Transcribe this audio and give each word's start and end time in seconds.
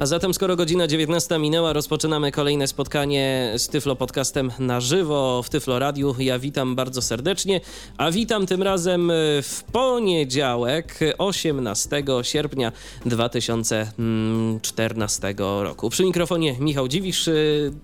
A 0.00 0.06
zatem 0.06 0.34
skoro 0.34 0.56
godzina 0.56 0.86
19 0.86 1.38
minęła, 1.38 1.72
rozpoczynamy 1.72 2.32
kolejne 2.32 2.68
spotkanie 2.68 3.52
z 3.56 3.68
Tyflo 3.68 3.96
Podcastem 3.96 4.52
na 4.58 4.80
żywo 4.80 5.42
w 5.42 5.50
Tyflo 5.50 5.78
Radiu. 5.78 6.14
Ja 6.18 6.38
witam 6.38 6.74
bardzo 6.74 7.02
serdecznie, 7.02 7.60
a 7.96 8.10
witam 8.10 8.46
tym 8.46 8.62
razem 8.62 9.12
w 9.42 9.62
poniedziałek 9.72 10.98
18 11.18 12.04
sierpnia 12.22 12.72
2014 13.06 15.34
roku. 15.38 15.90
Przy 15.90 16.04
mikrofonie 16.04 16.56
Michał 16.60 16.88
Dziwisz. 16.88 17.30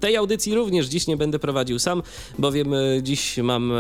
Tej 0.01 0.17
audycji 0.17 0.55
również 0.55 0.87
dziś 0.87 1.07
nie 1.07 1.17
będę 1.17 1.39
prowadził 1.39 1.79
sam, 1.79 2.03
bowiem 2.39 2.75
dziś 3.03 3.37
mam 3.37 3.73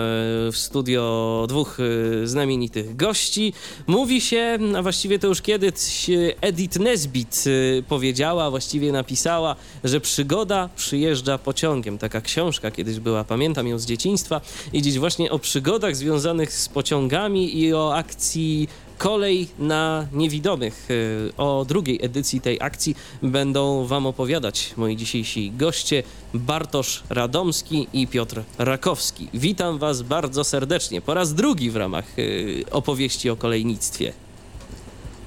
w 0.52 0.56
studio 0.56 1.44
dwóch 1.48 1.78
znamienitych 2.24 2.96
gości. 2.96 3.52
Mówi 3.86 4.20
się, 4.20 4.58
a 4.76 4.82
właściwie 4.82 5.18
to 5.18 5.26
już 5.26 5.42
kiedyś 5.42 6.10
Edith 6.40 6.78
Nesbit 6.78 7.44
powiedział, 7.88 8.23
powiedziała, 8.24 8.50
właściwie 8.50 8.92
napisała, 8.92 9.56
że 9.84 10.00
przygoda 10.00 10.68
przyjeżdża 10.76 11.38
pociągiem. 11.38 11.98
Taka 11.98 12.20
książka 12.20 12.70
kiedyś 12.70 13.00
była, 13.00 13.24
pamiętam 13.24 13.68
ją 13.68 13.78
z 13.78 13.86
dzieciństwa 13.86 14.40
i 14.72 14.82
dziś 14.82 14.98
właśnie 14.98 15.30
o 15.30 15.38
przygodach 15.38 15.96
związanych 15.96 16.52
z 16.52 16.68
pociągami 16.68 17.58
i 17.58 17.74
o 17.74 17.94
akcji 17.96 18.68
Kolej 18.98 19.48
na 19.58 20.06
niewidomych. 20.12 20.90
Y, 20.90 21.32
o 21.36 21.64
drugiej 21.68 21.98
edycji 22.02 22.40
tej 22.40 22.58
akcji 22.60 22.96
będą 23.22 23.86
Wam 23.86 24.06
opowiadać 24.06 24.74
moi 24.76 24.96
dzisiejsi 24.96 25.52
goście 25.56 26.02
Bartosz 26.34 27.02
Radomski 27.10 27.88
i 27.92 28.06
Piotr 28.06 28.42
Rakowski. 28.58 29.28
Witam 29.34 29.78
Was 29.78 30.02
bardzo 30.02 30.44
serdecznie 30.44 31.00
po 31.00 31.14
raz 31.14 31.34
drugi 31.34 31.70
w 31.70 31.76
ramach 31.76 32.18
y, 32.18 32.64
opowieści 32.70 33.30
o 33.30 33.36
kolejnictwie. 33.36 34.12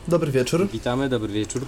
Dobry 0.08 0.32
wieczór. 0.32 0.68
Witamy, 0.68 1.10
dobry 1.10 1.34
wieczór. 1.34 1.62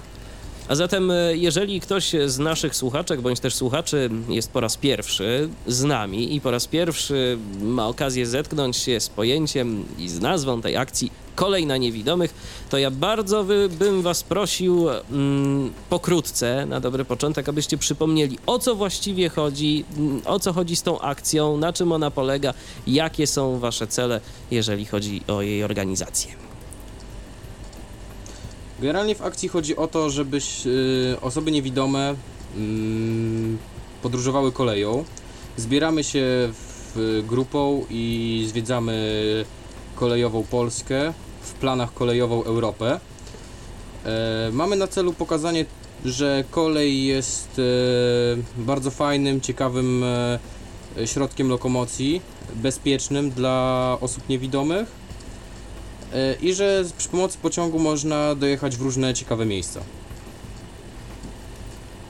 A 0.70 0.74
zatem, 0.74 1.10
e, 1.10 1.36
jeżeli 1.36 1.80
ktoś 1.80 2.12
z 2.26 2.38
naszych 2.38 2.76
słuchaczek 2.76 3.20
bądź 3.20 3.40
też 3.40 3.54
słuchaczy 3.54 4.10
jest 4.28 4.50
po 4.50 4.60
raz 4.60 4.76
pierwszy 4.76 5.48
z 5.66 5.84
nami 5.84 6.34
i 6.34 6.40
po 6.40 6.50
raz 6.50 6.66
pierwszy 6.66 7.38
ma 7.62 7.88
okazję 7.88 8.26
zetknąć 8.26 8.76
się 8.76 9.00
z 9.00 9.08
pojęciem 9.08 9.84
i 9.98 10.08
z 10.08 10.20
nazwą 10.20 10.60
tej 10.62 10.76
akcji 10.76 11.12
Kolej 11.34 11.66
na 11.66 11.76
Niewidomych, 11.76 12.34
to 12.70 12.78
ja 12.78 12.90
bardzo 12.90 13.44
by, 13.44 13.68
bym 13.78 14.02
Was 14.02 14.22
prosił 14.22 14.88
mm, 14.90 15.72
pokrótce, 15.88 16.66
na 16.66 16.80
dobry 16.80 17.04
początek, 17.04 17.48
abyście 17.48 17.78
przypomnieli, 17.78 18.38
o 18.46 18.58
co 18.58 18.74
właściwie 18.74 19.28
chodzi, 19.28 19.84
mm, 19.96 20.22
o 20.24 20.40
co 20.40 20.52
chodzi 20.52 20.76
z 20.76 20.82
tą 20.82 21.00
akcją, 21.00 21.56
na 21.56 21.72
czym 21.72 21.92
ona 21.92 22.10
polega, 22.10 22.54
jakie 22.86 23.26
są 23.26 23.58
Wasze 23.58 23.86
cele, 23.86 24.20
jeżeli 24.50 24.84
chodzi 24.84 25.22
o 25.28 25.42
jej 25.42 25.64
organizację. 25.64 26.49
Generalnie 28.80 29.14
w 29.14 29.22
akcji 29.22 29.48
chodzi 29.48 29.76
o 29.76 29.86
to, 29.86 30.10
żeby 30.10 30.38
y, 30.66 31.20
osoby 31.20 31.50
niewidome 31.50 32.12
y, 32.12 32.16
podróżowały 34.02 34.52
koleją. 34.52 35.04
Zbieramy 35.56 36.04
się 36.04 36.24
w 36.94 37.22
grupą 37.26 37.84
i 37.90 38.44
zwiedzamy 38.48 39.44
kolejową 39.94 40.42
Polskę, 40.42 41.12
w 41.40 41.52
planach 41.52 41.94
kolejową 41.94 42.44
Europę. 42.44 43.00
E, 44.04 44.50
mamy 44.52 44.76
na 44.76 44.86
celu 44.86 45.12
pokazanie, 45.12 45.64
że 46.04 46.44
kolej 46.50 47.04
jest 47.04 47.58
e, 47.58 48.62
bardzo 48.62 48.90
fajnym, 48.90 49.40
ciekawym 49.40 50.04
e, 50.04 50.38
środkiem 51.06 51.48
lokomocji, 51.48 52.22
bezpiecznym 52.54 53.30
dla 53.30 53.96
osób 54.00 54.28
niewidomych 54.28 54.99
i 56.42 56.54
że 56.54 56.84
przy 56.98 57.08
pomocy 57.08 57.38
pociągu 57.38 57.78
można 57.78 58.34
dojechać 58.34 58.76
w 58.76 58.80
różne 58.80 59.14
ciekawe 59.14 59.46
miejsca. 59.46 59.80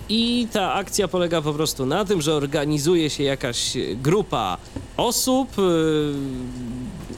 I 0.09 0.49
ta 0.53 0.75
akcja 0.75 1.09
polega 1.09 1.43
po 1.43 1.53
prostu 1.53 1.87
na 1.87 2.05
tym, 2.05 2.23
że 2.23 2.35
organizuje 2.35 3.11
się 3.11 3.23
jakaś 3.23 3.73
grupa 4.03 4.59
osób, 4.97 5.49
e, 5.59 5.63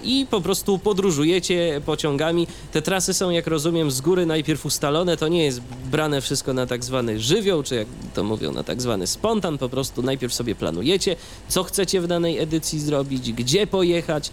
i 0.04 0.26
po 0.30 0.40
prostu 0.40 0.78
podróżujecie 0.78 1.80
pociągami. 1.86 2.46
Te 2.72 2.82
trasy 2.82 3.14
są, 3.14 3.30
jak 3.30 3.46
rozumiem, 3.46 3.90
z 3.90 4.00
góry 4.00 4.26
najpierw 4.26 4.66
ustalone. 4.66 5.16
To 5.16 5.28
nie 5.28 5.44
jest 5.44 5.60
brane 5.90 6.20
wszystko 6.20 6.52
na 6.52 6.66
tak 6.66 6.84
zwany 6.84 7.20
żywioł, 7.20 7.62
czy 7.62 7.74
jak 7.74 7.86
to 8.14 8.24
mówią, 8.24 8.52
na 8.52 8.62
tak 8.62 8.82
zwany 8.82 9.06
spontan. 9.06 9.58
Po 9.58 9.68
prostu 9.68 10.02
najpierw 10.02 10.34
sobie 10.34 10.54
planujecie, 10.54 11.16
co 11.48 11.64
chcecie 11.64 12.00
w 12.00 12.06
danej 12.06 12.38
edycji 12.38 12.80
zrobić, 12.80 13.32
gdzie 13.32 13.66
pojechać, 13.66 14.30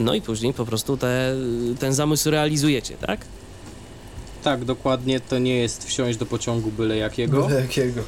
no 0.00 0.14
i 0.14 0.20
później 0.20 0.54
po 0.54 0.66
prostu 0.66 0.96
te, 0.96 1.34
ten 1.78 1.94
zamysł 1.94 2.30
realizujecie, 2.30 2.96
tak? 3.06 3.20
Tak, 4.44 4.64
dokładnie. 4.64 5.20
To 5.20 5.38
nie 5.38 5.56
jest 5.56 5.84
wsiąść 5.84 6.18
do 6.18 6.26
pociągu 6.26 6.70
byle 6.70 6.96
jakiego. 6.96 7.46
Byle 7.46 7.60
jakiego. 7.60 8.00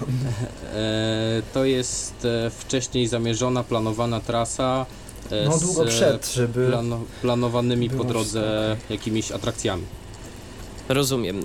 E, 0.75 1.43
to 1.55 1.65
jest 1.65 2.25
e, 2.25 2.51
wcześniej 2.51 3.07
zamierzona, 3.07 3.65
planowana 3.65 4.21
trasa 4.21 4.87
no 5.31 5.59
długo 5.59 5.85
przed, 5.85 6.33
żeby 6.35 6.67
plano, 6.69 7.01
planowanymi 7.23 7.91
po 7.91 8.05
drodze 8.05 8.77
jakimiś 8.91 9.33
atrakcjami. 9.33 9.83
Rozumiem. 10.93 11.39
E, 11.39 11.43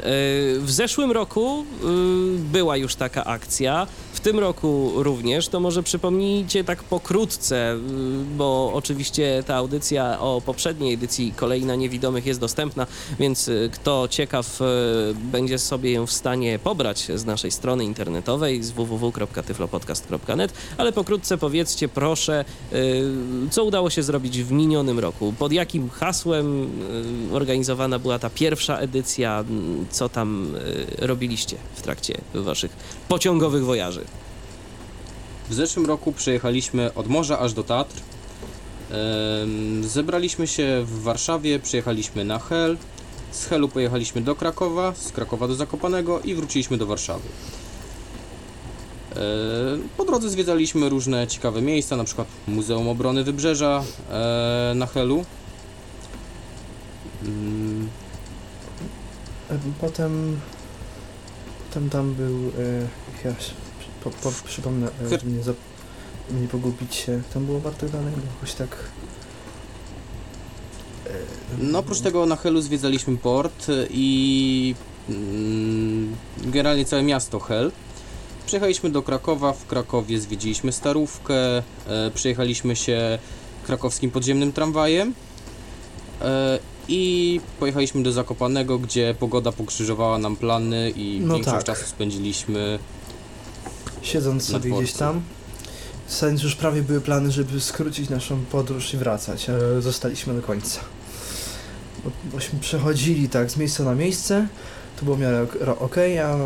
w 0.60 0.72
zeszłym 0.72 1.12
roku 1.12 1.66
e, 1.66 1.86
była 2.38 2.78
już 2.78 2.96
taka 2.96 3.26
akcja, 3.26 3.88
w 4.14 4.20
tym 4.20 4.40
roku 4.40 4.92
również. 4.96 5.48
To 5.48 5.60
może 5.60 5.84
przypomnijcie 5.84 6.64
tak 6.64 6.84
pokrótce, 6.84 7.78
bo 8.38 8.72
oczywiście 8.74 9.44
ta 9.48 9.56
audycja 9.56 10.20
o 10.20 10.42
poprzedniej 10.46 10.94
edycji 10.94 11.34
Kolei 11.36 11.66
na 11.66 11.76
Niewidomych 11.76 12.26
jest 12.26 12.40
dostępna, 12.40 12.88
więc 13.20 13.50
kto 13.74 14.08
ciekaw 14.08 14.60
będzie 15.14 15.60
sobie 15.60 15.92
ją 15.92 16.06
w 16.06 16.12
stanie 16.12 16.60
pobrać 16.60 17.08
z 17.16 17.26
naszej 17.26 17.52
strony 17.52 17.86
internetowej 17.86 18.64
z 18.64 18.72
www.tyflopodcast.net, 18.72 20.54
ale 20.78 20.92
pokrótce 20.92 21.38
powiedzcie 21.38 21.88
proszę, 21.88 22.46
co 23.52 23.64
udało 23.64 23.90
się 23.90 24.04
zrobić 24.04 24.44
w 24.44 24.52
minionym 24.52 25.00
roku, 25.00 25.34
pod 25.40 25.52
jakim 25.52 25.90
hasłem 25.90 26.70
organizowana 27.32 28.00
była 28.00 28.20
ta 28.20 28.30
pierwsza 28.30 28.78
edycja, 28.78 29.37
co 29.90 30.10
tam 30.10 30.56
e, 31.00 31.08
robiliście 31.08 31.58
w 31.76 31.82
trakcie 31.82 32.18
waszych 32.34 32.72
pociągowych 33.08 33.66
wojaży? 33.66 34.06
W 35.50 35.54
zeszłym 35.54 35.86
roku 35.86 36.12
przejechaliśmy 36.12 36.94
od 36.94 37.08
morza 37.08 37.40
aż 37.40 37.54
do 37.54 37.64
Tatr. 37.64 38.02
Zebraliśmy 39.82 40.48
się 40.48 40.84
w 40.86 41.02
Warszawie, 41.02 41.60
przyjechaliśmy 41.60 42.26
na 42.26 42.40
Hel. 42.40 42.78
Z 43.32 43.46
Helu 43.46 43.70
pojechaliśmy 43.70 44.22
do 44.22 44.36
Krakowa, 44.36 44.94
z 44.96 45.12
Krakowa 45.12 45.48
do 45.48 45.56
Zakopanego 45.56 46.20
i 46.20 46.36
wróciliśmy 46.36 46.78
do 46.78 46.86
Warszawy. 46.86 47.28
Po 49.98 50.06
drodze 50.06 50.30
zwiedzaliśmy 50.30 50.90
różne 50.90 51.28
ciekawe 51.28 51.62
miejsca, 51.62 51.96
na 51.96 52.04
przykład 52.04 52.28
Muzeum 52.48 52.90
Obrony 52.90 53.24
Wybrzeża 53.24 53.84
e, 54.10 54.74
na 54.76 54.86
Helu. 54.86 55.26
Potem, 59.82 60.40
potem 61.70 61.90
tam 61.90 62.14
był, 62.14 62.36
e, 62.36 63.28
ja 63.28 63.36
po, 64.04 64.10
po, 64.10 64.32
przypomnę, 64.46 64.88
e, 64.88 65.10
żeby 65.10 65.32
nie, 65.32 66.42
nie 66.42 66.48
pogubić 66.48 66.96
się, 66.96 67.22
tam 67.34 67.46
było 67.46 67.60
Bartek 67.60 67.90
dalej, 67.90 68.14
bo 68.16 68.34
jakoś 68.34 68.54
tak... 68.54 68.70
E, 71.08 71.10
no 71.58 71.80
oprócz 71.80 72.02
tego 72.02 72.26
na 72.26 72.36
Helu 72.36 72.62
zwiedzaliśmy 72.62 73.18
port 73.18 73.68
i 73.90 74.76
mm, 75.10 76.16
generalnie 76.38 76.86
całe 76.86 77.04
miasto 77.04 77.40
Hel. 77.40 77.72
Przyjechaliśmy 78.46 78.90
do 78.90 79.02
Krakowa, 79.02 79.54
w 79.54 79.66
Krakowie 79.66 80.20
zwiedziliśmy 80.20 80.72
Starówkę, 80.72 81.58
e, 81.58 81.64
przejechaliśmy 82.14 82.76
się 82.76 83.20
krakowskim 83.66 84.12
podziemnym 84.12 84.54
tramwajem 84.54 85.10
e, 85.10 85.27
i 86.88 87.42
pojechaliśmy 87.60 88.04
do 88.04 88.12
Zakopanego, 88.12 88.80
gdzie 88.80 89.16
pogoda 89.20 89.52
pokrzyżowała 89.52 90.18
nam 90.18 90.36
plany 90.36 90.94
i 90.96 91.20
no 91.24 91.34
większość 91.34 91.66
tak. 91.66 91.66
czasu 91.66 91.90
spędziliśmy 91.90 92.80
siedząc 94.02 94.44
sobie 94.44 94.72
gdzieś 94.72 94.94
tam. 94.94 95.22
Zasadniczo 96.10 96.44
już 96.44 96.56
prawie 96.56 96.82
były 96.82 97.02
plany, 97.02 97.32
żeby 97.32 97.62
skrócić 97.62 98.10
naszą 98.10 98.46
podróż 98.46 98.94
i 98.94 98.98
wracać, 98.98 99.50
ale 99.50 99.82
zostaliśmy 99.82 100.34
do 100.34 100.42
końca. 100.42 100.80
Bo, 102.04 102.12
bośmy 102.32 102.60
przechodzili 102.60 103.30
tak 103.30 103.52
z 103.52 103.58
miejsca 103.58 103.84
na 103.84 103.96
miejsce, 103.96 104.48
to 105.00 105.06
było 105.06 105.18
w 105.18 105.20
miarę 105.20 105.48
ok, 105.80 105.96
a 105.98 106.38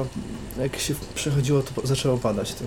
jak 0.62 0.80
się 0.80 0.96
przechodziło, 1.16 1.62
to 1.62 1.88
zaczęło 1.88 2.18
padać. 2.18 2.54
To, 2.54 2.64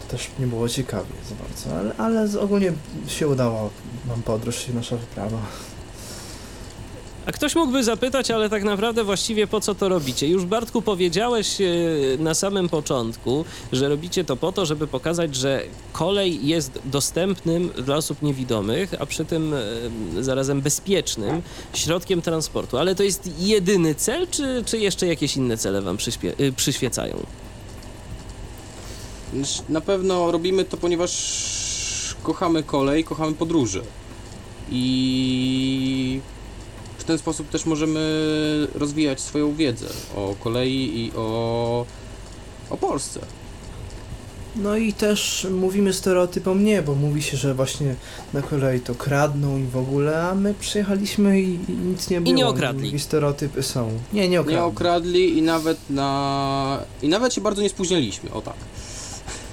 to 0.00 0.10
też 0.10 0.30
nie 0.38 0.46
było 0.46 0.68
ciekawie 0.68 1.12
za 1.28 1.34
bardzo, 1.34 1.80
ale, 1.80 1.96
ale 1.96 2.40
ogólnie 2.40 2.72
się 3.08 3.28
udało 3.28 3.70
nam 4.08 4.22
podróż 4.22 4.68
i 4.68 4.74
nasza 4.74 4.96
wyprawa. 4.96 5.38
A 7.26 7.32
ktoś 7.32 7.54
mógłby 7.54 7.84
zapytać, 7.84 8.30
ale 8.30 8.50
tak 8.50 8.64
naprawdę 8.64 9.04
właściwie 9.04 9.46
po 9.46 9.60
co 9.60 9.74
to 9.74 9.88
robicie? 9.88 10.28
Już 10.28 10.44
Bartku 10.44 10.82
powiedziałeś 10.82 11.60
e, 11.60 11.66
na 12.18 12.34
samym 12.34 12.68
początku, 12.68 13.44
że 13.72 13.88
robicie 13.88 14.24
to 14.24 14.36
po 14.36 14.52
to, 14.52 14.66
żeby 14.66 14.86
pokazać, 14.86 15.36
że 15.36 15.62
kolej 15.92 16.46
jest 16.46 16.78
dostępnym 16.84 17.68
dla 17.68 17.96
osób 17.96 18.22
niewidomych, 18.22 18.94
a 18.98 19.06
przy 19.06 19.24
tym 19.24 19.54
e, 19.54 20.22
zarazem 20.22 20.60
bezpiecznym 20.60 21.42
środkiem 21.74 22.22
transportu. 22.22 22.78
Ale 22.78 22.94
to 22.94 23.02
jest 23.02 23.30
jedyny 23.38 23.94
cel, 23.94 24.28
czy, 24.30 24.62
czy 24.66 24.78
jeszcze 24.78 25.06
jakieś 25.06 25.36
inne 25.36 25.56
cele 25.56 25.82
wam 25.82 25.96
y, 26.40 26.52
przyświecają? 26.52 27.16
Na 29.68 29.80
pewno 29.80 30.32
robimy 30.32 30.64
to, 30.64 30.76
ponieważ 30.76 32.14
kochamy 32.22 32.62
kolej, 32.62 33.04
kochamy 33.04 33.32
podróże. 33.32 33.80
I 34.70 36.20
w 37.04 37.06
ten 37.06 37.18
sposób 37.18 37.48
też 37.48 37.66
możemy 37.66 38.00
rozwijać 38.74 39.20
swoją 39.20 39.54
wiedzę 39.54 39.86
o 40.16 40.34
kolei 40.40 41.04
i 41.04 41.12
o, 41.16 41.86
o 42.70 42.76
Polsce. 42.76 43.20
No 44.56 44.76
i 44.76 44.92
też 44.92 45.46
mówimy 45.50 45.92
stereotypom 45.92 46.64
nie, 46.64 46.82
bo 46.82 46.94
mówi 46.94 47.22
się, 47.22 47.36
że 47.36 47.54
właśnie 47.54 47.94
na 48.32 48.42
kolei 48.42 48.80
to 48.80 48.94
kradną 48.94 49.58
i 49.58 49.64
w 49.64 49.76
ogóle, 49.76 50.22
a 50.22 50.34
my 50.34 50.54
przyjechaliśmy 50.54 51.40
i, 51.40 51.54
i 51.54 51.72
nic 51.72 52.10
nie 52.10 52.20
było. 52.20 52.36
nie 52.36 52.46
okradli. 52.46 52.86
Jakieś 52.86 53.02
stereotypy 53.02 53.62
są. 53.62 53.90
Nie, 54.12 54.28
nie 54.28 54.40
okradli. 54.40 54.60
Nie 54.60 54.64
okradli 54.64 55.38
i 55.38 55.42
nawet 55.42 55.78
na... 55.90 56.78
i 57.02 57.08
nawet 57.08 57.34
się 57.34 57.40
bardzo 57.40 57.62
nie 57.62 57.68
spóźniliśmy, 57.68 58.32
o 58.32 58.42
tak. 58.42 58.56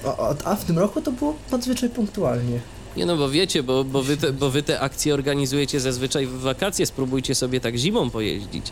A, 0.06 0.18
a, 0.18 0.36
a 0.46 0.56
w 0.56 0.66
tym 0.66 0.80
roku 0.80 1.02
to 1.02 1.12
było 1.12 1.36
nadzwyczaj 1.52 1.90
punktualnie. 1.90 2.60
Nie 2.98 3.06
no, 3.06 3.18
bo 3.18 3.30
wiecie, 3.30 3.64
bo, 3.64 3.84
bo, 3.84 4.04
wy 4.04 4.18
te, 4.18 4.34
bo 4.34 4.50
wy 4.50 4.64
te 4.64 4.80
akcje 4.80 5.14
organizujecie 5.14 5.80
zazwyczaj 5.80 6.28
w 6.28 6.40
wakacje, 6.40 6.86
spróbujcie 6.86 7.36
sobie 7.36 7.60
tak 7.60 7.76
zimą 7.76 8.10
pojeździć. 8.10 8.66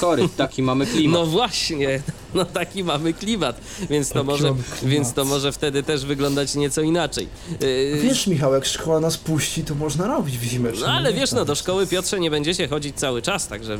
Sorry, 0.00 0.28
taki 0.36 0.62
mamy 0.62 0.86
klimat. 0.86 1.20
No 1.20 1.26
właśnie, 1.26 2.02
no 2.34 2.44
taki 2.44 2.84
mamy 2.84 3.12
klimat, 3.12 3.60
więc 3.90 4.08
to, 4.08 4.24
może, 4.24 4.44
klimat. 4.48 4.64
więc 4.84 5.12
to 5.12 5.24
może 5.24 5.52
wtedy 5.52 5.82
też 5.82 6.04
wyglądać 6.04 6.54
nieco 6.54 6.82
inaczej. 6.82 7.28
Yy, 7.60 8.00
Wiesz, 8.02 8.26
Michał, 8.26 8.54
jak 8.54 8.64
szkoła 8.66 9.00
nas 9.00 9.16
puści, 9.16 9.64
to 9.64 9.74
można 9.74 10.06
robić 10.06 10.38
w 10.38 10.42
zimę. 10.42 10.70
no 10.80 10.86
ale 10.86 11.12
wiesz, 11.12 11.32
no 11.32 11.44
do 11.44 11.54
szkoły 11.54 11.86
Piotrze 11.86 12.20
nie 12.20 12.30
będziecie 12.30 12.68
chodzić 12.68 12.96
cały 12.96 13.22
czas, 13.22 13.46
także 13.48 13.78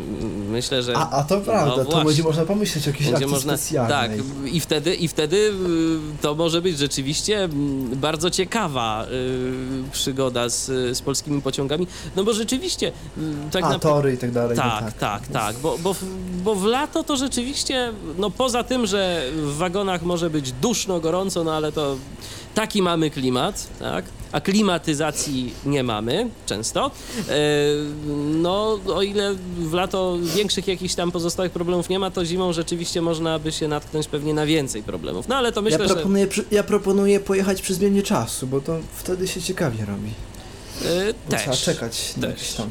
myślę, 0.50 0.82
że... 0.82 0.96
A, 0.96 1.10
a 1.10 1.22
to 1.24 1.40
prawda, 1.40 1.66
No 1.76 1.76
to 1.76 1.84
właśnie. 1.84 2.04
będzie 2.04 2.22
można 2.22 2.44
pomyśleć 2.44 2.86
o 2.86 2.90
jakiejś 2.90 3.04
Będzie 3.10 3.16
akcji 3.24 3.30
można, 3.34 3.56
specjalnej. 3.56 4.18
tak, 4.18 4.18
i 4.52 4.60
wtedy, 4.60 4.94
i 4.94 5.08
wtedy 5.08 5.36
y, 5.36 5.52
to 6.22 6.34
może 6.34 6.62
być 6.62 6.78
rzeczywiście 6.78 7.48
bardzo 7.96 8.30
ciekawa 8.30 9.06
y, 9.88 9.90
przygoda 9.92 10.48
z, 10.48 10.66
z 10.96 11.02
polskimi 11.02 11.42
pociągami, 11.42 11.86
no 12.16 12.24
bo 12.24 12.32
rzeczywiście 12.32 12.88
y, 12.88 13.20
tak 13.52 13.64
a, 13.64 13.68
naprawdę... 13.68 13.80
tory 14.02 14.14
i 14.14 14.18
tak 14.18 14.30
dalej. 14.30 14.56
no 14.56 14.62
Tak, 14.62 14.92
tak, 14.92 15.26
tak, 15.28 15.56
bo, 15.56 15.78
bo, 15.78 15.94
w- 15.94 16.04
bo 16.44 16.54
w 16.54 16.64
lato 16.64 17.04
to 17.04 17.16
rzeczywiście, 17.16 17.92
no 18.18 18.30
poza 18.42 18.64
tym, 18.64 18.86
że 18.86 19.22
w 19.32 19.56
wagonach 19.56 20.02
może 20.02 20.30
być 20.30 20.52
duszno, 20.52 21.00
gorąco, 21.00 21.44
no 21.44 21.54
ale 21.54 21.72
to 21.72 21.96
taki 22.54 22.82
mamy 22.82 23.10
klimat, 23.10 23.68
tak, 23.78 24.04
a 24.32 24.40
klimatyzacji 24.40 25.54
nie 25.66 25.82
mamy 25.82 26.28
często. 26.46 26.90
E, 27.28 27.32
no, 28.34 28.78
o 28.94 29.02
ile 29.02 29.34
w 29.58 29.72
lato 29.72 30.18
większych 30.36 30.68
jakichś 30.68 30.94
tam 30.94 31.12
pozostałych 31.12 31.52
problemów 31.52 31.88
nie 31.88 31.98
ma, 31.98 32.10
to 32.10 32.24
zimą 32.24 32.52
rzeczywiście 32.52 33.02
można 33.02 33.38
by 33.38 33.52
się 33.52 33.68
natknąć 33.68 34.06
pewnie 34.08 34.34
na 34.34 34.46
więcej 34.46 34.82
problemów. 34.82 35.28
No 35.28 35.36
ale 35.36 35.52
to 35.52 35.62
myślę, 35.62 35.78
ja, 35.82 35.88
że... 35.88 35.94
proponuję, 35.94 36.26
przy- 36.26 36.44
ja 36.50 36.62
proponuję 36.62 37.20
pojechać 37.20 37.62
przy 37.62 37.74
zmianie 37.74 38.02
czasu, 38.02 38.46
bo 38.46 38.60
to 38.60 38.78
wtedy 38.96 39.28
się 39.28 39.42
ciekawie 39.42 39.84
robi. 39.84 40.10
E, 40.84 41.14
Bo 41.30 41.36
Trzeba 41.36 41.50
też. 41.52 41.62
czekać 41.62 42.14
też. 42.20 42.52
tam... 42.52 42.70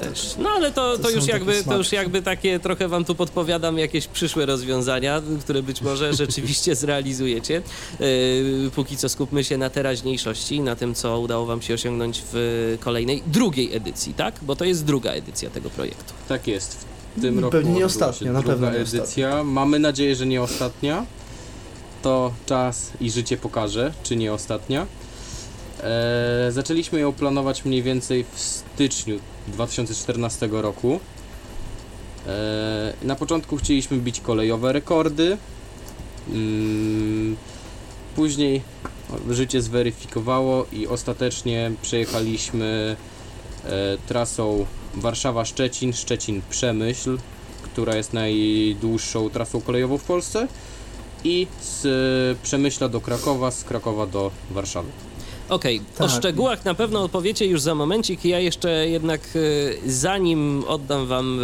Też. 0.00 0.34
No 0.38 0.48
ale 0.50 0.72
to, 0.72 0.98
To 0.98 1.02
to, 1.02 1.10
już 1.10 1.26
jakby, 1.26 1.64
to 1.64 1.76
już 1.76 1.92
jakby 1.92 2.22
takie 2.22 2.60
trochę 2.60 2.88
wam 2.88 3.04
tu 3.04 3.14
podpowiadam 3.14 3.78
jakieś 3.78 4.06
przyszłe 4.06 4.46
rozwiązania, 4.46 5.22
które 5.40 5.62
być 5.62 5.82
może 5.82 6.14
rzeczywiście 6.22 6.74
zrealizujecie. 6.74 7.62
Yy, 8.00 8.70
póki 8.74 8.96
co 8.96 9.08
skupmy 9.08 9.44
się 9.44 9.58
na 9.58 9.70
teraźniejszości, 9.70 10.60
na 10.60 10.76
tym, 10.76 10.94
co 10.94 11.20
udało 11.20 11.46
wam 11.46 11.62
się 11.62 11.74
osiągnąć 11.74 12.22
w 12.32 12.76
kolejnej, 12.80 13.22
drugiej 13.26 13.76
edycji, 13.76 14.14
tak? 14.14 14.34
Bo 14.42 14.56
to 14.56 14.64
jest 14.64 14.84
druga 14.84 15.10
edycja 15.10 15.50
tego 15.50 15.70
projektu. 15.70 16.12
Tak 16.28 16.46
jest. 16.46 16.76
W 17.16 17.20
tym 17.20 17.38
roku 17.38 17.52
Pewnie 17.52 17.72
nie 17.72 17.86
ostatnia, 17.86 18.32
na 18.32 18.38
druga 18.40 18.52
pewno 18.52 18.70
nie 18.70 18.78
edycja. 18.78 19.44
Mamy 19.44 19.78
nadzieję, 19.78 20.16
że 20.16 20.26
nie 20.26 20.42
ostatnia. 20.42 21.06
To 22.02 22.32
czas 22.46 22.90
i 23.00 23.10
życie 23.10 23.36
pokaże, 23.36 23.92
czy 24.02 24.16
nie 24.16 24.32
ostatnia. 24.32 24.86
E, 25.80 26.52
zaczęliśmy 26.52 27.00
ją 27.00 27.12
planować 27.12 27.64
mniej 27.64 27.82
więcej 27.82 28.24
w 28.32 28.40
styczniu 28.40 29.18
2014 29.48 30.48
roku. 30.52 31.00
E, 32.26 32.92
na 33.02 33.16
początku 33.16 33.56
chcieliśmy 33.56 33.96
bić 33.96 34.20
kolejowe 34.20 34.72
rekordy. 34.72 35.38
Mm, 36.28 37.36
później 38.16 38.62
życie 39.30 39.62
zweryfikowało 39.62 40.66
i 40.72 40.86
ostatecznie 40.86 41.72
przejechaliśmy 41.82 42.96
e, 43.64 43.98
trasą 44.06 44.66
Warszawa-Szczecin, 44.96 45.92
Szczecin-Przemyśl, 45.92 47.18
która 47.62 47.96
jest 47.96 48.12
najdłuższą 48.12 49.30
trasą 49.30 49.60
kolejową 49.60 49.98
w 49.98 50.04
Polsce 50.04 50.48
i 51.24 51.46
z 51.60 52.38
Przemyśla 52.38 52.88
do 52.88 53.00
Krakowa, 53.00 53.50
z 53.50 53.64
Krakowa 53.64 54.06
do 54.06 54.30
Warszawy. 54.50 54.88
Okej, 55.52 55.80
o 55.98 55.98
Tak. 55.98 56.10
szczegółach 56.10 56.64
na 56.64 56.74
pewno 56.74 57.02
odpowiecie 57.02 57.46
już 57.46 57.60
za 57.60 57.74
momencik. 57.74 58.24
Ja 58.24 58.38
jeszcze 58.38 58.88
jednak, 58.88 59.20
e, 59.20 59.90
zanim 59.90 60.64
oddam 60.68 61.06
wam 61.06 61.40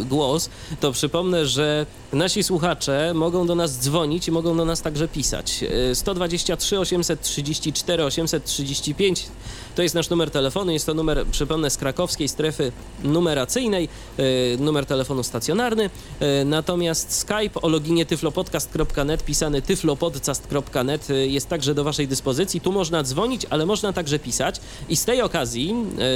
e, 0.00 0.04
głos, 0.04 0.50
to 0.80 0.92
przypomnę, 0.92 1.46
że 1.46 1.86
nasi 2.12 2.42
słuchacze 2.42 3.12
mogą 3.14 3.46
do 3.46 3.54
nas 3.54 3.78
dzwonić 3.78 4.28
i 4.28 4.32
mogą 4.32 4.56
do 4.56 4.64
nas 4.64 4.82
także 4.82 5.08
pisać. 5.08 5.64
E, 5.90 5.94
123 5.94 6.80
834 6.80 8.04
835 8.04 9.26
to 9.74 9.82
jest 9.82 9.94
nasz 9.94 10.10
numer 10.10 10.30
telefonu. 10.30 10.72
Jest 10.72 10.86
to 10.86 10.94
numer, 10.94 11.26
przypomnę, 11.26 11.70
z 11.70 11.76
krakowskiej 11.76 12.28
strefy 12.28 12.72
numeracyjnej, 13.04 13.88
e, 14.18 14.22
numer 14.58 14.86
telefonu 14.86 15.22
stacjonarny. 15.22 15.90
E, 16.20 16.44
Natomiast 16.44 17.12
Skype 17.12 17.60
o 17.62 17.68
loginie 17.68 18.06
tyflopodcast.net, 18.06 19.24
pisany 19.24 19.62
tyflopodcast.net 19.62 21.10
e, 21.10 21.26
jest 21.26 21.48
także 21.48 21.74
do 21.74 21.84
Waszej 21.84 22.08
dyspozycji. 22.08 22.60
Tu 22.60 22.72
można 22.72 23.02
dzwonić, 23.02 23.46
ale 23.50 23.66
można 23.66 23.92
także 23.92 24.18
pisać. 24.18 24.60
I 24.88 24.96
z 24.96 25.04
tej 25.04 25.22
okazji 25.22 25.74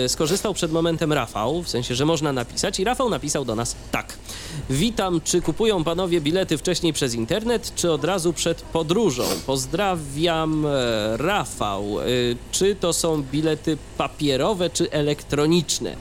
skorzystał 0.09 0.55
przed 0.55 0.73
momentem 0.73 1.13
Rafał, 1.13 1.63
w 1.63 1.69
sensie, 1.69 1.95
że 1.95 2.07
można 2.07 2.33
napisać. 2.33 2.81
I 2.81 2.85
Rafał 2.85 3.11
napisał 3.11 3.45
do 3.45 3.55
nas 3.55 3.77
tak. 3.91 4.19
Witam, 4.71 5.21
czy 5.21 5.43
kupują 5.43 5.85
panowie 5.85 6.21
bilety 6.21 6.59
wcześniej 6.59 6.93
przez 6.93 7.15
internet, 7.15 7.75
czy 7.75 7.93
od 7.93 8.05
razu 8.05 8.33
przed 8.33 8.63
podróżą? 8.63 9.25
Pozdrawiam, 9.47 10.67
e, 10.67 11.17
Rafał. 11.17 11.87
Czy 12.53 12.75
to 12.75 12.93
są 12.93 13.23
bilety 13.23 13.46
papierowe, 13.99 14.71
czy 14.71 14.91
elektroniczne? 14.91 15.97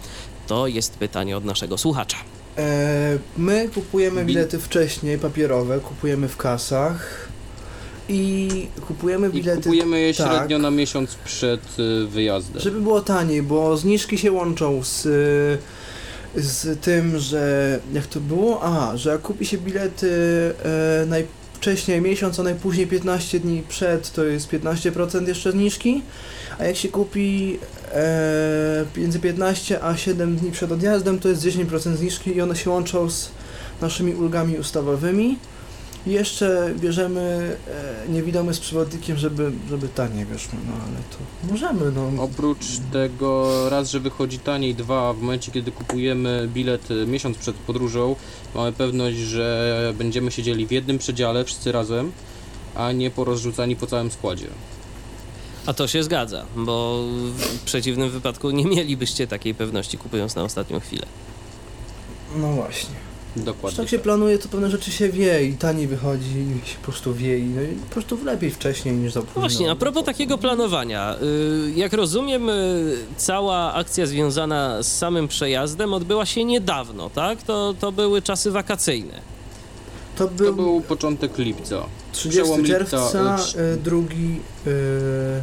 To 0.48 0.68
jest 0.68 0.94
pytanie 0.94 1.38
od 1.38 1.46
naszego 1.46 1.78
słuchacza. 1.78 2.18
E, 2.58 3.18
my 3.38 3.70
kupujemy 3.74 4.22
Bil- 4.26 4.28
bilety 4.28 4.60
wcześniej, 4.60 5.18
papierowe, 5.18 5.80
kupujemy 5.80 6.28
w 6.28 6.38
kasach 6.38 7.28
i 8.10 8.50
kupujemy 8.88 9.28
I 9.28 9.32
bilety... 9.32 9.62
kupujemy 9.62 10.00
je 10.00 10.14
tak. 10.14 10.28
średnio 10.32 10.58
na 10.58 10.72
miesiąc 10.72 11.16
przed 11.26 11.62
y, 11.80 12.08
wyjazdem. 12.08 12.62
Żeby 12.62 12.82
było 12.82 13.02
taniej, 13.02 13.42
bo 13.44 13.78
zniżki 13.78 14.18
się 14.18 14.32
łączą 14.32 14.84
z, 14.84 15.02
z 16.36 16.82
tym, 16.82 17.20
że 17.20 17.80
jak 17.94 18.08
to 18.08 18.20
było? 18.20 18.64
A, 18.64 18.98
że 18.98 19.10
jak 19.10 19.22
kupi 19.22 19.46
się 19.46 19.58
bilety 19.58 20.10
e, 20.64 21.06
najwcześniej 21.06 22.02
miesiąc, 22.02 22.40
a 22.40 22.44
najpóźniej 22.44 22.88
15 22.88 23.40
dni 23.40 23.64
przed, 23.70 24.12
to 24.12 24.24
jest 24.24 24.50
15% 24.52 25.28
jeszcze 25.28 25.52
zniżki, 25.52 26.02
a 26.60 26.64
jak 26.64 26.76
się 26.76 26.90
kupi 26.90 27.60
e, 27.94 28.86
między 28.98 29.20
15 29.20 29.84
a 29.84 29.98
7 29.98 30.36
dni 30.36 30.52
przed 30.52 30.72
odjazdem, 30.72 31.20
to 31.20 31.30
jest 31.30 31.46
10% 31.46 31.96
zniżki 31.96 32.36
i 32.38 32.42
one 32.42 32.56
się 32.56 32.70
łączą 32.70 33.10
z 33.10 33.30
naszymi 33.82 34.16
ulgami 34.16 34.58
ustawowymi. 34.58 35.38
I 36.08 36.12
jeszcze 36.12 36.74
bierzemy 36.80 37.56
e, 38.08 38.12
niewidomy 38.12 38.54
z 38.54 38.60
przewodnikiem, 38.60 39.18
żeby, 39.18 39.52
żeby 39.70 39.88
taniej 39.88 40.26
wyszło, 40.26 40.60
no 40.68 40.74
ale 40.74 40.98
to 40.98 41.52
możemy, 41.52 41.92
no. 41.92 42.24
Oprócz 42.24 42.66
tego 42.92 43.70
raz, 43.70 43.92
że 43.92 44.00
wychodzi 44.00 44.40
taniej, 44.40 44.76
dwa, 44.76 45.14
w 45.14 45.22
momencie 45.22 45.52
kiedy 45.52 45.72
kupujemy 45.72 46.50
bilet 46.54 46.92
y, 46.92 47.08
miesiąc 47.08 47.38
przed 47.38 47.56
podróżą, 47.56 48.16
mamy 48.56 48.74
pewność, 48.74 49.18
że 49.18 49.94
będziemy 49.98 50.32
siedzieli 50.32 50.68
w 50.68 50.72
jednym 50.72 50.98
przedziale 50.98 51.46
wszyscy 51.46 51.72
razem, 51.72 52.12
a 52.76 52.92
nie 52.92 53.12
porozrzucani 53.12 53.76
po 53.76 53.88
całym 53.88 54.12
składzie. 54.12 54.48
A 55.66 55.74
to 55.74 55.88
się 55.88 56.04
zgadza, 56.04 56.46
bo 56.56 57.04
w 57.38 57.60
przeciwnym 57.66 58.10
wypadku 58.10 58.52
nie 58.52 58.66
mielibyście 58.66 59.28
takiej 59.28 59.56
pewności 59.56 59.98
kupując 59.98 60.36
na 60.36 60.44
ostatnią 60.44 60.80
chwilę. 60.80 61.06
No 62.36 62.52
właśnie. 62.52 62.96
Dokładnie. 63.36 63.78
Tak 63.78 63.90
się 63.90 63.98
tak. 63.98 64.04
planuje, 64.04 64.38
to 64.40 64.50
pewne 64.50 64.70
rzeczy 64.70 64.92
się 64.92 65.10
wie 65.10 65.46
i 65.46 65.54
taniej 65.54 65.88
wychodzi, 65.88 66.26
i 66.66 66.68
się 66.70 66.76
po 66.78 66.84
prostu 66.84 67.14
wie 67.14 67.40
i, 67.40 67.44
no 67.44 67.62
i 67.62 67.68
po 67.68 67.94
prostu 67.94 68.18
lepiej 68.26 68.52
wcześniej 68.52 68.96
niż 68.96 69.14
za 69.14 69.20
późno. 69.22 69.34
No 69.36 69.42
właśnie, 69.42 69.72
a 69.72 69.76
propos 69.76 70.04
takiego 70.06 70.38
planowania. 70.38 71.16
y, 71.68 71.72
Jak 71.76 71.94
rozumiem, 71.94 72.50
y, 72.50 72.98
cała 73.18 73.74
akcja 73.74 74.06
związana 74.06 74.84
z 74.84 74.98
samym 74.98 75.28
przejazdem 75.28 75.94
odbyła 75.94 76.26
się 76.26 76.44
niedawno, 76.44 77.10
tak? 77.10 77.44
To, 77.44 77.74
to 77.80 77.92
były 77.92 78.22
czasy 78.22 78.52
wakacyjne. 78.52 79.35
To 80.16 80.28
był, 80.28 80.48
To 80.48 80.54
był 80.54 80.82
początek 80.82 81.38
lipca. 81.38 81.86
30 82.12 82.42
przełom 82.42 82.62
lipca, 82.62 82.78
czerwca, 82.78 83.38
trz- 83.38 83.60
y, 83.60 83.78
drugi... 83.78 84.40
Y, 84.68 85.42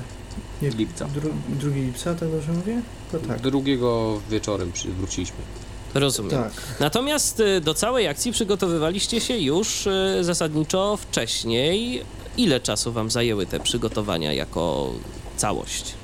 nie, 0.63 0.71
Lipca. 0.71 1.05
Dru, 1.05 1.31
drugi 1.49 1.81
lipca, 1.81 2.15
tak 2.15 2.31
dobrze 2.31 2.53
mówię? 2.53 2.83
To 3.13 3.19
tak. 3.19 3.41
Drugiego 3.41 4.21
wieczorem 4.31 4.73
wróciliśmy. 4.99 5.37
Rozumiem. 5.95 6.31
Tak. 6.31 6.53
Natomiast 6.81 7.41
y, 7.41 7.61
do 7.61 7.75
całej 7.75 8.09
akcji 8.09 8.33
przygotowywaliście 8.33 9.21
się 9.21 9.39
już 9.39 9.87
y, 9.87 10.19
zasadniczo 10.21 10.97
wcześniej. 10.97 12.03
Ile 12.37 12.61
czasu 12.61 12.93
wam 12.93 13.11
zajęły 13.11 13.47
te 13.47 13.61
przygotowania 13.61 14.33
jako 14.33 14.91
całość? 15.37 15.95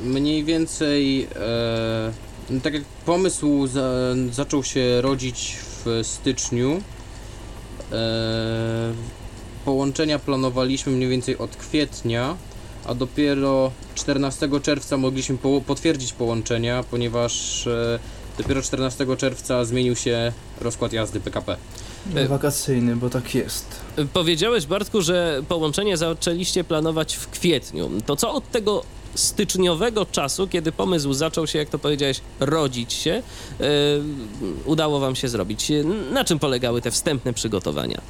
Mniej 0.00 0.44
więcej, 0.44 1.28
e, 1.36 2.12
no 2.50 2.60
tak 2.60 2.74
jak 2.74 2.82
pomysł 2.84 3.66
za, 3.66 3.90
zaczął 4.32 4.64
się 4.64 5.00
rodzić 5.00 5.56
w 5.86 6.06
styczniu, 6.06 6.80
e, 7.92 8.92
połączenia 9.64 10.18
planowaliśmy 10.18 10.92
mniej 10.92 11.08
więcej 11.08 11.38
od 11.38 11.56
kwietnia, 11.56 12.36
a 12.84 12.94
dopiero 12.94 13.70
14 13.94 14.48
czerwca 14.62 14.96
mogliśmy 14.96 15.38
po, 15.38 15.60
potwierdzić 15.60 16.12
połączenia, 16.12 16.84
ponieważ 16.90 17.66
e, 17.66 17.98
dopiero 18.38 18.62
14 18.62 19.16
czerwca 19.16 19.64
zmienił 19.64 19.96
się 19.96 20.32
rozkład 20.60 20.92
jazdy 20.92 21.20
PKP. 21.20 21.56
Y- 22.16 22.28
Wakacyjny, 22.28 22.96
bo 22.96 23.10
tak 23.10 23.34
jest. 23.34 23.80
Powiedziałeś, 24.12 24.66
Bartku, 24.66 25.02
że 25.02 25.42
połączenie 25.48 25.96
zaczęliście 25.96 26.64
planować 26.64 27.14
w 27.14 27.28
kwietniu. 27.28 27.90
To 28.06 28.16
co 28.16 28.32
od 28.34 28.50
tego 28.50 28.82
styczniowego 29.16 30.06
czasu, 30.06 30.48
kiedy 30.48 30.72
pomysł 30.72 31.12
zaczął 31.12 31.46
się, 31.46 31.58
jak 31.58 31.68
to 31.68 31.78
powiedziałeś, 31.78 32.20
rodzić 32.40 32.92
się, 32.92 33.22
y, 33.60 33.64
udało 34.64 35.00
wam 35.00 35.16
się 35.16 35.28
zrobić? 35.28 35.72
Na 36.12 36.24
czym 36.24 36.38
polegały 36.38 36.82
te 36.82 36.90
wstępne 36.90 37.32
przygotowania? 37.32 38.00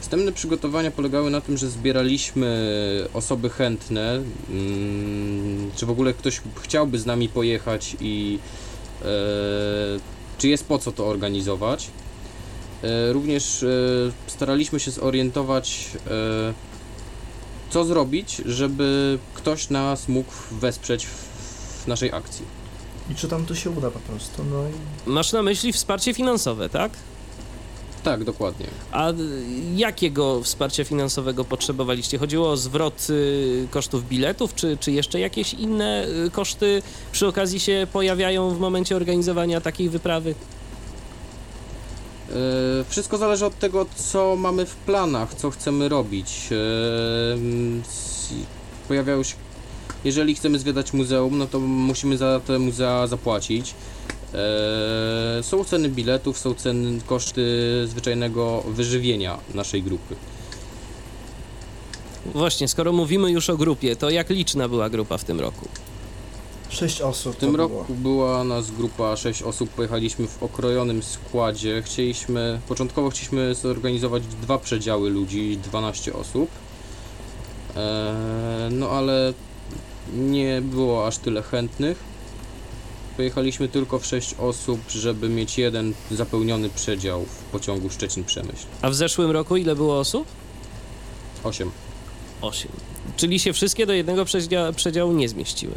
Wstępne 0.00 0.32
przygotowania 0.32 0.90
polegały 0.90 1.30
na 1.30 1.40
tym, 1.40 1.56
że 1.56 1.68
zbieraliśmy 1.68 3.08
osoby 3.14 3.50
chętne, 3.50 4.22
mm, 4.50 5.70
czy 5.76 5.86
w 5.86 5.90
ogóle 5.90 6.14
ktoś 6.14 6.40
chciałby 6.62 6.98
z 6.98 7.06
nami 7.06 7.28
pojechać 7.28 7.96
i 8.00 8.38
e, 9.02 9.06
czy 10.38 10.48
jest 10.48 10.66
po 10.66 10.78
co 10.78 10.92
to 10.92 11.06
organizować. 11.06 11.90
E, 12.82 13.12
również 13.12 13.64
staraliśmy 14.26 14.80
się 14.80 14.90
zorientować, 14.90 15.90
co 17.72 17.84
zrobić, 17.84 18.42
żeby 18.46 19.18
ktoś 19.34 19.70
nas 19.70 20.08
mógł 20.08 20.32
wesprzeć 20.50 21.06
w, 21.06 21.86
naszej 21.86 22.12
akcji. 22.12 22.44
I 23.10 23.14
czy 23.14 23.28
tam 23.28 23.46
to 23.46 23.54
się 23.54 23.70
uda 23.70 23.90
po 23.90 23.98
prostu, 23.98 24.44
no 24.44 24.64
i... 24.68 25.10
Masz 25.10 25.32
na 25.32 25.42
myśli 25.42 25.72
wsparcie 25.72 26.14
finansowe, 26.14 26.68
tak? 26.68 26.92
Tak, 28.02 28.24
dokładnie. 28.24 28.66
A 28.92 29.12
jakiego 29.76 30.42
wsparcia 30.42 30.84
finansowego 30.84 31.44
potrzebowaliście? 31.44 32.18
Chodziło 32.18 32.50
o 32.50 32.56
zwrot 32.56 33.06
y, 33.10 33.68
kosztów 33.70 34.08
biletów, 34.08 34.54
czy, 34.54 34.76
czy 34.80 34.92
jeszcze 34.92 35.20
jakieś 35.20 35.54
inne 35.54 36.06
y, 36.26 36.30
koszty 36.30 36.82
przy 37.12 37.26
okazji 37.26 37.60
się 37.60 37.86
pojawiają 37.92 38.50
w 38.50 38.60
momencie 38.60 38.96
organizowania 38.96 39.60
takiej 39.60 39.88
wyprawy? 39.88 40.34
E, 42.32 42.84
Wszystko 42.88 43.18
zależy 43.18 43.46
od 43.46 43.58
tego, 43.58 43.86
co 43.96 44.36
mamy 44.36 44.66
w 44.66 44.74
planach, 44.76 45.34
co 45.34 45.50
chcemy 45.50 45.88
robić. 45.88 46.48
E, 46.52 46.56
Pojawiają 48.88 49.22
się. 49.22 49.34
Jeżeli 50.04 50.34
chcemy 50.34 50.58
zwiedzać 50.58 50.92
muzeum, 50.92 51.38
no 51.38 51.46
to 51.46 51.60
musimy 51.60 52.16
za 52.16 52.40
te 52.40 52.58
muzea 52.58 53.06
zapłacić. 53.06 53.74
E, 54.34 55.42
Są 55.42 55.64
ceny 55.64 55.88
biletów, 55.88 56.38
są 56.38 56.54
ceny, 56.54 57.00
koszty 57.06 57.42
zwyczajnego 57.86 58.62
wyżywienia 58.68 59.38
naszej 59.54 59.82
grupy. 59.82 60.14
Właśnie, 62.34 62.68
skoro 62.68 62.92
mówimy 62.92 63.30
już 63.30 63.50
o 63.50 63.56
grupie, 63.56 63.96
to 63.96 64.10
jak 64.10 64.30
liczna 64.30 64.68
była 64.68 64.90
grupa 64.90 65.18
w 65.18 65.24
tym 65.24 65.40
roku? 65.40 65.68
Sześć 66.72 67.00
osób 67.00 67.36
W 67.36 67.38
tym 67.38 67.56
roku 67.56 67.84
była 67.88 68.44
nas 68.44 68.70
grupa 68.70 69.16
6 69.16 69.42
osób, 69.42 69.70
pojechaliśmy 69.70 70.28
w 70.28 70.42
okrojonym 70.42 71.02
składzie. 71.02 71.82
Chcieliśmy, 71.82 72.60
początkowo 72.68 73.10
chcieliśmy 73.10 73.54
zorganizować 73.54 74.22
dwa 74.26 74.58
przedziały 74.58 75.10
ludzi, 75.10 75.58
12 75.64 76.12
osób. 76.12 76.50
Eee, 77.76 77.82
no 78.70 78.88
ale 78.90 79.32
nie 80.14 80.62
było 80.64 81.06
aż 81.06 81.18
tyle 81.18 81.42
chętnych. 81.42 81.98
Pojechaliśmy 83.16 83.68
tylko 83.68 83.98
w 83.98 84.06
6 84.06 84.34
osób, 84.38 84.80
żeby 84.90 85.28
mieć 85.28 85.58
jeden 85.58 85.94
zapełniony 86.10 86.68
przedział 86.70 87.24
w 87.24 87.42
pociągu 87.52 87.88
Szczecin-Przemyśl. 87.88 88.66
A 88.82 88.90
w 88.90 88.94
zeszłym 88.94 89.30
roku 89.30 89.56
ile 89.56 89.76
było 89.76 89.98
osób? 89.98 90.26
8. 91.44 91.70
Osiem. 92.40 92.68
Czyli 93.16 93.38
się 93.38 93.52
wszystkie 93.52 93.86
do 93.86 93.92
jednego 93.92 94.24
przedzia- 94.24 94.72
przedziału 94.72 95.12
nie 95.12 95.28
zmieściły. 95.28 95.74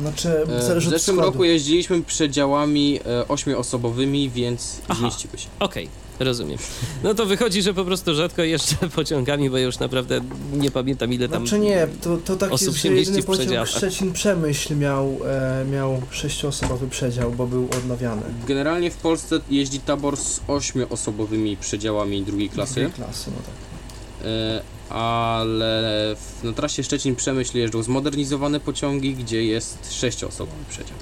Znaczy, 0.00 0.28
E, 0.28 0.46
w 0.46 0.76
od 0.76 0.82
zeszłym 0.82 0.98
składu. 0.98 1.22
roku 1.22 1.44
jeździliśmy 1.44 2.02
przedziałami 2.02 3.00
e, 3.04 3.22
8-osobowymi, 3.22 4.30
więc 4.30 4.80
Aha. 4.88 5.00
zmieściły 5.00 5.38
się. 5.38 5.48
Okej, 5.60 5.88
rozumiem. 6.20 6.58
No 7.02 7.14
to 7.14 7.26
wychodzi, 7.26 7.62
że 7.62 7.74
po 7.74 7.84
prostu 7.84 8.14
rzadko 8.14 8.42
jeszcze 8.42 8.76
pociągami, 8.96 9.50
bo 9.50 9.58
już 9.58 9.78
naprawdę 9.78 10.20
nie 10.52 10.70
pamiętam 10.70 11.12
ile 11.12 11.28
tam... 11.28 11.46
Znaczy 11.46 11.62
nie, 11.64 11.86
to, 12.02 12.16
to 12.16 12.36
tak 12.36 12.52
osób 12.52 12.68
jest, 12.68 12.78
się 12.82 12.88
że 12.88 12.94
mieści 12.94 13.06
jedyny 13.06 13.22
w 13.22 13.26
pociąg 13.26 13.40
przedziałach. 13.40 13.68
Szczecin-Przemyśl 13.68 14.76
miał, 14.76 15.18
e, 15.26 15.64
miał 15.72 16.02
sześcioosobowy 16.10 16.88
przedział, 16.88 17.30
bo 17.32 17.46
był 17.46 17.68
odnawiany. 17.78 18.22
Generalnie 18.48 18.90
w 18.90 18.96
Polsce 18.96 19.40
jeździ 19.50 19.80
tabor 19.80 20.16
z 20.16 20.40
ośmioosobowymi 20.48 21.56
przedziałami 21.56 22.22
drugiej 22.22 22.50
klasy, 22.50 22.74
Drugiej 22.74 22.92
klasy, 22.92 23.30
no 23.30 23.36
tak. 23.36 24.26
e, 24.26 24.73
ale 24.88 26.16
na 26.44 26.52
trasie 26.52 26.82
Szczecin-Przemyśl 26.82 27.56
jeżdżą 27.58 27.82
zmodernizowane 27.82 28.60
pociągi, 28.60 29.14
gdzie 29.14 29.44
jest 29.44 29.94
sześcioosobowy 29.94 30.64
przedział. 30.70 30.96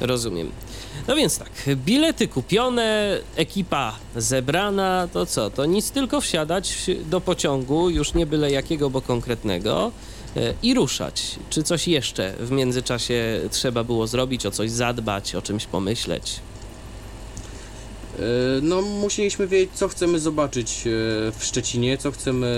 Rozumiem. 0.00 0.50
No 1.08 1.16
więc 1.16 1.38
tak, 1.38 1.50
bilety 1.76 2.28
kupione, 2.28 3.18
ekipa 3.36 3.96
zebrana, 4.16 5.08
to 5.12 5.26
co? 5.26 5.50
To 5.50 5.66
nic 5.66 5.90
tylko 5.90 6.20
wsiadać 6.20 6.90
do 7.04 7.20
pociągu, 7.20 7.90
już 7.90 8.14
nie 8.14 8.26
byle 8.26 8.50
jakiego, 8.50 8.90
bo 8.90 9.00
konkretnego, 9.00 9.92
e, 10.36 10.54
i 10.62 10.74
ruszać. 10.74 11.38
Czy 11.50 11.62
coś 11.62 11.88
jeszcze 11.88 12.34
w 12.40 12.50
międzyczasie 12.50 13.40
trzeba 13.50 13.84
było 13.84 14.06
zrobić, 14.06 14.46
o 14.46 14.50
coś 14.50 14.70
zadbać, 14.70 15.34
o 15.34 15.42
czymś 15.42 15.66
pomyśleć? 15.66 16.40
E, 18.16 18.20
No, 18.62 18.82
musieliśmy 18.82 19.46
wiedzieć, 19.46 19.70
co 19.74 19.88
chcemy 19.88 20.18
zobaczyć 20.20 20.70
e, 20.86 20.90
w 21.32 21.44
Szczecinie, 21.44 21.98
co 21.98 22.10
chcemy 22.12 22.56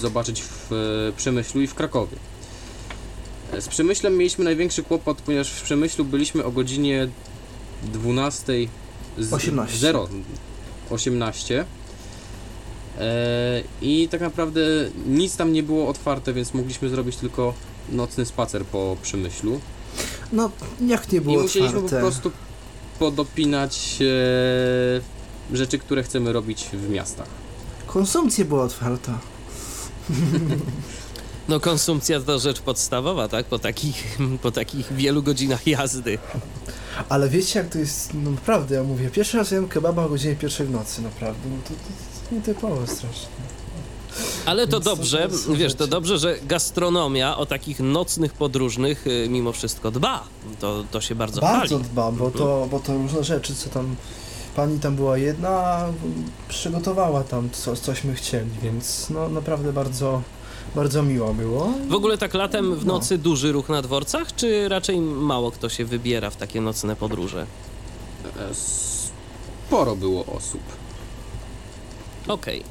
zobaczyć 0.00 0.42
w 0.42 0.72
e, 0.72 1.12
Przemyślu 1.16 1.60
i 1.62 1.66
w 1.66 1.74
Krakowie. 1.74 2.16
Z 3.60 3.68
Przemyślem 3.68 4.16
mieliśmy 4.16 4.44
największy 4.44 4.82
kłopot, 4.82 5.22
ponieważ 5.22 5.50
w 5.50 5.62
Przemyślu 5.62 6.04
byliśmy 6.04 6.44
o 6.44 6.50
godzinie 6.50 7.08
12. 7.92 8.52
z- 9.18 9.32
18. 9.32 9.78
0, 9.78 10.08
18. 10.90 11.64
E, 12.98 13.62
I 13.82 14.08
tak 14.10 14.20
naprawdę 14.20 14.60
nic 15.06 15.36
tam 15.36 15.52
nie 15.52 15.62
było 15.62 15.88
otwarte, 15.88 16.32
więc 16.32 16.54
mogliśmy 16.54 16.88
zrobić 16.88 17.16
tylko 17.16 17.54
nocny 17.88 18.26
spacer 18.26 18.64
po 18.64 18.96
Przemyślu. 19.02 19.60
No, 20.32 20.50
jak 20.86 21.12
nie 21.12 21.18
I 21.18 21.20
było 21.20 21.42
musieliśmy 21.42 21.78
otwarte? 21.78 21.96
po 21.96 22.00
prostu 22.02 22.30
podopinać 23.00 23.98
e, 25.52 25.56
rzeczy, 25.56 25.78
które 25.78 26.02
chcemy 26.02 26.32
robić 26.32 26.68
w 26.72 26.90
miastach. 26.90 27.28
Konsumpcja 27.86 28.44
była 28.44 28.62
otwarta. 28.64 29.18
No 31.48 31.60
konsumpcja 31.60 32.20
to 32.20 32.38
rzecz 32.38 32.60
podstawowa, 32.60 33.28
tak? 33.28 33.46
Po 33.46 33.58
takich, 33.58 34.18
po 34.42 34.50
takich 34.50 34.92
wielu 34.92 35.22
godzinach 35.22 35.66
jazdy. 35.66 36.18
Ale 37.08 37.28
wiecie 37.28 37.58
jak 37.58 37.68
to 37.68 37.78
jest, 37.78 38.14
no 38.14 38.30
naprawdę, 38.30 38.74
ja 38.74 38.82
mówię, 38.82 39.10
pierwszy 39.10 39.36
raz 39.36 39.50
jem 39.50 39.68
kebaba 39.68 40.04
o 40.04 40.08
godzinie 40.08 40.36
pierwszej 40.36 40.66
w 40.66 40.70
nocy, 40.70 41.02
naprawdę, 41.02 41.48
no 41.48 41.56
to, 41.64 41.68
to, 41.68 42.28
to 42.28 42.34
nietypowe 42.34 42.86
strasznie. 42.86 43.28
Ale 44.46 44.66
to 44.66 44.80
dobrze, 44.80 45.28
wiesz, 45.54 45.74
to 45.74 45.86
dobrze, 45.86 46.18
że 46.18 46.36
gastronomia 46.42 47.36
o 47.36 47.46
takich 47.46 47.80
nocnych 47.80 48.32
podróżnych 48.32 49.06
y, 49.06 49.26
mimo 49.30 49.52
wszystko 49.52 49.90
dba. 49.90 50.24
To, 50.60 50.84
to 50.90 51.00
się 51.00 51.14
bardzo, 51.14 51.40
Bardzo 51.40 51.76
chwali. 51.78 51.90
dbam, 51.92 52.16
bo 52.16 52.30
to, 52.30 52.68
bo 52.70 52.80
to 52.80 52.94
różne 52.94 53.24
rzeczy, 53.24 53.54
co 53.54 53.70
tam, 53.70 53.96
pani 54.56 54.78
tam 54.80 54.96
była 54.96 55.18
jedna, 55.18 55.86
przygotowała 56.48 57.24
tam 57.24 57.48
co, 57.52 57.76
cośmy 57.76 58.14
chcieli, 58.14 58.50
więc 58.62 59.10
no 59.10 59.28
naprawdę 59.28 59.72
bardzo, 59.72 60.22
bardzo 60.74 61.02
miło 61.02 61.34
było. 61.34 61.72
W 61.88 61.94
ogóle 61.94 62.18
tak 62.18 62.34
latem 62.34 62.74
w 62.76 62.86
No. 62.86 62.92
nocy 62.92 63.18
duży 63.18 63.52
ruch 63.52 63.68
na 63.68 63.82
dworcach, 63.82 64.34
czy 64.34 64.68
raczej 64.68 65.00
mało 65.00 65.50
kto 65.50 65.68
się 65.68 65.84
wybiera 65.84 66.30
w 66.30 66.36
takie 66.36 66.60
nocne 66.60 66.96
podróże? 66.96 67.46
E, 68.50 68.54
Sporo 69.66 69.96
było 69.96 70.26
osób. 70.26 70.60
Okej. 72.28 72.62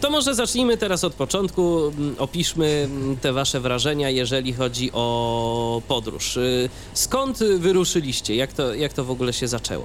To 0.00 0.10
może 0.10 0.34
zacznijmy 0.34 0.76
teraz 0.76 1.04
od 1.04 1.14
początku. 1.14 1.86
Mm, 1.86 2.14
Opiszmy 2.18 2.66
mm, 2.66 3.16
te 3.16 3.32
wasze 3.32 3.60
wrażenia, 3.60 4.10
jeżeli 4.10 4.52
chodzi 4.52 4.90
o 4.92 5.82
podróż. 5.88 6.36
Y, 6.36 6.68
Skąd 6.94 7.38
wyruszyliście? 7.38 8.34
Jak 8.36 8.52
to, 8.52 8.74
jak 8.74 8.92
to 8.92 9.04
w 9.04 9.10
ogóle 9.10 9.32
się 9.32 9.48
zaczęło? 9.48 9.84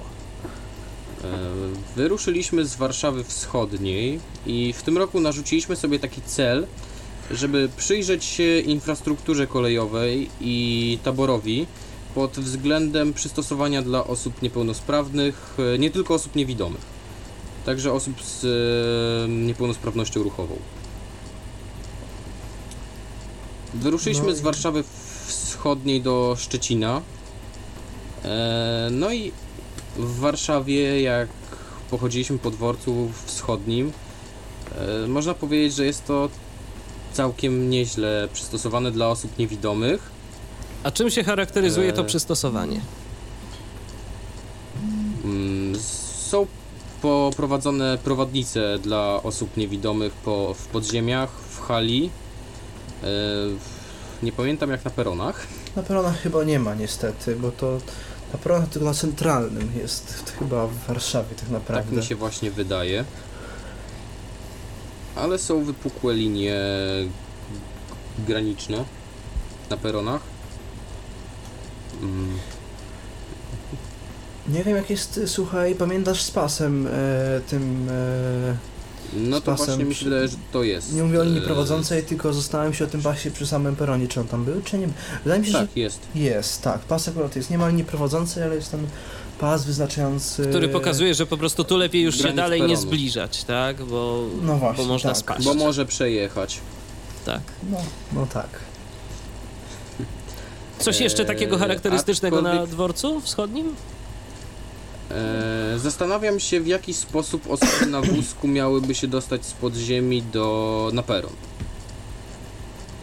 E, 1.24 1.28
Wyruszyliśmy 1.96 2.64
z 2.66 2.76
Warszawy 2.76 3.24
Wschodniej 3.24 4.20
i 4.46 4.72
w 4.72 4.82
tym 4.82 4.98
roku 4.98 5.20
narzuciliśmy 5.20 5.76
sobie 5.76 5.98
taki 5.98 6.22
cel, 6.22 6.66
żeby 7.30 7.68
przyjrzeć 7.76 8.24
się 8.24 8.58
infrastrukturze 8.60 9.46
kolejowej 9.46 10.30
i 10.40 10.98
taborowi 11.02 11.66
pod 12.14 12.30
względem 12.32 13.12
przystosowania 13.14 13.82
dla 13.82 14.04
osób 14.04 14.42
niepełnosprawnych, 14.42 15.56
e, 15.74 15.78
nie 15.78 15.90
tylko 15.90 16.14
osób 16.14 16.36
niewidomych, 16.36 16.95
także 17.66 17.92
osób 17.92 18.22
z 18.22 18.44
e, 18.44 19.28
niepełnosprawnością 19.28 20.22
ruchową. 20.22 20.56
Wyruszyliśmy 23.74 24.26
No 24.26 24.34
z 24.34 24.40
Warszawy 24.40 24.84
Wschodniej 25.26 26.02
do 26.02 26.36
Szczecina. 26.38 27.02
E, 28.24 28.88
No 28.90 29.12
i 29.12 29.32
w 29.96 30.18
Warszawie, 30.18 31.02
jak 31.02 31.28
pochodziliśmy 31.90 32.38
po 32.38 32.50
dworcu 32.50 33.10
wschodnim, 33.24 33.92
e, 35.04 35.08
można 35.08 35.34
powiedzieć, 35.34 35.74
że 35.74 35.86
jest 35.86 36.06
to 36.06 36.28
całkiem 37.12 37.70
nieźle 37.70 38.28
przystosowane 38.32 38.90
dla 38.90 39.08
osób 39.08 39.38
niewidomych. 39.38 40.10
A 40.82 40.90
czym 40.90 41.10
się 41.10 41.24
charakteryzuje 41.24 41.92
to 41.92 42.04
przystosowanie? 42.04 42.80
Mm, 45.24 45.76
Są 46.30 46.46
poprowadzone 47.06 47.98
prowadnice 47.98 48.78
dla 48.78 49.22
osób 49.22 49.56
niewidomych 49.56 50.12
po, 50.12 50.54
w 50.54 50.66
podziemiach, 50.66 51.30
w 51.30 51.60
hali. 51.60 52.10
e, 53.02 53.06
Nie 54.22 54.32
pamiętam 54.32 54.70
jak 54.70 54.84
na 54.84 54.90
peronach. 54.90 55.46
Na 55.76 55.82
peronach 55.82 56.20
chyba 56.20 56.44
nie 56.44 56.58
ma 56.58 56.74
niestety, 56.74 57.36
bo 57.36 57.50
to 57.50 57.78
na 58.32 58.38
peronach 58.38 58.68
tylko 58.68 58.86
na 58.86 58.94
centralnym 58.94 59.70
jest 59.78 60.32
chyba 60.38 60.66
w 60.66 60.86
Warszawie 60.86 61.28
tak 61.30 61.38
Tak 61.38 61.50
naprawdę. 61.50 61.96
mi 61.96 62.02
się 62.04 62.14
właśnie 62.16 62.50
wydaje. 62.50 63.04
Ale 65.16 65.38
są 65.38 65.64
wypukłe 65.64 66.14
linie 66.14 66.60
graniczne 68.26 68.84
na 69.70 69.76
peronach. 69.76 70.20
Mm, 72.02 72.38
Nie 74.48 74.64
wiem 74.64 74.76
jak 74.76 74.90
jest, 74.90 75.20
słuchaj, 75.26 75.74
pamiętasz 75.74 76.22
z 76.22 76.30
pasem 76.30 76.86
e, 76.86 76.90
tym, 77.48 77.88
e, 77.90 78.56
No 79.16 79.36
Z 79.40 79.44
to 79.44 79.56
pasem 79.56 79.84
właśnie 79.84 80.04
wydaje, 80.10 80.28
że 80.28 80.36
to 80.52 80.62
jest. 80.62 80.92
nie 80.94 81.02
mówię 81.02 81.20
o 81.20 81.24
linii 81.24 81.38
e, 81.42 81.42
prowadzącej, 81.44 82.02
tylko 82.02 82.32
zostałem 82.32 82.74
się 82.74 82.84
o 82.84 82.86
tym 82.88 83.02
pasie 83.02 83.30
przy 83.30 83.46
samym 83.46 83.76
peronie, 83.76 84.08
czy 84.08 84.20
on 84.20 84.26
tam 84.28 84.44
był, 84.44 84.62
czy 84.62 84.78
nie. 84.78 84.88
Wydaje 85.24 85.40
mi 85.40 85.46
się, 85.46 85.52
Tak, 85.52 85.76
jest. 85.76 86.00
że 86.14 86.20
jest, 86.22 86.62
tak, 86.62 86.80
pas 86.80 87.08
akurat 87.08 87.36
jest, 87.36 87.50
nie 87.50 87.58
ma 87.58 87.68
linii 87.68 87.84
prowadzącej, 87.84 88.42
ale 88.42 88.54
jest 88.54 88.70
ten 88.70 88.86
pas 89.40 89.64
wyznaczający... 89.64 90.46
Który 90.46 90.68
pokazuje, 90.68 91.14
że 91.14 91.26
po 91.26 91.36
prostu 91.36 91.64
tu 91.64 91.76
lepiej 91.76 92.02
już 92.02 92.18
się 92.18 92.32
dalej 92.32 92.60
nie 92.60 92.66
peronu. 92.68 92.86
zbliżać, 92.88 93.44
tak? 93.44 93.82
Bo, 93.84 94.22
No 94.42 94.56
właśnie, 94.56 94.84
bo 94.84 94.88
można 94.92 95.10
tak. 95.10 95.18
spaść. 95.18 95.44
Bo 95.44 95.54
może 95.54 95.86
przejechać. 95.86 96.60
Tak. 97.26 97.40
No, 97.70 97.78
no 98.12 98.26
tak. 98.26 98.48
Coś 100.78 101.00
jeszcze 101.00 101.22
Eee, 101.22 101.28
takiego 101.28 101.58
charakterystycznego 101.58 102.42
na 102.42 102.50
aczkolwiek- 102.52 102.66
dworcu 102.70 103.20
wschodnim? 103.20 103.74
E, 105.10 105.78
zastanawiam 105.78 106.40
się, 106.40 106.60
w 106.60 106.66
jaki 106.66 106.94
sposób 106.94 107.50
osoby 107.50 107.86
na 107.86 108.00
wózku 108.00 108.48
miałyby 108.48 108.94
się 108.94 109.08
dostać 109.08 109.46
z 109.46 109.52
podziemi 109.52 110.22
do 110.22 110.90
na 110.92 111.02
peron. 111.02 111.32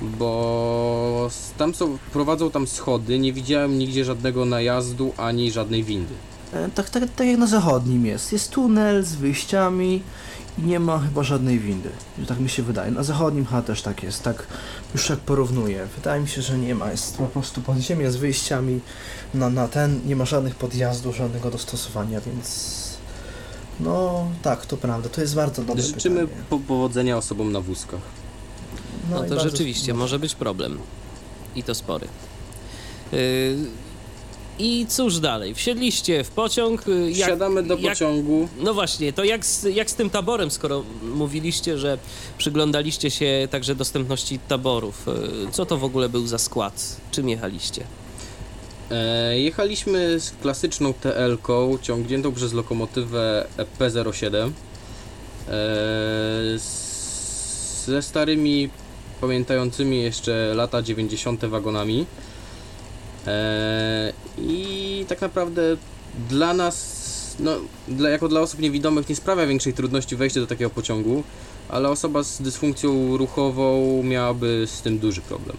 Bo 0.02 1.30
tam 1.58 1.74
są, 1.74 1.98
prowadzą 2.14 2.52
tam 2.52 2.68
schody, 2.68 3.20
nie 3.20 3.34
widziałem 3.34 3.78
nigdzie 3.78 4.06
żadnego 4.06 4.46
najazdu 4.46 5.14
ani 5.18 5.52
żadnej 5.52 5.84
windy. 5.84 6.14
E, 6.54 6.70
Tak, 6.76 6.90
tak, 6.90 7.04
tak 7.16 7.28
jak 7.28 7.38
na 7.38 7.48
zachodnim 7.48 8.06
jest. 8.06 8.34
Jest 8.34 8.52
tunel 8.52 9.04
z 9.04 9.16
wyjściami 9.16 10.02
nie 10.58 10.80
ma 10.80 11.00
chyba 11.00 11.24
żadnej 11.24 11.60
windy. 11.60 11.90
Tak 12.28 12.40
mi 12.40 12.50
się 12.50 12.64
wydaje. 12.64 12.92
Na 12.92 13.04
zachodnim 13.04 13.46
chyba 13.46 13.62
też 13.62 13.82
tak 13.82 14.04
jest. 14.04 14.24
Tak 14.24 14.48
już 14.94 15.10
jak 15.10 15.20
porównuję. 15.20 15.88
Wydaje 15.96 16.22
mi 16.22 16.28
się, 16.28 16.42
że 16.42 16.58
nie 16.58 16.76
ma. 16.76 16.92
Jest 16.92 17.18
po 17.18 17.26
prostu 17.26 17.62
podziemie 17.62 18.12
z 18.12 18.16
wyjściami 18.16 18.80
na, 19.34 19.50
na 19.50 19.68
ten. 19.68 20.02
Nie 20.06 20.16
ma 20.16 20.26
żadnych 20.26 20.56
podjazdów, 20.56 21.16
żadnego 21.16 21.52
dostosowania, 21.52 22.22
więc... 22.22 22.84
No 23.80 24.28
tak, 24.42 24.66
to 24.66 24.78
prawda. 24.78 25.10
To 25.10 25.22
jest 25.22 25.36
bardzo 25.36 25.64
dobre 25.64 25.84
Życzymy 25.84 26.22
pytanie. 26.22 26.44
po 26.50 26.60
powodzenia 26.60 27.18
osobom 27.18 27.52
na 27.52 27.62
wózkach. 27.62 28.02
No, 29.12 29.26
i 29.26 29.30
to 29.30 29.40
rzeczywiście 29.40 29.94
no. 29.94 30.00
może 30.00 30.20
być 30.20 30.36
problem. 30.36 30.78
I 31.56 31.64
to 31.64 31.76
spory. 31.76 32.08
Yy, 33.12 33.58
I 34.60 34.86
cóż 34.90 35.20
dalej? 35.20 35.54
Wsiedliście 35.56 36.24
w 36.24 36.30
pociąg. 36.30 36.88
yy, 36.88 37.12
Jak, 37.12 37.28
Wsiadamy 37.28 37.64
do 37.64 37.76
jak- 37.78 37.94
pociągu. 37.94 38.48
No 38.60 38.74
właśnie, 38.74 39.14
to 39.14 39.24
jak 39.24 39.46
z, 39.46 39.64
jak 39.76 39.90
z 39.90 39.96
tym 39.96 40.10
taborem, 40.10 40.52
skoro 40.52 40.84
mówiliście, 41.16 41.78
że 41.78 41.98
przyglądaliście 42.38 43.12
się 43.12 43.48
także 43.52 43.76
dostępności 43.76 44.40
taborów? 44.48 45.06
Yy, 45.46 45.52
Co 45.52 45.66
to 45.66 45.78
w 45.78 45.84
ogóle 45.84 46.10
był 46.10 46.28
za 46.28 46.38
skład? 46.38 46.98
Czym 47.12 47.30
jechaliście? 47.30 47.84
E, 48.92 49.40
jechaliśmy 49.40 50.20
z 50.20 50.32
klasyczną 50.42 50.94
TL-ką 50.94 51.78
ciągniętą 51.82 52.34
przez 52.34 52.54
lokomotywę 52.54 53.48
EP07 53.58 54.36
e, 54.36 54.52
z- 56.60 57.86
ze 57.86 58.02
starymi, 58.02 58.70
pamiętającymi 59.22 60.02
jeszcze 60.02 60.52
lata 60.56 60.82
90. 60.82 61.46
wagonami. 61.46 62.06
E, 63.28 64.14
I 64.38 65.06
tak 65.08 65.22
naprawdę 65.22 65.62
dla 66.30 66.54
nas, 66.54 67.36
no, 67.40 67.52
dla, 67.88 68.10
jako 68.10 68.28
dla 68.28 68.42
osób 68.42 68.60
niewidomych 68.60 69.10
nie 69.10 69.16
sprawia 69.16 69.48
większej 69.48 69.74
trudności 69.74 70.16
wejście 70.16 70.40
do 70.40 70.48
takiego 70.48 70.70
pociągu, 70.70 71.24
ale 71.70 71.90
osoba 71.90 72.24
z 72.24 72.42
dysfunkcją 72.42 73.18
ruchową 73.18 74.02
miałaby 74.04 74.64
z 74.68 74.82
tym 74.82 75.00
duży 75.00 75.22
problem. 75.22 75.58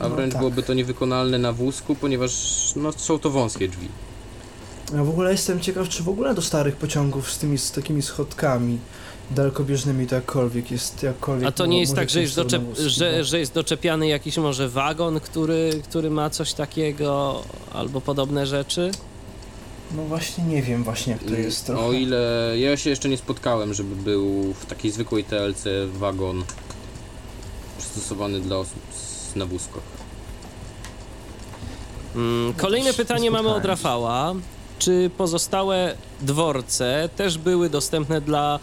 A 0.00 0.08
No 0.08 0.14
wręcz 0.14 0.32
tak. 0.32 0.40
byłoby 0.40 0.62
to 0.62 0.74
niewykonalne 0.74 1.38
na 1.38 1.52
wózku, 1.52 1.94
ponieważ 1.94 2.32
no, 2.76 2.92
są 2.92 3.18
to 3.18 3.30
wąskie 3.30 3.68
drzwi. 3.68 3.88
Ja 4.94 5.04
w 5.04 5.08
ogóle 5.10 5.32
jestem 5.32 5.60
ciekaw, 5.60 5.88
czy 5.88 6.02
w 6.02 6.08
ogóle 6.08 6.34
do 6.34 6.42
starych 6.42 6.76
pociągów 6.76 7.32
z 7.32 7.38
tymi 7.38 7.58
z 7.58 7.72
takimi 7.72 8.02
schodkami 8.02 8.78
dalekobieżnymi 9.30 10.06
to 10.06 10.14
jakkolwiek 10.14 10.70
jest 10.70 11.02
jakkolwiek 11.02 11.48
A 11.48 11.52
to 11.52 11.66
nie 11.66 11.80
jest 11.80 11.94
tak, 11.94 12.10
że 12.10 12.20
jest, 12.20 12.34
doczep- 12.36 12.76
że, 12.86 13.12
bo- 13.18 13.24
że 13.24 13.38
jest 13.38 13.52
doczepiany 13.54 14.08
jakiś 14.08 14.36
może 14.36 14.68
wagon, 14.68 15.20
który, 15.20 15.82
który 15.88 16.10
ma 16.10 16.30
coś 16.30 16.52
takiego 16.52 17.42
albo 17.72 18.00
podobne 18.00 18.46
rzeczy? 18.46 18.90
No 19.96 20.02
właśnie 20.04 20.44
nie 20.44 20.62
wiem 20.62 20.84
właśnie 20.84 21.12
jak 21.12 21.22
to 21.24 21.34
jest 21.34 21.66
trochę. 21.66 21.82
O 21.86 21.92
ile 21.92 22.52
ja 22.58 22.76
się 22.76 22.90
jeszcze 22.90 23.08
nie 23.08 23.16
spotkałem, 23.16 23.74
żeby 23.74 23.96
był 23.96 24.54
w 24.54 24.66
takiej 24.66 24.90
zwykłej 24.90 25.24
TLC 25.24 25.64
wagon 25.92 26.44
przystosowany 27.78 28.40
dla 28.40 28.56
osób 28.56 28.80
z, 29.32 29.36
na 29.36 29.46
wózkach. 29.46 29.82
Mm, 32.16 32.54
Kolejne 32.54 32.86
też 32.86 32.96
pytanie 32.96 33.20
nie 33.22 33.30
mamy 33.30 33.48
od. 33.48 33.64
Rafała. 33.64 34.34
Czy 34.78 35.10
pozostałe 35.18 35.94
dworce 36.20 37.08
też 37.16 37.38
były 37.38 37.70
dostępne 37.70 38.20
dla 38.20 38.58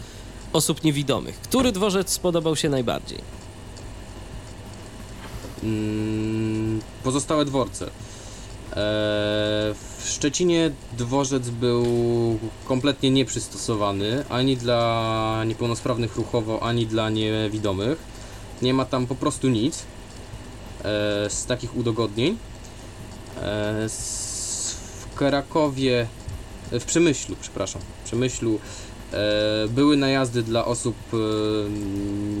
osób 0.56 0.84
niewidomych? 0.84 1.40
Który 1.40 1.72
dworzec 1.72 2.10
spodobał 2.12 2.56
się 2.56 2.68
najbardziej? 2.68 3.18
Mm, 5.62 6.80
pozostałe 7.04 7.44
dworce. 7.44 7.84
Eee, 7.86 8.76
w 9.74 10.08
Szczecinie 10.08 10.70
dworzec 10.98 11.48
był 11.50 11.84
kompletnie 12.64 13.10
nieprzystosowany 13.10 14.24
ani 14.28 14.56
dla 14.56 15.42
niepełnosprawnych 15.46 16.16
ruchowo, 16.16 16.62
ani 16.62 16.86
dla 16.86 17.10
niewidomych. 17.10 17.98
Nie 18.62 18.74
ma 18.74 18.84
tam 18.84 19.06
po 19.06 19.14
prostu 19.14 19.48
nic 19.48 19.78
eee, 20.84 21.30
z 21.30 21.46
takich 21.46 21.76
udogodnień. 21.76 22.36
S- 23.84 24.76
w 25.00 25.14
Krakowie, 25.14 26.06
w 26.72 26.84
Przemyślu, 26.84 27.36
przepraszam, 27.40 27.82
w 28.02 28.06
Przemyślu 28.06 28.54
E, 28.54 28.58
były 29.68 29.96
najazdy 29.96 30.42
dla 30.42 30.64
osób 30.64 30.96
e, 31.12 31.16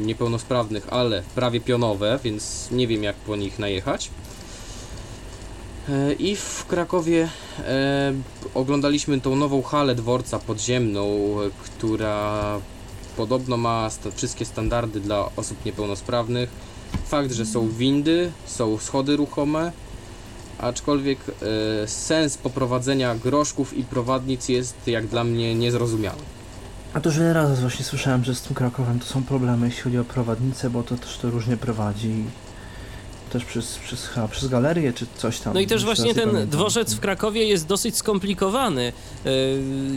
niepełnosprawnych, 0.06 0.86
ale 0.90 1.22
prawie 1.34 1.60
pionowe, 1.60 2.18
więc 2.24 2.68
nie 2.70 2.86
wiem 2.86 3.02
jak 3.02 3.16
po 3.16 3.36
nich 3.36 3.58
najechać. 3.58 4.10
E, 5.88 6.12
I 6.12 6.36
w 6.36 6.64
Krakowie 6.68 7.28
e, 7.58 8.12
oglądaliśmy 8.54 9.20
tą 9.20 9.36
nową 9.36 9.62
halę 9.62 9.94
dworca 9.94 10.38
podziemną, 10.38 11.04
e, 11.04 11.50
która 11.64 12.60
podobno 13.16 13.56
ma 13.56 13.90
wszystkie 14.14 14.44
standardy 14.44 15.00
dla 15.00 15.30
osób 15.36 15.64
niepełnosprawnych. 15.64 16.50
Fakt, 17.06 17.32
że 17.32 17.46
są 17.46 17.68
windy, 17.68 18.32
są 18.46 18.78
schody 18.78 19.16
ruchome, 19.16 19.72
aczkolwiek 20.58 21.18
e, 21.82 21.88
sens 21.88 22.36
poprowadzenia 22.36 23.14
groszków 23.14 23.78
i 23.78 23.84
prowadnic 23.84 24.48
jest 24.48 24.76
jak 24.86 25.06
dla 25.06 25.24
mnie 25.24 25.54
niezrozumiały. 25.54 26.35
A 26.96 27.00
to 27.00 27.08
już 27.08 27.18
razy 27.18 27.60
właśnie 27.60 27.84
słyszałem, 27.84 28.24
że 28.24 28.34
z 28.34 28.42
tym 28.42 28.54
Krakowem 28.54 28.98
to 28.98 29.06
są 29.06 29.22
problemy, 29.22 29.66
jeśli 29.66 29.82
chodzi 29.82 29.98
o 29.98 30.04
prowadnicę, 30.04 30.70
bo 30.70 30.82
to 30.82 30.96
też 30.96 31.18
to 31.18 31.30
różnie 31.30 31.56
prowadzi. 31.56 32.24
Też 33.36 33.44
przez, 33.44 33.78
przez, 33.78 34.08
przez 34.30 34.48
galerię 34.48 34.92
czy 34.92 35.06
coś 35.16 35.40
tam. 35.40 35.54
No 35.54 35.60
i 35.60 35.66
też 35.66 35.84
właśnie 35.84 36.14
ten 36.14 36.30
pamiętam. 36.30 36.50
dworzec 36.50 36.94
w 36.94 37.00
Krakowie 37.00 37.44
jest 37.44 37.66
dosyć 37.66 37.96
skomplikowany. 37.96 38.92
Yy, 39.24 39.30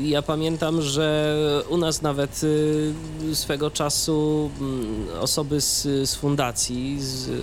Ja 0.07 0.21
pamiętam, 0.21 0.81
że 0.81 1.35
u 1.69 1.77
nas 1.77 2.01
nawet 2.01 2.41
yy, 2.43 3.35
swego 3.35 3.71
czasu 3.71 4.49
mm, 4.59 5.07
osoby 5.19 5.61
z, 5.61 5.81
z 6.09 6.15
fundacji 6.15 6.97
z 7.01 7.29
e, 7.29 7.33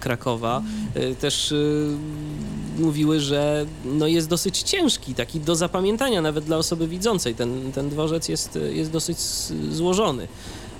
Krakowa 0.00 0.62
też 1.20 1.54
mówiły, 2.78 3.20
że 3.20 3.66
no 3.84 4.06
jest 4.06 4.28
dosyć 4.28 4.62
ciężki, 4.62 5.14
taki 5.14 5.40
do 5.40 5.56
zapamiętania 5.56 6.22
nawet 6.22 6.44
dla 6.44 6.56
osoby 6.56 6.88
widzącej. 6.88 7.34
Ten, 7.34 7.72
ten 7.72 7.88
dworzec 7.88 8.28
jest, 8.28 8.58
jest 8.70 8.90
dosyć 8.90 9.18
złożony. 9.70 10.28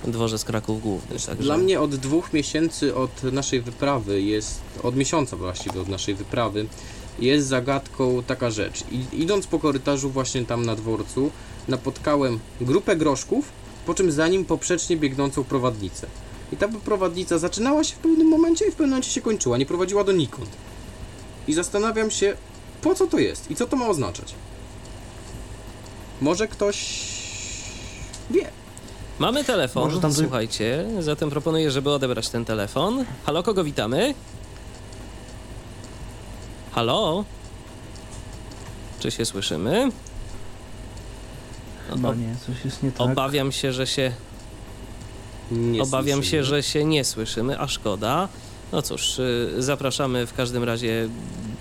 Dworzec 0.03 0.43
Kraków 0.43 0.81
Główny. 0.81 1.19
Także... 1.19 1.43
Dla 1.43 1.57
mnie 1.57 1.81
od 1.81 1.95
dwóch 1.95 2.33
miesięcy 2.33 2.95
od 2.95 3.23
naszej 3.23 3.61
wyprawy 3.61 4.21
jest, 4.21 4.61
od 4.83 4.95
miesiąca 4.95 5.37
właściwie 5.37 5.81
od 5.81 5.87
naszej 5.87 6.15
wyprawy, 6.15 6.67
jest 7.19 7.47
zagadką 7.47 8.23
taka 8.27 8.51
rzecz. 8.51 8.83
I, 8.91 9.21
idąc 9.21 9.47
po 9.47 9.59
korytarzu 9.59 10.09
właśnie 10.09 10.45
tam 10.45 10.65
na 10.65 10.75
dworcu, 10.75 11.31
napotkałem 11.67 12.39
grupę 12.61 12.95
groszków, 12.95 13.45
po 13.85 13.93
czym 13.93 14.11
za 14.11 14.27
nim 14.27 14.45
poprzecznie 14.45 14.97
biegnącą 14.97 15.43
prowadnicę. 15.43 16.07
I 16.53 16.57
ta 16.57 16.67
prowadnica 16.67 17.37
zaczynała 17.37 17.83
się 17.83 17.95
w 17.95 17.99
pewnym 17.99 18.27
momencie 18.27 18.65
i 18.65 18.71
w 18.71 18.71
pewnym 18.71 18.89
momencie 18.89 19.11
się 19.11 19.21
kończyła, 19.21 19.57
nie 19.57 19.65
prowadziła 19.65 20.03
donikąd. 20.03 20.49
I 21.47 21.53
zastanawiam 21.53 22.11
się, 22.11 22.37
po 22.81 22.95
co 22.95 23.07
to 23.07 23.19
jest 23.19 23.51
i 23.51 23.55
co 23.55 23.67
to 23.67 23.75
ma 23.75 23.87
oznaczać. 23.87 24.35
Może 26.21 26.47
ktoś 26.47 27.07
wie. 28.31 28.51
Mamy 29.19 29.43
telefon, 29.43 29.83
Może 29.83 30.01
tam 30.01 30.13
słuchajcie, 30.13 30.85
zatem 30.99 31.29
proponuję, 31.29 31.71
żeby 31.71 31.91
odebrać 31.91 32.29
ten 32.29 32.45
telefon. 32.45 33.05
Halo, 33.25 33.43
kogo 33.43 33.63
witamy? 33.63 34.13
Halo? 36.71 37.23
Czy 38.99 39.11
się 39.11 39.25
słyszymy? 39.25 39.89
Chyba 41.89 42.15
nie, 42.15 42.35
coś 42.45 42.65
jest 42.65 42.83
nie 42.83 42.91
tak. 42.91 43.01
Obawiam 43.11 43.51
się, 43.51 43.73
że 43.73 43.87
się 43.87 44.11
Nie 45.51 45.81
obawiam 45.81 46.19
się, 46.23 46.29
słyszymy. 46.29 46.43
że 46.43 46.63
się 46.63 46.85
nie 46.85 47.03
słyszymy, 47.03 47.59
a 47.59 47.67
szkoda. 47.67 48.27
No 48.71 48.81
cóż, 48.81 49.19
y, 49.19 49.53
zapraszamy 49.57 50.27
w 50.27 50.33
każdym 50.33 50.63
razie 50.63 51.09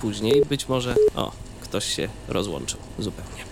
później. 0.01 0.43
Być 0.49 0.69
może. 0.69 0.95
O, 1.15 1.33
ktoś 1.69 1.97
się 1.97 2.09
rozłączył 2.29 2.79
zupełnie. 2.99 3.47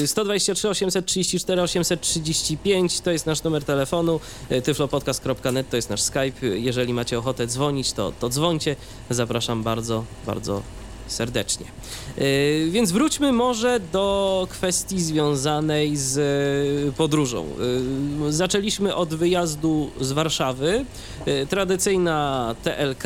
Yy, 0.00 0.06
123 0.06 0.68
834 0.68 1.62
835 1.62 3.00
to 3.00 3.10
jest 3.10 3.26
nasz 3.26 3.42
numer 3.42 3.64
telefonu. 3.64 4.20
Yy, 4.50 4.62
tyflopodcast.net 4.62 5.70
to 5.70 5.76
jest 5.76 5.90
nasz 5.90 6.02
Skype. 6.02 6.46
Jeżeli 6.46 6.94
macie 6.94 7.18
ochotę 7.18 7.46
dzwonić, 7.46 7.92
to, 7.92 8.12
to 8.20 8.28
dzwońcie. 8.28 8.76
Zapraszam 9.10 9.62
bardzo, 9.62 10.04
bardzo 10.26 10.62
serdecznie. 11.06 11.66
Yy, 12.16 12.70
Więc 12.70 12.92
wróćmy 12.92 13.32
może 13.32 13.80
do 13.92 14.46
kwestii 14.50 15.00
związanej 15.00 15.96
z 15.96 16.16
yy, 16.86 16.92
podróżą. 16.92 17.46
Yy, 18.20 18.32
Zaczęliśmy 18.32 18.94
od 18.94 19.14
wyjazdu 19.14 19.90
z 20.00 20.12
Warszawy. 20.12 20.84
Yy, 21.26 21.46
Tradycyjna 21.46 22.54
TLK. 22.62 23.04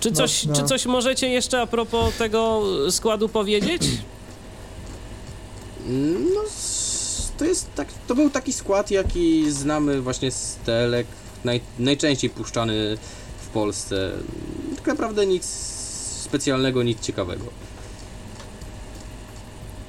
Czy 0.00 0.12
coś, 0.12 0.44
No, 0.44 0.52
no. 0.52 0.60
czy 0.60 0.66
coś 0.66 0.86
możecie 0.86 1.28
jeszcze 1.28 1.60
a 1.60 1.66
propos 1.66 2.14
tego 2.16 2.62
składu 2.90 3.28
powiedzieć? 3.28 3.82
No, 6.34 6.42
s- 6.46 7.32
to 7.38 7.44
jest 7.44 7.74
tak, 7.74 7.88
to 8.06 8.14
był 8.14 8.30
taki 8.30 8.52
skład, 8.52 8.90
jaki 8.90 9.50
znamy 9.50 10.00
właśnie 10.00 10.30
z 10.30 10.56
telek, 10.66 11.06
naj, 11.44 11.60
najczęściej 11.78 12.30
puszczany 12.30 12.98
w 13.42 13.48
Polsce. 13.48 14.12
Tak 14.76 14.86
naprawdę 14.86 15.26
nic 15.26 15.44
specjalnego, 16.22 16.82
nic 16.82 17.00
ciekawego. 17.00 17.44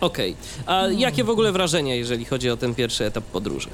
Okej. 0.02 0.36
A 0.66 0.88
jakie 0.88 1.24
w 1.24 1.30
ogóle 1.30 1.52
wrażenia, 1.52 1.96
jeżeli 1.96 2.26
chodzi 2.26 2.50
o 2.50 2.58
ten 2.58 2.76
pierwszy 2.76 3.06
etap 3.06 3.24
podróży? 3.24 3.70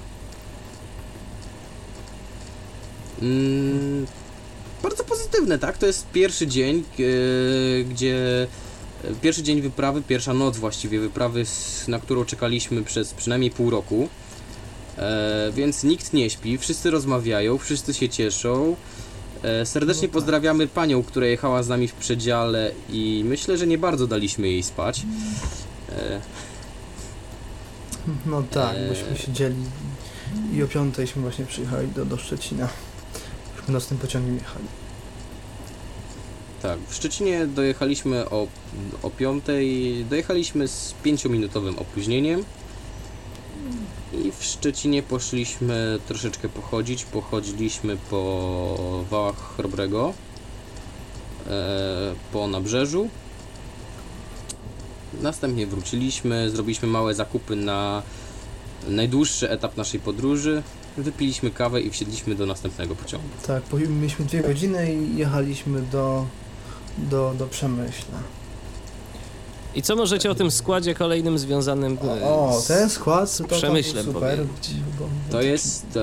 Mm, 3.22 4.08
bardzo 4.90 5.04
pozytywne, 5.04 5.60
tak? 5.60 5.78
To 5.78 5.86
jest 5.86 6.08
pierwszy 6.12 6.48
dzień, 6.48 6.84
e, 7.00 7.84
gdzie 7.84 8.48
e, 9.04 9.16
pierwszy 9.22 9.44
dzień 9.44 9.62
wyprawy, 9.62 10.02
pierwsza 10.02 10.34
noc 10.34 10.58
właściwie 10.58 11.00
wyprawy, 11.00 11.44
na 11.88 12.00
którą 12.00 12.26
czekaliśmy 12.26 12.84
przez 12.84 13.14
przynajmniej 13.14 13.52
pół 13.52 13.70
roku. 13.70 14.10
E, 14.98 15.52
więc 15.54 15.84
nikt 15.84 16.14
nie 16.14 16.30
śpi, 16.30 16.58
wszyscy 16.58 16.92
rozmawiają, 16.92 17.58
wszyscy 17.58 17.94
się 17.94 18.10
cieszą. 18.10 18.76
E, 19.44 19.66
serdecznie 19.66 20.02
No 20.02 20.08
tak. 20.08 20.14
pozdrawiamy 20.14 20.68
panią, 20.68 21.04
która 21.04 21.26
jechała 21.28 21.64
z 21.64 21.68
nami 21.68 21.88
w 21.88 21.94
przedziale 21.94 22.72
i 22.90 23.24
myślę, 23.26 23.58
że 23.58 23.68
nie 23.68 23.78
bardzo 23.78 24.08
daliśmy 24.08 24.48
jej 24.50 24.64
spać. 24.64 25.02
E, 25.90 26.22
No 28.26 28.44
tak, 28.52 28.76
Eee. 28.78 28.90
bośmy 28.90 29.18
siedzieli 29.26 29.56
i 30.54 30.64
o 30.64 30.68
piątejśmy 30.68 31.22
właśnie 31.22 31.46
przyjechali 31.46 31.88
do, 31.88 32.06
do 32.06 32.18
Szczecina. 32.18 32.68
Nocnym 33.68 34.00
pociągiem 34.00 34.36
jechali. 34.36 34.66
Tak, 36.62 36.80
w 36.88 36.96
Szczecinie 36.96 37.48
dojechaliśmy 37.48 38.30
o, 38.30 38.48
o 39.04 39.10
5, 39.10 39.46
dojechaliśmy 40.10 40.68
z 40.68 40.94
5-minutowym 41.06 41.80
opóźnieniem 41.80 42.44
i 44.14 44.32
w 44.32 44.44
Szczecinie 44.44 45.04
poszliśmy 45.04 46.00
troszeczkę 46.08 46.50
pochodzić, 46.50 47.06
pochodziliśmy 47.06 47.98
po 48.10 49.04
wałach 49.10 49.56
Chrobrego, 49.56 50.14
e, 51.48 52.16
po 52.34 52.48
nabrzeżu. 52.48 53.10
Następnie 55.22 55.68
wróciliśmy, 55.68 56.50
zrobiliśmy 56.50 56.88
małe 56.88 57.16
zakupy 57.16 57.56
na 57.56 58.04
najdłuższy 58.88 59.50
etap 59.50 59.78
naszej 59.78 60.00
podróży, 60.00 60.64
wypiliśmy 60.98 61.52
kawę 61.52 61.82
i 61.82 61.90
wsiedliśmy 61.90 62.36
do 62.36 62.46
następnego 62.46 62.96
pociągu. 62.96 63.28
Tak, 63.48 63.64
mieliśmy 63.90 64.26
dwie 64.26 64.42
godziny 64.42 64.94
i 64.94 65.18
jechaliśmy 65.18 65.82
do, 65.82 66.26
do, 66.98 67.34
do 67.38 67.48
Przemyśla. 67.48 68.18
I 69.76 69.82
co 69.82 69.96
możecie 69.96 70.32
o 70.32 70.36
tym 70.36 70.52
składzie 70.52 70.96
kolejnym 70.96 71.40
związanym 71.40 71.98
e, 72.22 72.24
O, 72.26 72.60
z... 72.62 72.68
ten 72.68 72.90
skład 72.90 73.38
był 73.38 73.48
Przemyślem 73.48 74.06
super. 74.06 74.40
bo- 75.00 75.10
To 75.32 75.42
jest 75.42 75.86
e, 75.98 76.02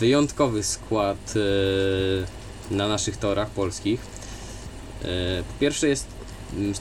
wyjątkowy 0.00 0.62
skład 0.62 1.34
e, 2.70 2.74
na 2.74 2.88
naszych 2.88 3.16
torach 3.16 3.50
polskich. 3.50 4.00
E, 5.02 5.06
po 5.42 5.60
pierwsze 5.60 5.88
jest 5.88 6.06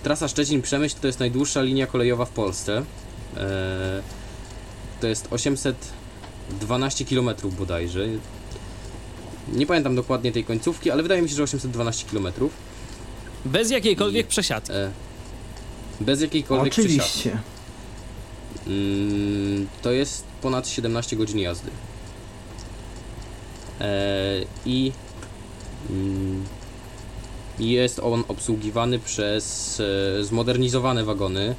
trasa 0.03 0.25
Szczecin-Przemyśl 0.27 0.95
to 1.01 1.07
jest 1.07 1.19
najdłuższa 1.19 1.61
linia 1.61 1.87
kolejowa 1.87 2.25
w 2.25 2.29
Polsce. 2.29 2.83
E, 3.37 4.01
to 5.01 5.07
jest 5.07 5.27
812 6.49 7.05
km 7.05 7.29
bodajże. 7.57 8.07
Nie 9.53 9.65
pamiętam 9.65 9.95
dokładnie 9.95 10.31
tej 10.31 10.43
końcówki, 10.43 10.91
ale 10.91 11.03
wydaje 11.03 11.21
mi 11.21 11.29
się, 11.29 11.35
że 11.35 11.43
812 11.43 12.05
km. 12.11 12.27
Bez 13.45 13.71
jakiejkolwiek 13.71 14.27
przesiadki. 14.27 14.73
E, 14.73 14.91
bez 16.01 16.21
jakiejkolwiek 16.21 16.73
przesiadki. 16.73 16.99
Oczywiście. 16.99 17.37
Mm, 18.67 19.67
to 19.81 19.91
jest 19.91 20.23
ponad 20.41 20.67
17 20.67 21.15
godzin 21.15 21.39
jazdy. 21.39 21.71
E, 23.81 24.45
I 24.65 24.91
mm, 25.89 26.43
jest 27.59 27.99
on 27.99 28.23
obsługiwany 28.27 28.99
przez 28.99 29.79
e, 30.19 30.23
zmodernizowane 30.23 31.03
wagony. 31.03 31.55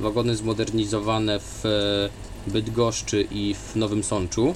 Wagony 0.00 0.36
zmodernizowane 0.36 1.38
w 1.40 1.66
e, 1.66 2.31
Bydgoszczy 2.46 3.26
i 3.30 3.54
w 3.54 3.76
Nowym 3.76 4.04
Sączu. 4.04 4.54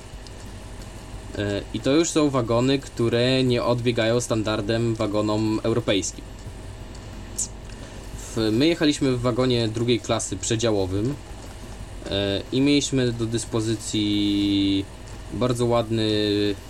E, 1.39 1.63
I 1.75 1.81
to 1.81 1.93
już 1.93 2.11
są 2.11 2.31
wagony, 2.31 2.79
które 2.79 3.45
nie 3.45 3.63
odbiegają 3.65 4.21
standardem 4.21 4.95
wagonom 4.95 5.61
europejskim. 5.63 6.25
My 8.53 8.67
jechaliśmy 8.67 9.17
w 9.17 9.21
wagonie 9.21 9.69
drugiej 9.69 10.01
klasy 10.01 10.37
przedziałowym. 10.37 11.15
E, 12.11 12.43
I 12.53 12.61
mieliśmy 12.61 13.13
do 13.13 13.27
dyspozycji 13.27 14.85
bardzo 15.33 15.67
ładny 15.67 16.09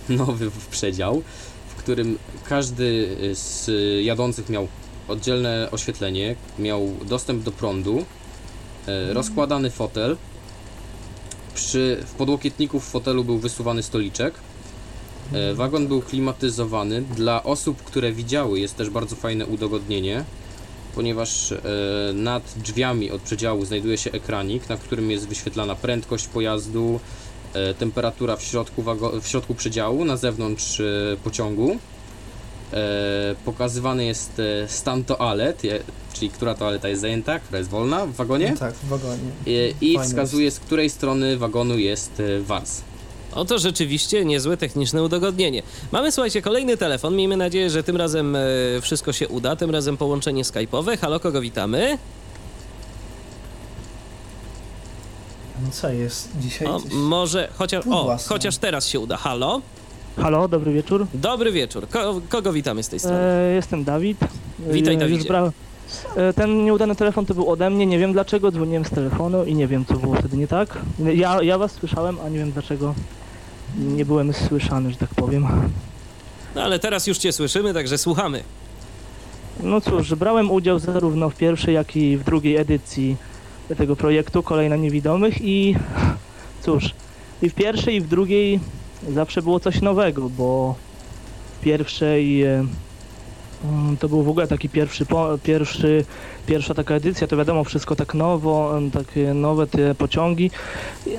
nowy 0.09 0.51
przedział, 0.71 1.21
w 1.67 1.75
którym 1.75 2.17
każdy 2.49 3.17
z 3.33 3.69
jadących 4.05 4.49
miał 4.49 4.67
oddzielne 5.07 5.67
oświetlenie, 5.71 6.35
miał 6.59 6.91
dostęp 7.05 7.43
do 7.43 7.51
prądu, 7.51 8.05
e, 8.87 9.13
rozkładany 9.13 9.69
fotel. 9.69 10.17
Przy, 11.57 12.03
w 12.05 12.13
podłokietniku 12.13 12.79
w 12.79 12.83
fotelu 12.83 13.23
był 13.23 13.37
wysuwany 13.37 13.83
stoliczek. 13.83 14.33
E, 15.33 15.53
Wagon 15.53 15.87
był 15.87 16.01
klimatyzowany. 16.01 17.01
Dla 17.01 17.43
osób, 17.43 17.83
które 17.83 18.11
widziały, 18.11 18.59
jest 18.59 18.75
też 18.75 18.89
bardzo 18.89 19.15
fajne 19.15 19.45
udogodnienie, 19.45 20.23
ponieważ 20.95 21.51
e, 21.51 21.57
nad 22.13 22.53
drzwiami 22.57 23.11
od 23.11 23.21
przedziału 23.21 23.65
znajduje 23.65 23.97
się 23.97 24.11
ekranik, 24.11 24.69
na 24.69 24.77
którym 24.77 25.11
jest 25.11 25.27
wyświetlana 25.27 25.75
prędkość 25.75 26.27
pojazdu, 26.27 26.99
e, 27.53 27.73
temperatura 27.73 28.35
w 28.35 28.43
środku, 28.43 28.83
w 29.21 29.27
środku 29.27 29.55
przedziału, 29.55 30.05
na 30.05 30.17
zewnątrz 30.17 30.79
e, 30.79 30.83
pociągu. 31.23 31.77
E, 32.73 33.35
Pokazywany 33.45 34.05
jest 34.05 34.39
e, 34.39 34.67
stan 34.67 35.03
toalet, 35.03 35.61
czyli 36.13 36.29
która 36.29 36.55
toaleta 36.55 36.87
jest 36.87 37.01
zajęta, 37.01 37.39
która 37.39 37.57
jest 37.57 37.69
wolna 37.69 38.05
w 38.05 38.11
wagonie. 38.11 38.51
No 38.51 38.57
tak, 38.57 38.73
w 38.73 38.87
wagonie. 38.87 39.31
E, 39.47 39.51
I 39.81 39.99
wskazuje, 39.99 40.51
z 40.51 40.59
której 40.59 40.89
strony 40.89 41.37
wagonu 41.37 41.77
jest 41.77 42.21
wars. 42.41 42.81
Oto 43.31 43.59
rzeczywiście 43.59 44.25
niezłe 44.25 44.57
techniczne 44.57 45.03
udogodnienie. 45.03 45.63
Mamy, 45.91 46.11
słuchajcie, 46.11 46.41
kolejny 46.41 46.77
telefon. 46.77 47.15
Miejmy 47.15 47.37
nadzieję, 47.37 47.69
że 47.69 47.83
tym 47.83 47.97
razem 47.97 48.37
wszystko 48.81 49.13
się 49.13 49.27
uda. 49.27 49.55
Tym 49.55 49.69
razem 49.71 49.97
połączenie 49.97 50.43
skype'owe. 50.43 50.97
Halo, 50.99 51.19
kogo 51.19 51.41
witamy? 51.41 51.97
No 55.65 55.71
co 55.71 55.89
jest 55.89 56.29
dzisiaj? 56.39 56.67
O, 56.67 56.81
może 56.91 57.49
chociaż, 57.55 57.85
o, 57.91 58.17
chociaż 58.27 58.57
teraz 58.57 58.87
się 58.87 58.99
uda. 58.99 59.17
Halo? 59.17 59.61
Halo, 60.21 60.47
dobry 60.47 60.73
wieczór. 60.73 61.07
Dobry 61.13 61.51
wieczór. 61.51 61.89
Ko 61.89 62.21
kogo 62.29 62.53
witamy 62.53 62.83
z 62.83 62.89
tej 62.89 62.99
strony? 62.99 63.19
E, 63.19 63.53
jestem 63.53 63.83
Dawid. 63.83 64.17
Witaj, 64.59 64.95
e, 64.95 64.97
Dawidzie. 64.97 65.17
Już 65.17 65.27
brałem. 65.27 65.51
Ten 66.35 66.65
nieudany 66.65 66.95
telefon 66.95 67.25
to 67.25 67.33
był 67.33 67.49
ode 67.49 67.69
mnie, 67.69 67.85
nie 67.85 67.99
wiem 67.99 68.13
dlaczego, 68.13 68.51
dzwoniłem 68.51 68.85
z 68.85 68.89
telefonu 68.89 69.43
i 69.45 69.55
nie 69.55 69.67
wiem 69.67 69.85
co 69.85 69.93
było 69.93 70.15
wtedy 70.15 70.37
nie 70.37 70.47
tak. 70.47 70.77
Ja, 71.15 71.43
ja 71.43 71.57
was 71.57 71.71
słyszałem, 71.71 72.17
a 72.25 72.29
nie 72.29 72.37
wiem 72.37 72.51
dlaczego 72.51 72.95
nie 73.77 74.05
byłem 74.05 74.33
słyszany, 74.33 74.91
że 74.91 74.97
tak 74.97 75.09
powiem. 75.09 75.47
No 76.55 76.63
ale 76.63 76.79
teraz 76.79 77.07
już 77.07 77.17
cię 77.17 77.31
słyszymy, 77.31 77.73
także 77.73 77.97
słuchamy. 77.97 78.43
No 79.63 79.81
cóż, 79.81 80.15
brałem 80.15 80.51
udział 80.51 80.79
zarówno 80.79 81.29
w 81.29 81.35
pierwszej, 81.35 81.73
jak 81.75 81.95
i 81.95 82.17
w 82.17 82.23
drugiej 82.23 82.55
edycji 82.55 83.15
tego 83.77 83.95
projektu 83.95 84.43
Kolejna 84.43 84.75
Niewidomych 84.75 85.41
i 85.41 85.75
cóż, 86.61 86.89
i 87.41 87.49
w 87.49 87.53
pierwszej 87.53 87.95
i 87.95 88.01
w 88.01 88.07
drugiej 88.07 88.59
zawsze 89.13 89.41
było 89.41 89.59
coś 89.59 89.81
nowego, 89.81 90.29
bo 90.29 90.75
pierwszej 91.61 92.43
e, 92.43 92.65
mm, 93.65 93.97
to 93.97 94.09
był 94.09 94.23
w 94.23 94.29
ogóle 94.29 94.47
taki 94.47 94.69
pierwszy, 94.69 95.05
pierwszy 95.43 96.05
pierwsza 96.47 96.73
taka 96.73 96.95
edycja, 96.95 97.27
to 97.27 97.37
wiadomo, 97.37 97.63
wszystko 97.63 97.95
tak 97.95 98.13
nowo, 98.13 98.79
takie 98.93 99.33
nowe 99.33 99.67
te 99.67 99.95
pociągi, 99.95 100.51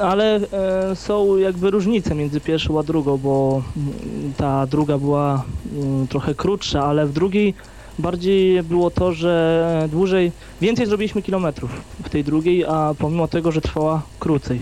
ale 0.01 0.37
e, 0.37 0.97
są 0.97 1.37
jakby 1.37 1.71
różnice 1.71 2.15
między 2.15 2.41
pierwszą 2.41 2.79
a 2.79 2.83
drugą, 2.83 3.19
bo 3.19 3.63
mm, 3.77 4.33
ta 4.37 4.67
druga 4.67 4.99
była 4.99 5.45
mm, 5.73 6.07
trochę 6.07 6.35
krótsza, 6.35 6.85
ale 6.85 7.07
w 7.07 7.13
drugiej 7.13 7.55
bardziej 7.99 8.63
było 8.63 8.91
to, 8.91 9.13
że 9.13 9.89
dłużej, 9.91 10.33
więcej 10.61 10.87
zrobiliśmy 10.87 11.23
kilometrów 11.23 11.71
w 12.05 12.09
tej 12.09 12.25
drugiej, 12.25 12.65
a 12.65 12.95
pomimo 12.99 13.29
tego, 13.29 13.53
że 13.53 13.61
trwała 13.61 14.03
krócej. 14.19 14.61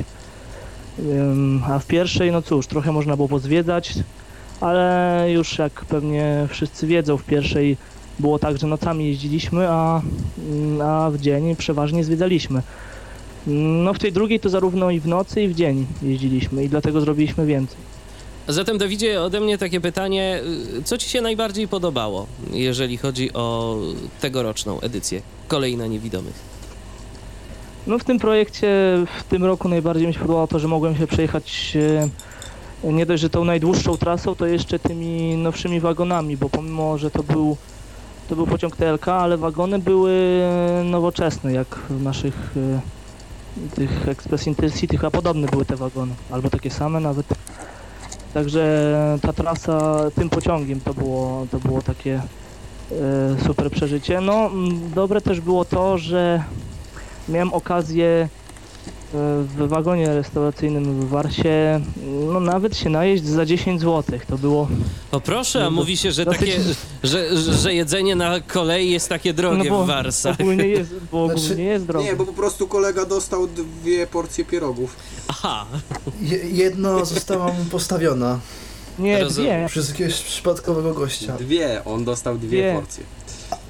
A 1.68 1.78
w 1.78 1.86
pierwszej, 1.86 2.32
no 2.32 2.42
cóż, 2.42 2.66
trochę 2.66 2.92
można 2.92 3.16
było 3.16 3.28
pozwiedzać, 3.28 3.94
ale 4.60 5.26
już 5.32 5.58
jak 5.58 5.72
pewnie 5.72 6.46
wszyscy 6.50 6.86
wiedzą, 6.86 7.16
w 7.16 7.24
pierwszej 7.24 7.76
było 8.18 8.38
tak, 8.38 8.58
że 8.58 8.66
nocami 8.66 9.06
jeździliśmy, 9.06 9.68
a, 9.68 10.02
a 10.82 11.10
w 11.10 11.18
dzień 11.18 11.56
przeważnie 11.56 12.04
zwiedzaliśmy. 12.04 12.62
No 13.46 13.94
w 13.94 13.98
tej 13.98 14.12
drugiej 14.12 14.40
to 14.40 14.48
zarówno 14.48 14.90
i 14.90 15.00
w 15.00 15.06
nocy 15.06 15.42
i 15.42 15.48
w 15.48 15.54
dzień 15.54 15.86
jeździliśmy 16.02 16.64
i 16.64 16.68
dlatego 16.68 17.00
zrobiliśmy 17.00 17.46
więcej. 17.46 17.78
Zatem, 18.48 18.78
Dawidzie, 18.78 19.22
ode 19.22 19.40
mnie 19.40 19.58
takie 19.58 19.80
pytanie. 19.80 20.40
Co 20.84 20.98
ci 20.98 21.08
się 21.08 21.20
najbardziej 21.20 21.68
podobało, 21.68 22.26
jeżeli 22.52 22.96
chodzi 22.96 23.32
o 23.32 23.76
tegoroczną 24.20 24.80
edycję 24.80 25.22
Kolejna 25.48 25.86
Niewidomych? 25.86 26.55
No 27.86 27.98
w 27.98 28.04
tym 28.04 28.18
projekcie 28.18 28.68
w 29.18 29.24
tym 29.24 29.44
roku 29.44 29.68
najbardziej 29.68 30.06
mi 30.06 30.14
się 30.14 30.20
podobało 30.20 30.46
to, 30.46 30.58
że 30.58 30.68
mogłem 30.68 30.96
się 30.96 31.06
przejechać 31.06 31.76
e, 32.84 32.92
nie 32.92 33.06
dość, 33.06 33.22
że 33.22 33.30
tą 33.30 33.44
najdłuższą 33.44 33.96
trasą, 33.96 34.34
to 34.34 34.46
jeszcze 34.46 34.78
tymi 34.78 35.36
nowszymi 35.36 35.80
wagonami, 35.80 36.36
bo 36.36 36.48
pomimo, 36.48 36.98
że 36.98 37.10
to 37.10 37.22
był, 37.22 37.56
to 38.28 38.36
był 38.36 38.46
pociąg 38.46 38.76
TLK, 38.76 39.08
ale 39.08 39.36
wagony 39.36 39.78
były 39.78 40.42
nowoczesne, 40.84 41.52
jak 41.52 41.68
w 41.90 42.02
naszych 42.02 42.54
e, 42.56 42.80
tych 43.74 44.08
Express 44.08 44.46
Intercity, 44.46 45.06
a 45.06 45.10
podobne 45.10 45.46
były 45.46 45.64
te 45.64 45.76
wagony, 45.76 46.14
albo 46.30 46.50
takie 46.50 46.70
same 46.70 47.00
nawet. 47.00 47.26
Także 48.34 49.18
ta 49.22 49.32
trasa 49.32 49.98
tym 50.14 50.28
pociągiem 50.28 50.80
to 50.80 50.94
było, 50.94 51.46
to 51.50 51.58
było 51.58 51.82
takie 51.82 52.22
e, 52.92 53.44
super 53.46 53.70
przeżycie. 53.70 54.20
No, 54.20 54.50
dobre 54.94 55.20
też 55.20 55.40
było 55.40 55.64
to, 55.64 55.98
że 55.98 56.44
miałem 57.28 57.52
okazję 57.52 58.06
e, 58.06 58.28
w 59.42 59.68
wagonie 59.68 60.14
restauracyjnym 60.14 61.00
w 61.00 61.08
Warsie, 61.08 61.80
no 62.32 62.40
nawet 62.40 62.76
się 62.76 62.90
najeść 62.90 63.24
za 63.24 63.46
10 63.46 63.80
zł. 63.80 64.18
To 64.28 64.38
było, 64.38 64.68
O 65.12 65.20
proszę, 65.20 65.60
a 65.60 65.64
No, 65.64 65.70
mówi 65.70 65.96
się, 65.96 66.12
że, 66.12 66.24
dosyć- 66.24 66.40
takie, 66.40 66.60
że, 67.02 67.36
że, 67.52 67.74
jedzenie 67.74 68.16
na 68.16 68.40
kolei 68.40 68.90
jest 68.90 69.08
takie 69.08 69.34
drogie 69.34 69.70
no 69.70 69.76
bo 69.78 69.84
w 69.84 69.86
Warsach. 69.86 70.40
ogólnie 70.40 70.68
jest, 70.68 70.94
bo 71.12 71.26
Znaczy- 71.26 71.44
ogólnie 71.44 71.64
jest 71.64 71.86
drogo. 71.86 72.04
Nie, 72.06 72.16
bo 72.16 72.24
po 72.26 72.32
prostu 72.32 72.66
kolega 72.68 73.04
dostał 73.06 73.46
dwie 73.46 74.06
porcje 74.06 74.44
pierogów. 74.44 74.96
Aha, 75.28 75.66
Je, 76.22 76.36
jedna 76.38 77.04
została 77.04 77.46
mu 77.46 77.64
postawiona 77.70 78.38
Nie, 78.98 79.20
rozumiem. 79.24 79.58
dwie. 79.60 79.68
przez 79.68 79.88
jakiegoś 79.88 80.22
przypadkowego 80.22 80.94
gościa. 80.94 81.36
Dwie, 81.36 81.82
on 81.84 82.04
dostał 82.04 82.38
dwie 82.38 82.48
Dwie. 82.48 82.74
porcje. 82.74 83.04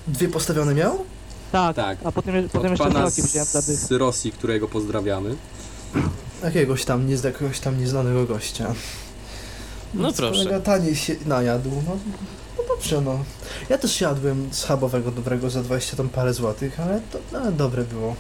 Dwie 0.09 0.29
postawione 0.29 0.75
miał? 0.75 0.99
Tak, 1.53 1.77
Tak. 1.77 1.99
a 2.05 2.13
potem, 2.13 2.49
potem 2.49 2.65
Od 2.65 2.71
jeszcze 2.71 2.85
pana 2.85 3.01
flaki 3.01 3.23
wziąłem 3.23 3.49
dla 3.53 3.63
tych. 3.63 3.77
z 3.77 3.93
Rosji, 3.93 4.33
którego 4.33 4.69
pozdrawiamy. 4.69 5.37
Jakiegoś 6.45 6.85
tam, 6.85 7.07
nie 7.09 7.15
jakiegoś 7.25 7.61
tam 7.61 7.79
nieznanego 7.81 8.25
gościa. 8.25 8.75
No 9.95 10.03
Więc 10.05 10.17
proszę. 10.17 10.33
Kolega 10.45 10.61
taniej 10.61 10.97
się 10.97 11.17
najadł, 11.27 11.71
no, 11.71 11.97
no 12.59 12.65
dobrze 12.69 13.01
no. 13.01 13.19
Ja 13.69 13.79
też 13.79 14.01
jadłem 14.01 14.49
schabowego 14.53 15.11
dobrego 15.11 15.51
za 15.51 15.63
20 15.63 15.97
tam 15.97 16.09
parę 16.09 16.35
złotych, 16.35 16.81
ale 16.81 17.01
to 17.13 17.39
ale 17.41 17.53
dobre 17.53 17.85
było. 17.85 18.15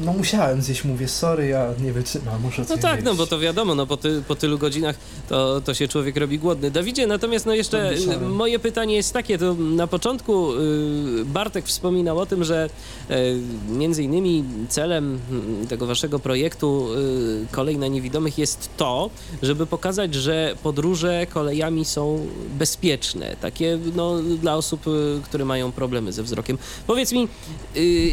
No 0.00 0.12
musiałem 0.12 0.62
zjeść, 0.62 0.84
mówię, 0.84 1.08
sorry, 1.08 1.46
ja 1.46 1.68
nie 1.82 1.92
wytrzymam, 1.92 2.42
muszę 2.42 2.62
no 2.62 2.68
coś 2.68 2.80
tak, 2.80 2.92
zjeść. 2.92 3.04
no 3.04 3.14
bo 3.14 3.26
to 3.26 3.38
wiadomo, 3.38 3.74
no 3.74 3.86
po, 3.86 3.96
ty, 3.96 4.22
po 4.28 4.34
tylu 4.34 4.58
godzinach 4.58 4.96
to, 5.28 5.60
to 5.60 5.74
się 5.74 5.88
człowiek 5.88 6.16
robi 6.16 6.38
głodny. 6.38 6.70
Dawidzie, 6.70 7.06
natomiast 7.06 7.46
no 7.46 7.54
jeszcze 7.54 7.92
No, 8.06 8.12
y, 8.12 8.18
moje 8.18 8.58
pytanie 8.58 8.94
jest 8.94 9.12
takie, 9.12 9.38
to 9.38 9.54
na 9.54 9.86
początku 9.86 10.52
y, 10.54 11.24
Bartek 11.24 11.66
wspominał 11.66 12.18
o 12.18 12.26
tym, 12.26 12.44
że 12.44 12.70
y, 13.10 13.14
między 13.68 14.02
innymi 14.02 14.44
celem 14.68 15.20
mm, 15.30 15.66
tego 15.66 15.86
waszego 15.86 16.18
projektu 16.18 16.88
Kolej 17.50 17.78
na 17.78 17.86
Niewidomych 17.86 18.38
jest 18.38 18.68
to, 18.76 19.10
żeby 19.42 19.66
pokazać, 19.66 20.14
że 20.14 20.56
podróże 20.62 21.26
kolejami 21.26 21.84
są 21.84 22.26
bezpieczne, 22.58 23.36
takie 23.40 23.78
no, 23.96 24.22
dla 24.22 24.56
osób, 24.56 24.84
które 25.24 25.44
mają 25.44 25.72
problemy 25.72 26.12
ze 26.12 26.22
wzrokiem. 26.22 26.58
Powiedz 26.86 27.12
mi, 27.12 27.28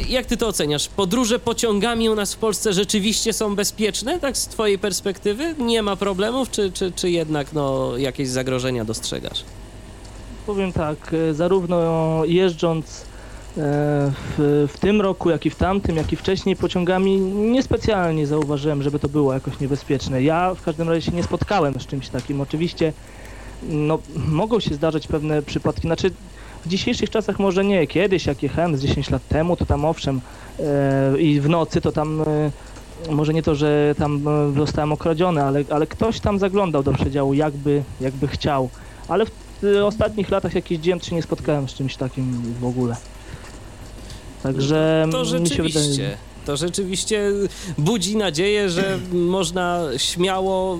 jak 0.09 0.25
ty 0.25 0.37
to 0.37 0.47
oceniasz? 0.47 0.87
Podróże 0.87 1.39
pociągami 1.61 2.09
u 2.09 2.15
nas 2.15 2.33
w 2.33 2.37
Polsce 2.37 2.73
rzeczywiście 2.73 3.33
są 3.33 3.55
bezpieczne, 3.55 4.19
tak 4.19 4.37
z 4.37 4.47
twojej 4.47 4.79
perspektywy? 4.79 5.55
Nie 5.59 5.81
ma 5.83 5.95
problemów, 5.95 6.51
czy, 6.51 6.71
czy, 6.71 6.91
czy 6.91 7.09
jednak 7.09 7.53
no, 7.53 7.97
jakieś 7.97 8.29
zagrożenia 8.29 8.85
dostrzegasz? 8.85 9.43
Powiem 10.45 10.73
tak, 10.73 11.13
e, 11.13 11.33
zarówno 11.33 12.21
jeżdżąc 12.25 12.85
e, 12.85 13.03
w, 14.37 14.67
w 14.73 14.79
tym 14.79 15.01
roku, 15.01 15.29
jak 15.29 15.45
i 15.45 15.49
w 15.49 15.55
tamtym, 15.55 15.95
jak 15.95 16.13
i 16.13 16.15
wcześniej 16.15 16.55
pociągami, 16.55 17.19
niespecjalnie 17.51 18.27
zauważyłem, 18.27 18.83
żeby 18.83 18.99
to 18.99 19.09
było 19.09 19.33
jakoś 19.33 19.59
niebezpieczne. 19.59 20.23
Ja 20.23 20.53
w 20.53 20.61
każdym 20.61 20.89
razie 20.89 21.01
się 21.01 21.11
nie 21.11 21.23
spotkałem 21.23 21.73
z 21.79 21.85
czymś 21.85 22.09
takim. 22.09 22.41
Oczywiście 22.41 22.93
no, 23.63 23.99
mogą 24.15 24.59
się 24.59 24.75
zdarzać 24.75 25.07
pewne 25.07 25.41
przypadki, 25.41 25.81
znaczy 25.81 26.11
w 26.65 26.67
dzisiejszych 26.67 27.09
czasach 27.09 27.39
może 27.39 27.65
nie, 27.65 27.87
kiedyś 27.87 28.25
jak 28.25 28.43
jechałem 28.43 28.77
z 28.77 28.81
10 28.81 29.09
lat 29.09 29.27
temu, 29.27 29.57
to 29.57 29.65
tam 29.65 29.85
owszem 29.85 30.21
i 31.19 31.41
w 31.41 31.49
nocy 31.49 31.81
to 31.81 31.91
tam 31.91 32.21
e, 32.21 32.51
może 33.09 33.33
nie 33.33 33.43
to, 33.43 33.55
że 33.55 33.95
tam 33.97 34.27
e, 34.27 34.53
zostałem 34.59 34.91
okradziony, 34.91 35.43
ale, 35.43 35.63
ale 35.69 35.87
ktoś 35.87 36.19
tam 36.19 36.39
zaglądał 36.39 36.83
do 36.83 36.93
przedziału 36.93 37.33
jakby, 37.33 37.83
jakby 38.01 38.27
chciał. 38.27 38.69
Ale 39.07 39.25
w 39.25 39.31
ostatnich 39.83 40.29
latach 40.29 40.55
jak 40.55 40.71
jeździłem, 40.71 40.99
to 40.99 41.05
się 41.05 41.15
nie 41.15 41.21
spotkałem 41.21 41.69
z 41.69 41.73
czymś 41.73 41.95
takim 41.95 42.53
w 42.59 42.65
ogóle. 42.65 42.95
Także 44.43 45.07
To 45.11 45.19
mi 45.19 45.25
się 45.25 45.37
rzeczywiście. 45.37 45.79
wydaje. 45.79 46.17
To 46.45 46.57
rzeczywiście 46.57 47.31
budzi 47.77 48.17
nadzieję, 48.17 48.69
że 48.69 48.99
można 49.13 49.81
śmiało 49.97 50.79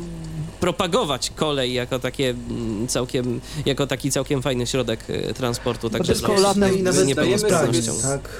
propagować 0.59 1.29
kolej 1.29 1.73
jako 1.73 1.99
takie 1.99 2.29
mm, 2.29 2.87
całkiem, 2.87 3.41
jako 3.65 3.87
taki 3.87 4.11
całkiem 4.11 4.41
fajny 4.41 4.67
środek 4.67 4.99
e, 5.07 5.33
transportu. 5.33 5.89
Także 5.89 6.13
dla 6.13 6.29
osób 6.29 6.57
i 6.75 6.81
z 6.81 6.83
nawet 6.83 7.07
niepełnosprawnością. 7.07 7.93
zdajemy 7.93 8.21
tak. 8.23 8.31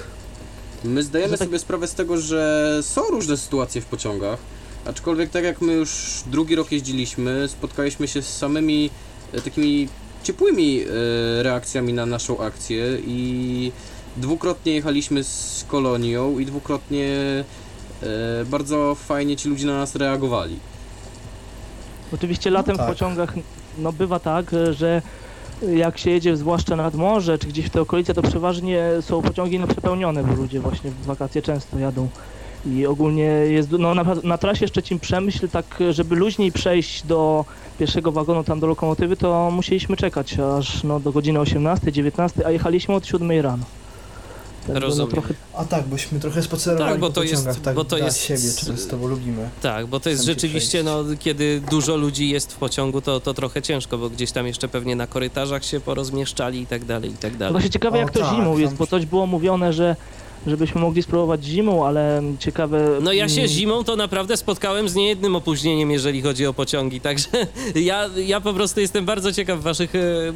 My 0.84 1.02
zdajemy 1.02 1.38
tak- 1.38 1.46
sobie 1.46 1.58
sprawę 1.58 1.88
z 1.88 1.94
tego, 1.94 2.16
że 2.16 2.78
są 2.82 3.02
różne 3.10 3.36
sytuacje 3.36 3.80
w 3.80 3.86
pociągach. 3.86 4.38
Aczkolwiek 4.84 5.30
tak 5.30 5.44
jak 5.44 5.60
my 5.60 5.72
już 5.72 6.22
drugi 6.26 6.54
rok 6.54 6.72
jeździliśmy, 6.72 7.48
spotkaliśmy 7.48 8.08
się 8.08 8.22
z 8.22 8.36
samymi 8.36 8.90
e, 9.32 9.40
takimi 9.40 9.88
ciepłymi 10.22 10.80
e, 10.80 11.42
reakcjami 11.42 11.92
na 11.92 12.06
naszą 12.06 12.38
akcję 12.38 12.98
i 13.06 13.72
dwukrotnie 14.16 14.74
jechaliśmy 14.74 15.24
z 15.24 15.64
kolonią 15.68 16.38
i 16.38 16.46
dwukrotnie 16.46 17.08
e, 18.02 18.44
bardzo 18.44 18.94
fajnie 18.94 19.36
ci 19.36 19.48
ludzie 19.48 19.66
na 19.66 19.78
nas 19.78 19.96
reagowali. 19.96 20.56
Oczywiście 22.14 22.50
latem 22.50 22.76
tak. 22.76 22.86
w 22.86 22.88
pociągach 22.88 23.34
no 23.78 23.92
bywa 23.92 24.18
tak, 24.18 24.50
że 24.70 25.02
jak 25.76 25.98
się 25.98 26.10
jedzie 26.10 26.36
zwłaszcza 26.36 26.76
nad 26.76 26.94
morze 26.94 27.38
czy 27.38 27.46
gdzieś 27.46 27.66
w 27.66 27.70
te 27.70 27.80
okolice, 27.80 28.14
to 28.14 28.22
przeważnie 28.22 28.88
są 29.00 29.22
pociągi 29.22 29.58
no, 29.58 29.66
przepełnione, 29.66 30.24
bo 30.24 30.34
ludzie 30.34 30.60
właśnie 30.60 30.90
w 30.90 31.06
wakacje 31.06 31.42
często 31.42 31.78
jadą. 31.78 32.08
I 32.66 32.86
ogólnie 32.86 33.24
jest, 33.24 33.70
no 33.70 33.94
na, 33.94 34.04
na 34.24 34.38
trasie 34.38 34.66
Szczecin-Przemyśl, 34.66 35.48
tak 35.48 35.78
żeby 35.90 36.16
luźniej 36.16 36.52
przejść 36.52 37.06
do 37.06 37.44
pierwszego 37.78 38.12
wagonu 38.12 38.44
tam 38.44 38.60
do 38.60 38.66
lokomotywy, 38.66 39.16
to 39.16 39.50
musieliśmy 39.50 39.96
czekać 39.96 40.38
aż 40.38 40.84
no, 40.84 41.00
do 41.00 41.12
godziny 41.12 41.40
18, 41.40 41.92
19, 41.92 42.46
a 42.46 42.50
jechaliśmy 42.50 42.94
od 42.94 43.06
7 43.06 43.30
rano. 43.40 43.64
Tak, 44.66 44.76
Rozumiem. 44.76 45.08
No, 45.08 45.12
trochę 45.12 45.34
A 45.54 45.64
tak, 45.64 45.86
bośmy 45.86 46.20
trochę 46.20 46.42
spacerowali 46.42 46.90
Tak, 46.92 47.00
bo 47.00 47.06
po 47.06 47.12
to 47.12 47.22
jest- 47.22 47.34
pociągach, 47.34 47.60
tak 47.62 47.74
bo 47.74 47.84
to 47.84 47.98
jest- 47.98 48.18
siebie 48.18 48.40
często, 48.66 48.96
bo 48.96 49.06
lubimy. 49.06 49.48
Tak, 49.62 49.86
bo 49.86 50.00
to 50.00 50.10
jest 50.10 50.24
rzeczywiście, 50.24 50.82
no, 50.82 51.04
kiedy 51.18 51.62
dużo 51.70 51.96
ludzi 51.96 52.28
jest 52.28 52.52
w 52.52 52.56
pociągu, 52.56 53.00
to, 53.00 53.20
to 53.20 53.34
trochę 53.34 53.62
ciężko, 53.62 53.98
bo 53.98 54.10
gdzieś 54.10 54.32
tam 54.32 54.46
jeszcze 54.46 54.68
pewnie 54.68 54.96
na 54.96 55.06
korytarzach 55.06 55.64
się 55.64 55.80
porozmieszczali 55.80 56.60
i 56.60 56.66
tak 56.66 56.84
dalej, 56.84 57.10
i 57.10 57.16
tak 57.16 57.32
No 57.32 57.38
dalej. 57.38 57.52
Właśnie 57.52 57.70
ciekawe 57.70 57.96
O, 57.98 58.00
jak 58.00 58.10
to 58.10 58.20
tak, 58.20 58.34
zimą 58.36 58.58
jest, 58.58 58.74
bo 58.74 58.86
coś 58.86 59.06
było 59.06 59.26
mówione, 59.26 59.72
że 59.72 59.96
żebyśmy 60.46 60.80
mogli 60.80 61.02
spróbować 61.02 61.44
zimą, 61.44 61.86
ale 61.86 62.22
ciekawe... 62.38 62.98
No 63.02 63.12
ja 63.12 63.28
się 63.28 63.40
mm, 63.40 63.48
zimą 63.52 63.84
to 63.84 63.96
naprawdę 63.96 64.36
spotkałem 64.36 64.88
z 64.88 64.94
niejednym 64.94 65.36
opóźnieniem, 65.36 65.90
jeżeli 65.90 66.22
chodzi 66.22 66.46
o 66.46 66.54
pociągi, 66.54 67.00
także 67.00 67.28
ja, 67.74 68.10
ja 68.16 68.40
po 68.40 68.52
prostu 68.52 68.80
jestem 68.80 69.04
bardzo 69.04 69.32
ciekaw 69.32 69.62
waszych 69.62 69.94
e, 69.94 69.98
e, 69.98 70.32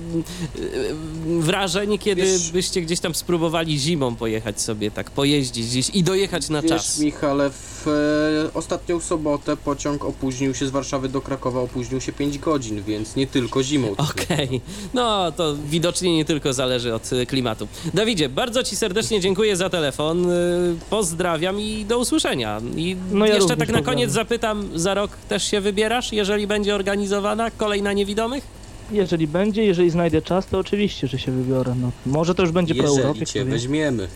wrażeń, 1.41 1.99
kiedy 1.99 2.23
Wiesz- 2.23 2.51
byście 2.51 2.83
gdzieś 2.83 3.01
tam 3.01 3.15
spróbowali 3.15 3.79
zimą 3.79 4.17
pojechać 4.17 4.61
sobie, 4.61 4.91
tak 4.91 5.11
pojeździć 5.11 5.67
gdzieś 5.67 5.91
i 5.91 6.03
dojechać 6.03 6.49
na 6.49 6.63
Wiesz, 6.63 6.71
czas. 6.71 6.99
Michale, 6.99 7.51
w 7.51 7.89
e, 7.89 8.55
ostatnią 8.55 9.01
sobotę 9.01 9.57
pociąg 9.57 10.05
opóźnił 10.05 10.55
się 10.55 10.67
z 10.67 10.71
Warszawy 10.71 11.09
do 11.09 11.21
Krakowa, 11.21 11.61
opóźnił 11.61 12.01
się 12.01 12.13
5 12.13 12.39
godzin, 12.39 12.83
więc 12.83 13.17
nie 13.17 13.27
tylko 13.27 13.63
zimą. 13.63 13.95
Okej, 14.11 14.61
no 14.95 15.33
to 15.33 15.57
widocznie 15.69 16.17
nie 16.17 16.25
tylko 16.25 16.53
zależy 16.53 16.95
od 16.95 17.11
klimatu. 17.29 17.69
Dawidzie, 17.95 18.29
bardzo 18.29 18.63
Ci 18.63 18.77
serdecznie 18.77 19.21
dziękuję 19.21 19.57
za 19.57 19.71
telefon. 19.71 19.96
Y, 20.01 20.77
Pozdrawiam 20.91 21.61
i 21.61 21.85
do 21.85 21.99
usłyszenia. 21.99 22.61
I 22.77 22.97
No 23.13 23.27
ja 23.27 23.35
jeszcze 23.35 23.57
tak 23.57 23.69
na 23.69 23.83
koniec 23.83 24.07
pozdrawiam. 24.09 24.11
zapytam, 24.11 24.69
za 24.79 24.95
rok 24.95 25.11
też 25.29 25.45
się 25.45 25.61
wybierasz, 25.61 26.13
jeżeli 26.13 26.47
będzie 26.47 26.75
organizowana 26.75 27.51
kolejna 27.51 27.93
niewidomych? 27.93 28.45
Jeżeli 28.93 29.27
będzie, 29.29 29.65
jeżeli 29.65 29.91
znajdę 29.91 30.23
czas, 30.23 30.47
to 30.47 30.59
oczywiście, 30.59 31.07
że 31.07 31.19
się 31.19 31.33
wybiorę. 31.33 31.75
No, 31.81 31.91
może 32.07 32.35
to 32.35 32.43
już 32.43 32.53
będzie 32.53 32.75
po 32.75 32.83
Jeżeli 32.83 33.03
Europie, 33.03 33.27
cię 33.27 33.45
weźmiemy. 33.45 34.09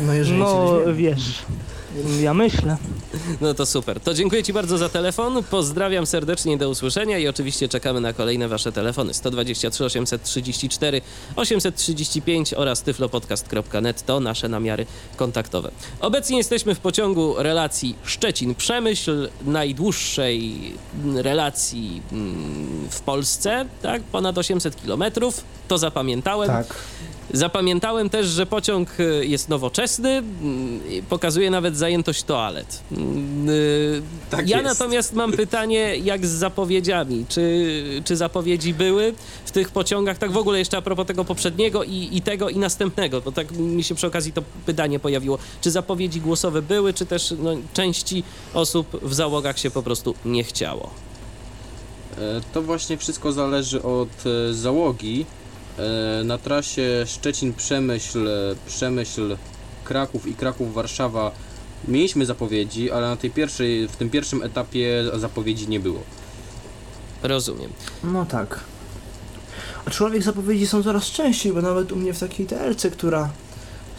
No 0.00 0.14
jeżeli 0.14 0.38
No 0.38 0.46
cię 0.78 0.84
weźmiemy. 0.86 0.94
wiesz, 1.16 1.38
ja 2.20 2.34
myślę. 2.34 2.76
No 3.40 3.54
to 3.54 3.66
super. 3.66 4.00
To 4.00 4.14
dziękuję 4.14 4.42
Ci 4.42 4.52
bardzo 4.52 4.78
za 4.78 4.88
telefon. 4.88 5.44
Pozdrawiam 5.50 6.06
serdecznie 6.06 6.58
do 6.58 6.70
usłyszenia 6.70 7.18
i 7.18 7.28
oczywiście 7.28 7.68
czekamy 7.68 8.00
na 8.00 8.12
kolejne 8.12 8.48
Wasze 8.48 8.72
telefony. 8.72 9.14
123 9.14 9.84
834 9.84 11.00
835 11.36 12.54
oraz 12.54 12.82
tyflopodcast.net 12.82 14.06
to 14.06 14.20
nasze 14.20 14.48
namiary 14.48 14.86
kontaktowe. 15.16 15.70
Obecnie 16.00 16.38
jesteśmy 16.38 16.74
w 16.74 16.80
pociągu 16.80 17.34
relacji 17.38 17.96
Szczecin-Przemyśl, 18.04 19.28
najdłuższej 19.44 20.60
relacji 21.14 22.02
mm, 22.12 22.88
w 22.90 23.00
Polsce, 23.00 23.66
tak? 23.82 24.02
Ponad 24.02 24.38
800 24.38 24.82
kilometrów. 24.82 25.44
To 25.68 25.78
zapamiętałem. 25.78 26.48
Tak. 26.48 26.74
Zapamiętałem 27.32 28.10
też, 28.10 28.26
że 28.26 28.46
pociąg 28.46 29.00
y, 29.00 29.26
jest 29.26 29.48
nowoczesny, 29.48 30.10
mm, 30.10 30.80
pokazuje 31.08 31.50
nawet 31.50 31.76
zajętość 31.76 32.22
toalet. 32.22 32.80
Mm, 32.92 33.48
y, 33.48 34.02
Tak 34.30 34.48
ja 34.48 34.60
jest. 34.60 34.78
natomiast 34.80 35.12
mam 35.14 35.32
pytanie, 35.32 35.96
jak 35.96 36.26
z 36.26 36.30
zapowiedziami? 36.30 37.26
Czy, 37.28 38.02
czy 38.04 38.16
zapowiedzi 38.16 38.74
były 38.74 39.14
w 39.44 39.50
tych 39.50 39.70
pociągach, 39.70 40.18
tak 40.18 40.32
w 40.32 40.36
ogóle 40.36 40.58
jeszcze 40.58 40.76
a 40.76 40.82
propos 40.82 41.06
tego 41.06 41.24
poprzedniego 41.24 41.84
i, 41.84 42.08
i 42.12 42.20
tego 42.22 42.48
i 42.48 42.58
następnego, 42.58 43.20
bo 43.20 43.32
tak 43.32 43.52
mi 43.52 43.84
się 43.84 43.94
przy 43.94 44.06
okazji 44.06 44.32
to 44.32 44.42
pytanie 44.66 44.98
pojawiło. 45.00 45.38
Czy 45.60 45.70
zapowiedzi 45.70 46.20
głosowe 46.20 46.62
były, 46.62 46.94
czy 46.94 47.06
też 47.06 47.34
no, 47.42 47.50
części 47.74 48.22
osób 48.54 48.86
w 49.02 49.14
załogach 49.14 49.58
się 49.58 49.70
po 49.70 49.82
prostu 49.82 50.14
nie 50.24 50.44
chciało? 50.44 50.90
E, 52.18 52.40
To 52.54 52.62
właśnie 52.62 52.96
wszystko 52.96 53.32
zależy 53.32 53.82
od 53.82 54.08
e, 54.50 54.54
załogi. 54.54 55.26
E, 55.80 56.24
Na 56.24 56.38
trasie 56.38 57.04
Szczecin-Przemyśl, 57.06 58.28
Przemyśl-Kraków 58.68 60.26
i 60.26 60.34
Kraków-Warszawa 60.34 61.30
mieliśmy 61.88 62.26
zapowiedzi, 62.26 62.90
ale 62.90 63.06
na 63.08 63.16
tej 63.16 63.30
pierwszej, 63.30 63.88
w 63.88 63.96
tym 63.96 64.10
pierwszym 64.10 64.42
etapie 64.42 65.04
zapowiedzi 65.16 65.68
nie 65.68 65.80
było. 65.80 66.00
Rozumiem. 67.22 67.70
No 68.04 68.26
tak. 68.26 68.60
Aczkolwiek 69.84 70.22
zapowiedzi 70.22 70.66
są 70.66 70.82
coraz 70.82 71.04
częściej, 71.04 71.52
bo 71.52 71.62
nawet 71.62 71.92
u 71.92 71.96
mnie 71.96 72.14
w 72.14 72.18
takiej 72.20 72.46
TLC, 72.46 72.86
która 72.92 73.30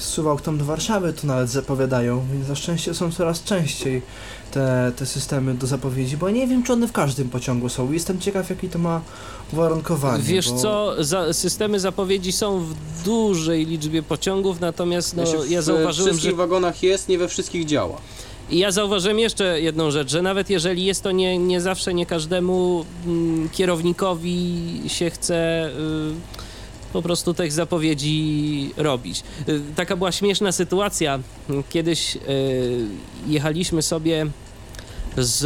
z 0.02 0.06
Suwałk 0.06 0.42
do 0.42 0.66
Warszawy, 0.66 1.14
to 1.14 1.28
nawet 1.28 1.50
zapowiadają, 1.50 2.26
więc 2.34 2.48
na 2.48 2.56
szczęście 2.56 2.94
są 2.94 3.12
coraz 3.12 3.44
częściej 3.44 4.02
te, 4.52 4.92
te 4.96 5.06
systemy 5.06 5.54
do 5.54 5.68
zapowiedzi, 5.68 6.18
bo 6.18 6.28
ja 6.28 6.36
nie 6.36 6.48
wiem, 6.48 6.64
czy 6.64 6.74
one 6.74 6.88
w 6.88 6.92
każdym 6.92 7.30
pociągu 7.30 7.70
są. 7.70 7.92
Jestem 7.92 8.20
ciekaw, 8.20 8.50
jaki 8.50 8.70
to 8.70 8.80
ma 8.80 9.02
uwarunkowanie. 9.54 10.24
Wiesz 10.24 10.52
bo... 10.52 10.58
co, 10.58 11.04
za, 11.04 11.34
systemy 11.34 11.80
zapowiedzi 11.80 12.32
są 12.32 12.60
w 12.60 13.04
dużej 13.06 13.66
liczbie 13.66 14.04
pociągów, 14.04 14.60
natomiast 14.60 15.16
no, 15.16 15.24
ja 15.50 15.62
w 15.62 15.64
zauważyłem, 15.64 16.12
wszystkich 16.12 16.32
że 16.32 16.38
wagonach 16.38 16.84
jest, 16.84 17.10
nie 17.10 17.18
we 17.18 17.28
wszystkich 17.28 17.66
działa. 17.66 17.98
I 18.50 18.58
ja 18.58 18.72
zauważyłem 18.72 19.20
jeszcze 19.20 19.62
jedną 19.62 19.92
rzecz, 19.92 20.12
że 20.12 20.22
nawet 20.22 20.50
jeżeli 20.50 20.86
jest 20.86 21.04
to 21.04 21.12
nie, 21.12 21.38
nie 21.38 21.62
zawsze, 21.62 21.94
nie 21.94 22.06
każdemu 22.06 22.86
mm, 23.06 23.50
kierownikowi 23.50 24.82
się 24.88 25.10
chce 25.10 25.70
y, 25.70 26.51
po 26.94 27.02
prostu 27.02 27.34
tych 27.34 27.52
zapowiedzi 27.52 28.74
robić. 28.78 29.24
Y, 29.50 29.62
taka 29.76 29.96
była 29.96 30.12
śmieszna 30.12 30.52
sytuacja. 30.52 31.20
Kiedyś 31.70 32.16
y, 32.16 32.20
jechaliśmy 33.28 33.82
sobie 33.82 34.28
z, 35.18 35.44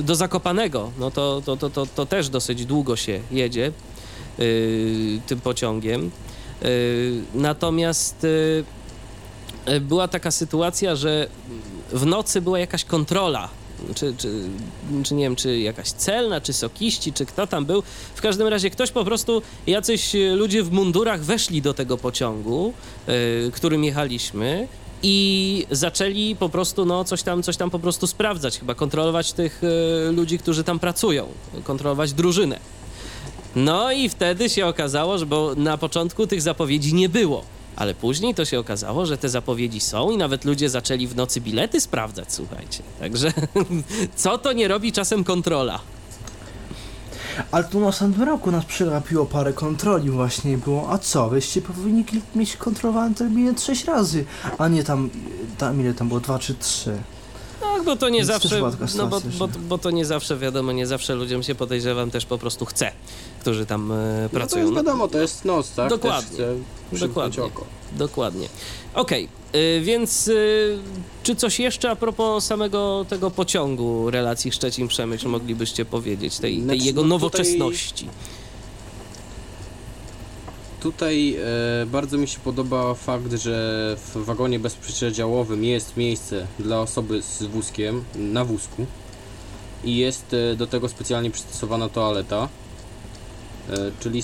y, 0.00 0.02
do 0.02 0.14
Zakopanego. 0.14 0.90
No 0.98 1.10
to, 1.10 1.42
to, 1.44 1.56
to, 1.56 1.70
to, 1.70 1.86
to 1.86 2.06
też 2.06 2.28
dosyć 2.28 2.66
długo 2.66 2.96
się 2.96 3.20
jedzie 3.30 3.72
tym 5.26 5.40
pociągiem. 5.40 6.10
Natomiast 7.34 8.26
była 9.80 10.08
taka 10.08 10.30
sytuacja, 10.30 10.96
że 10.96 11.28
w 11.92 12.06
nocy 12.06 12.40
była 12.40 12.58
jakaś 12.58 12.84
kontrola. 12.84 13.48
Czy, 13.94 14.14
czy, 14.18 14.48
czy 15.04 15.14
nie 15.14 15.24
wiem, 15.24 15.36
czy 15.36 15.58
jakaś 15.58 15.90
celna, 15.90 16.40
czy 16.40 16.52
sokiści, 16.52 17.12
czy 17.12 17.26
kto 17.26 17.46
tam 17.46 17.64
był. 17.64 17.82
W 18.14 18.20
każdym 18.20 18.46
razie 18.48 18.70
ktoś 18.70 18.90
po 18.90 19.04
prostu, 19.04 19.42
jacyś 19.66 20.12
ludzie 20.34 20.62
w 20.62 20.72
mundurach 20.72 21.24
weszli 21.24 21.62
do 21.62 21.74
tego 21.74 21.98
pociągu, 21.98 22.72
y, 23.08 23.50
którym 23.52 23.84
jechaliśmy 23.84 24.68
i 25.02 25.66
zaczęli 25.70 26.36
po 26.36 26.48
prostu, 26.48 26.84
no, 26.84 27.04
coś 27.04 27.22
tam, 27.22 27.42
coś 27.42 27.56
tam 27.56 27.70
po 27.70 27.78
prostu 27.78 28.06
sprawdzać, 28.06 28.58
chyba 28.58 28.74
kontrolować 28.74 29.32
tych 29.32 29.62
y, 30.08 30.12
ludzi, 30.12 30.38
którzy 30.38 30.64
tam 30.64 30.78
pracują, 30.78 31.26
kontrolować 31.64 32.12
drużynę. 32.12 32.58
No 33.56 33.92
i 33.92 34.08
wtedy 34.08 34.50
się 34.50 34.66
okazało, 34.66 35.18
że 35.18 35.26
bo 35.26 35.54
na 35.54 35.78
początku 35.78 36.26
tych 36.26 36.42
zapowiedzi 36.42 36.94
nie 36.94 37.08
było. 37.08 37.57
Ale 37.78 37.94
później 37.94 38.34
to 38.34 38.44
się 38.44 38.58
okazało, 38.58 39.06
że 39.06 39.18
te 39.18 39.28
zapowiedzi 39.28 39.80
są 39.80 40.10
i 40.10 40.16
nawet 40.16 40.44
ludzie 40.44 40.70
zaczęli 40.70 41.06
w 41.06 41.16
nocy 41.16 41.40
bilety 41.40 41.80
sprawdzać, 41.80 42.32
słuchajcie. 42.32 42.82
Także 43.00 43.32
co 44.16 44.38
to 44.38 44.52
nie 44.52 44.68
robi 44.68 44.92
czasem 44.92 45.24
kontrola? 45.24 45.80
Ale 47.50 47.64
tu 47.64 47.80
na 47.80 47.92
samym 47.92 48.22
roku 48.22 48.50
nas 48.50 48.64
przegapiło 48.64 49.26
parę 49.26 49.52
kontroli 49.52 50.10
właśnie 50.10 50.58
było, 50.58 50.90
a 50.92 50.98
co, 50.98 51.28
wyście 51.28 51.62
powinni 51.62 52.04
mieć 52.34 52.56
kontrolowane 52.56 53.14
terminy 53.14 53.58
6 53.58 53.84
razy, 53.84 54.24
a 54.58 54.68
nie 54.68 54.84
tam, 54.84 55.10
tam 55.58 55.80
ile 55.80 55.94
tam 55.94 56.08
było, 56.08 56.20
2 56.20 56.38
czy 56.38 56.54
3. 56.54 56.98
Tak, 57.60 57.84
bo 57.84 57.96
to 57.96 58.08
nie 58.08 58.24
zawsze, 58.24 58.60
no 58.96 59.06
bo, 59.06 59.20
bo, 59.38 59.48
bo 59.68 59.78
to 59.78 59.90
nie 59.90 60.04
zawsze, 60.04 60.38
wiadomo, 60.38 60.72
nie 60.72 60.86
zawsze 60.86 61.14
ludziom 61.14 61.42
się 61.42 61.54
podejrzewam 61.54 62.10
też 62.10 62.26
po 62.26 62.38
prostu 62.38 62.64
chce, 62.64 62.92
którzy 63.40 63.66
tam 63.66 63.92
e, 63.92 63.94
No 64.22 64.28
to 64.28 64.34
pracują. 64.36 64.62
jest 64.64 64.74
No, 64.74 64.82
wiadomo, 64.82 65.08
to 65.08 65.20
jest 65.20 65.44
noc, 65.44 65.70
tak? 65.70 65.90
Dokładnie. 65.90 66.38
Dokładnie. 66.92 67.44
oko. 67.44 67.64
Dokładnie. 67.92 68.48
Okej, 68.94 69.28
y, 69.54 69.80
więc 69.80 70.28
y, 70.28 70.78
czy 71.22 71.36
coś 71.36 71.60
jeszcze 71.60 71.90
a 71.90 71.96
propos 71.96 72.44
samego 72.44 73.06
tego 73.08 73.30
pociągu 73.30 74.10
relacji 74.10 74.50
Szczecin-Przemyśl 74.50 75.28
moglibyście 75.28 75.84
powiedzieć, 75.84 76.38
tej, 76.38 76.54
tej 76.54 76.62
Znaczy, 76.62 76.84
jego 76.84 77.02
no 77.02 77.08
nowoczesności? 77.08 78.04
Tutaj 78.04 78.37
e, 80.84 81.86
bardzo 81.86 82.18
mi 82.18 82.28
się 82.28 82.38
podoba 82.40 82.94
fakt, 82.94 83.32
że 83.32 83.96
w 83.96 84.24
wagonie 84.24 84.58
bezprzedziałowym 84.58 85.64
jest 85.64 85.96
miejsce 85.96 86.46
dla 86.58 86.80
osoby 86.80 87.22
z 87.22 87.42
wózkiem 87.42 88.04
na 88.14 88.44
wózku 88.44 88.86
i 89.84 89.96
jest 89.96 90.34
e, 90.34 90.56
do 90.56 90.66
tego 90.66 90.88
specjalnie 90.88 91.30
przystosowana 91.30 91.88
toaleta. 91.88 92.48
E, 93.70 93.76
czyli 94.00 94.22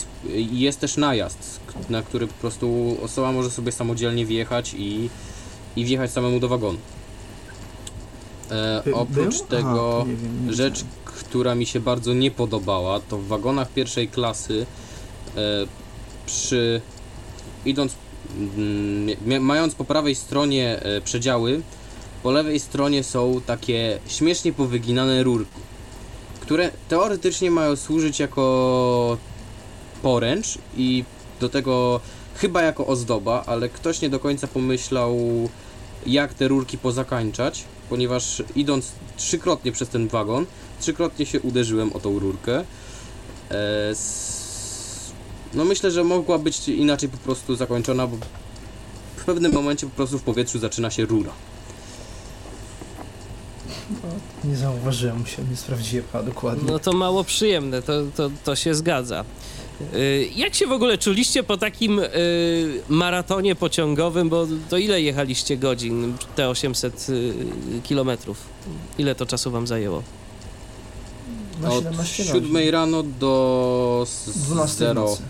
jest 0.52 0.80
też 0.80 0.96
najazd, 0.96 1.60
na 1.90 2.02
który 2.02 2.26
po 2.26 2.34
prostu 2.34 2.96
osoba 3.02 3.32
może 3.32 3.50
sobie 3.50 3.72
samodzielnie 3.72 4.26
wjechać 4.26 4.74
i, 4.74 5.10
i 5.76 5.84
wjechać 5.84 6.10
samemu 6.10 6.40
do 6.40 6.48
wagonu. 6.48 6.78
E, 8.50 8.82
oprócz 8.92 9.38
był? 9.38 9.46
tego 9.46 9.98
Aha, 10.00 10.10
nie 10.10 10.16
wiem, 10.16 10.46
nie 10.46 10.52
rzecz, 10.52 10.84
która 11.04 11.54
mi 11.54 11.66
się 11.66 11.80
bardzo 11.80 12.14
nie 12.14 12.30
podobała, 12.30 13.00
to 13.00 13.18
w 13.18 13.26
wagonach 13.26 13.72
pierwszej 13.72 14.08
klasy 14.08 14.66
e, 15.36 15.40
przy 16.26 16.80
idąc 17.64 17.94
mm, 18.56 19.44
mając 19.44 19.74
po 19.74 19.84
prawej 19.84 20.14
stronie 20.14 20.82
e, 20.82 21.00
przedziały, 21.00 21.62
po 22.22 22.30
lewej 22.30 22.60
stronie 22.60 23.04
są 23.04 23.40
takie 23.46 23.98
śmiesznie 24.08 24.52
powyginane 24.52 25.22
rurki, 25.22 25.60
które 26.40 26.70
teoretycznie 26.88 27.50
mają 27.50 27.76
służyć 27.76 28.20
jako 28.20 29.18
poręcz 30.02 30.58
i 30.76 31.04
do 31.40 31.48
tego 31.48 32.00
chyba 32.36 32.62
jako 32.62 32.86
ozdoba, 32.86 33.42
ale 33.46 33.68
ktoś 33.68 34.00
nie 34.00 34.10
do 34.10 34.18
końca 34.18 34.46
pomyślał 34.46 35.18
jak 36.06 36.34
te 36.34 36.48
rurki 36.48 36.78
pozakańczać, 36.78 37.64
ponieważ 37.88 38.42
idąc 38.56 38.92
trzykrotnie 39.16 39.72
przez 39.72 39.88
ten 39.88 40.08
wagon, 40.08 40.46
trzykrotnie 40.80 41.26
się 41.26 41.40
uderzyłem 41.40 41.92
o 41.92 42.00
tą 42.00 42.18
rurkę. 42.18 42.64
E, 43.50 43.94
no 45.54 45.64
myślę, 45.64 45.90
że 45.90 46.04
mogła 46.04 46.38
być 46.38 46.68
inaczej 46.68 47.08
po 47.08 47.16
prostu 47.18 47.56
zakończona, 47.56 48.06
bo 48.06 48.16
w 49.16 49.24
pewnym 49.24 49.52
momencie 49.52 49.86
po 49.86 49.96
prostu 49.96 50.18
w 50.18 50.22
powietrzu 50.22 50.58
zaczyna 50.58 50.90
się 50.90 51.04
rura. 51.06 51.30
Nie 54.44 54.56
zauważyłem 54.56 55.26
się, 55.26 55.42
nie 55.50 55.56
sprawdziłem 55.56 56.04
a 56.12 56.22
dokładnie. 56.22 56.72
No 56.72 56.78
to 56.78 56.92
mało 56.92 57.24
przyjemne, 57.24 57.82
to, 57.82 57.92
to, 58.16 58.30
to 58.44 58.56
się 58.56 58.74
zgadza. 58.74 59.24
Y, 59.94 60.28
Jak 60.36 60.54
się 60.54 60.66
w 60.66 60.72
ogóle 60.72 60.98
czuliście 60.98 61.42
po 61.42 61.56
takim 61.56 61.98
y, 61.98 62.08
maratonie 62.88 63.54
pociągowym, 63.54 64.28
bo 64.28 64.46
to 64.70 64.76
ile 64.78 65.00
jechaliście 65.02 65.56
godzin, 65.56 66.16
te 66.36 66.48
800 66.48 67.06
y, 67.08 67.34
kilometrów? 67.82 68.36
Ile 68.98 69.14
to 69.14 69.26
czasu 69.26 69.50
wam 69.50 69.66
zajęło? 69.66 70.02
Od 71.68 71.74
17 71.74 72.24
godzin. 72.24 72.42
7 72.46 72.70
rano 72.72 73.02
do 73.02 74.00
s- 74.06 74.30
12 74.34 74.74
w 74.74 74.78
zero. 74.78 75.00
nocy. 75.04 75.22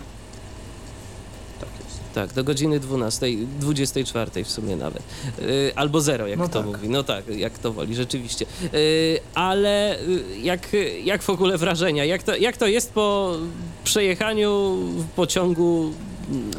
Tak 2.15 2.33
do 2.33 2.43
godziny 2.43 2.79
12, 2.79 3.27
24 3.59 4.43
w 4.43 4.49
sumie 4.51 4.75
nawet. 4.75 5.03
Y, 5.39 5.71
Albo 5.75 6.01
zero, 6.01 6.27
jak 6.27 6.39
No 6.39 6.47
to 6.47 6.59
tak. 6.59 6.65
mówi. 6.65 6.89
No 6.89 7.03
tak, 7.03 7.27
jak 7.27 7.59
to 7.59 7.73
woli, 7.73 7.95
rzeczywiście. 7.95 8.45
Y, 8.73 9.19
Ale 9.33 9.99
y, 9.99 10.23
jak, 10.43 10.67
jak 11.03 11.21
w 11.23 11.29
ogóle 11.29 11.57
wrażenia? 11.57 12.05
Jak 12.05 12.23
to, 12.23 12.35
jak 12.35 12.57
to 12.57 12.67
jest 12.67 12.91
po 12.93 13.35
przejechaniu 13.83 14.75
w 14.97 15.05
pociągu 15.15 15.93
mm, 16.31 16.51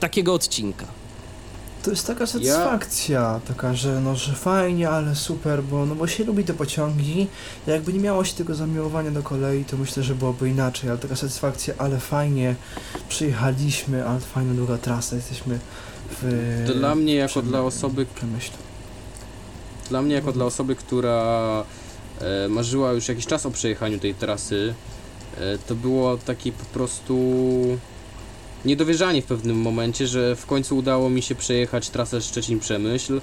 takiego 0.00 0.34
odcinka? 0.34 0.86
To 1.82 1.90
jest 1.90 2.06
taka 2.06 2.26
satysfakcja, 2.26 3.40
taka, 3.48 3.74
że 3.74 4.00
no, 4.00 4.16
że 4.16 4.32
fajnie, 4.32 4.90
ale 4.90 5.14
super, 5.14 5.62
bo, 5.62 5.86
no, 5.86 5.94
bo 5.94 6.06
się 6.06 6.24
lubi 6.24 6.44
te 6.44 6.54
pociągi. 6.54 7.26
Jakby 7.66 7.92
nie 7.92 8.00
miało 8.00 8.24
się 8.24 8.34
tego 8.34 8.54
zamiłowania 8.54 9.10
do 9.10 9.22
kolei, 9.22 9.64
to 9.64 9.76
myślę, 9.76 10.02
że 10.02 10.14
byłoby 10.14 10.48
inaczej, 10.50 10.90
ale 10.90 10.98
taka 10.98 11.16
satysfakcja, 11.16 11.74
ale 11.78 11.98
fajnie, 12.00 12.54
przyjechaliśmy, 13.08 14.06
ale 14.06 14.20
fajna 14.20 14.54
długa 14.54 14.78
trasa, 14.78 15.16
jesteśmy 15.16 15.58
w... 16.10 16.64
Dla 16.74 16.94
mnie 16.94 17.14
jako 17.14 17.42
dla 17.42 17.60
osoby, 17.60 18.06
Przemyśle. 18.14 18.56
Dla 19.88 20.02
mnie, 20.02 20.14
jako 20.14 20.32
dla 20.32 20.44
osoby, 20.44 20.76
która 20.76 21.64
e, 22.20 22.48
marzyła 22.48 22.92
już 22.92 23.08
jakiś 23.08 23.26
czas 23.26 23.46
o 23.46 23.50
przejechaniu 23.50 23.98
tej 23.98 24.14
trasy, 24.14 24.74
e, 25.38 25.58
to 25.58 25.74
było 25.74 26.16
takie 26.16 26.52
po 26.52 26.64
prostu 26.64 27.14
niedowierzanie 28.64 29.22
w 29.22 29.24
pewnym 29.24 29.56
momencie, 29.56 30.06
że 30.06 30.36
w 30.36 30.46
końcu 30.46 30.76
udało 30.76 31.10
mi 31.10 31.22
się 31.22 31.34
przejechać 31.34 31.90
trasę 31.90 32.18
Szczecin-Przemyśl 32.18 33.20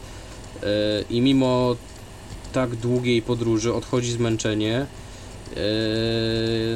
e, 0.64 0.68
i 1.10 1.22
mimo 1.22 1.76
tak 2.54 2.76
długiej 2.76 3.22
podróży 3.22 3.74
odchodzi 3.74 4.12
zmęczenie. 4.12 4.86
E, 5.56 5.60